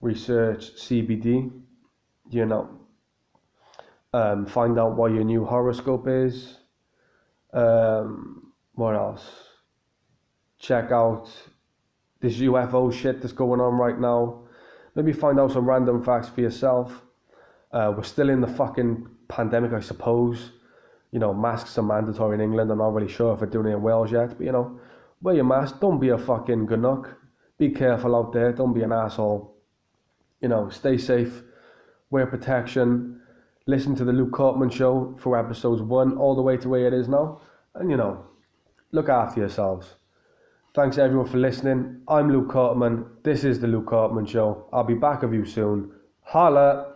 research 0.00 0.74
CBD, 0.76 1.50
you 2.30 2.46
know, 2.46 2.68
um, 4.12 4.46
find 4.46 4.78
out 4.78 4.96
what 4.96 5.12
your 5.12 5.24
new 5.24 5.44
horoscope 5.44 6.06
is. 6.08 6.58
Um, 7.52 8.52
what 8.74 8.94
else? 8.94 9.24
Check 10.58 10.90
out 10.90 11.28
this 12.20 12.36
UFO 12.38 12.92
shit 12.92 13.20
that's 13.20 13.32
going 13.32 13.60
on 13.60 13.74
right 13.74 13.98
now. 13.98 14.42
Maybe 14.94 15.12
find 15.12 15.38
out 15.38 15.52
some 15.52 15.68
random 15.68 16.02
facts 16.02 16.28
for 16.28 16.40
yourself. 16.40 17.02
Uh, 17.72 17.92
we're 17.96 18.02
still 18.02 18.30
in 18.30 18.40
the 18.40 18.46
fucking 18.46 19.08
pandemic, 19.28 19.72
I 19.72 19.80
suppose. 19.80 20.52
You 21.12 21.18
know, 21.18 21.34
masks 21.34 21.76
are 21.78 21.82
mandatory 21.82 22.34
in 22.34 22.40
England. 22.40 22.70
I'm 22.70 22.78
not 22.78 22.94
really 22.94 23.12
sure 23.12 23.34
if 23.34 23.40
they're 23.40 23.48
doing 23.48 23.66
it 23.66 23.76
in 23.76 23.82
Wales 23.82 24.12
yet, 24.12 24.36
but 24.36 24.44
you 24.44 24.52
know, 24.52 24.80
wear 25.20 25.34
your 25.34 25.44
mask. 25.44 25.80
Don't 25.80 26.00
be 26.00 26.08
a 26.10 26.18
fucking 26.18 26.66
ganook. 26.66 27.14
Be 27.58 27.70
careful 27.70 28.16
out 28.16 28.32
there. 28.32 28.52
Don't 28.52 28.72
be 28.72 28.82
an 28.82 28.92
asshole. 28.92 29.55
You 30.40 30.48
know, 30.48 30.68
stay 30.68 30.98
safe. 30.98 31.42
Wear 32.10 32.26
protection. 32.26 33.20
Listen 33.66 33.96
to 33.96 34.04
the 34.04 34.12
Luke 34.12 34.30
Cortman 34.30 34.70
show 34.70 35.16
for 35.18 35.38
episodes 35.38 35.82
one 35.82 36.16
all 36.18 36.36
the 36.36 36.42
way 36.42 36.56
to 36.58 36.68
where 36.68 36.86
it 36.86 36.94
is 36.94 37.08
now. 37.08 37.40
And 37.74 37.90
you 37.90 37.96
know, 37.96 38.24
look 38.92 39.08
after 39.08 39.40
yourselves. 39.40 39.94
Thanks 40.74 40.98
everyone 40.98 41.26
for 41.26 41.38
listening. 41.38 42.02
I'm 42.06 42.30
Luke 42.30 42.48
Cortman. 42.48 43.06
This 43.22 43.44
is 43.44 43.60
the 43.60 43.66
Luke 43.66 43.86
Cortman 43.86 44.28
Show. 44.28 44.68
I'll 44.72 44.84
be 44.84 44.94
back 44.94 45.22
with 45.22 45.32
you 45.32 45.46
soon. 45.46 45.90
Holla! 46.22 46.95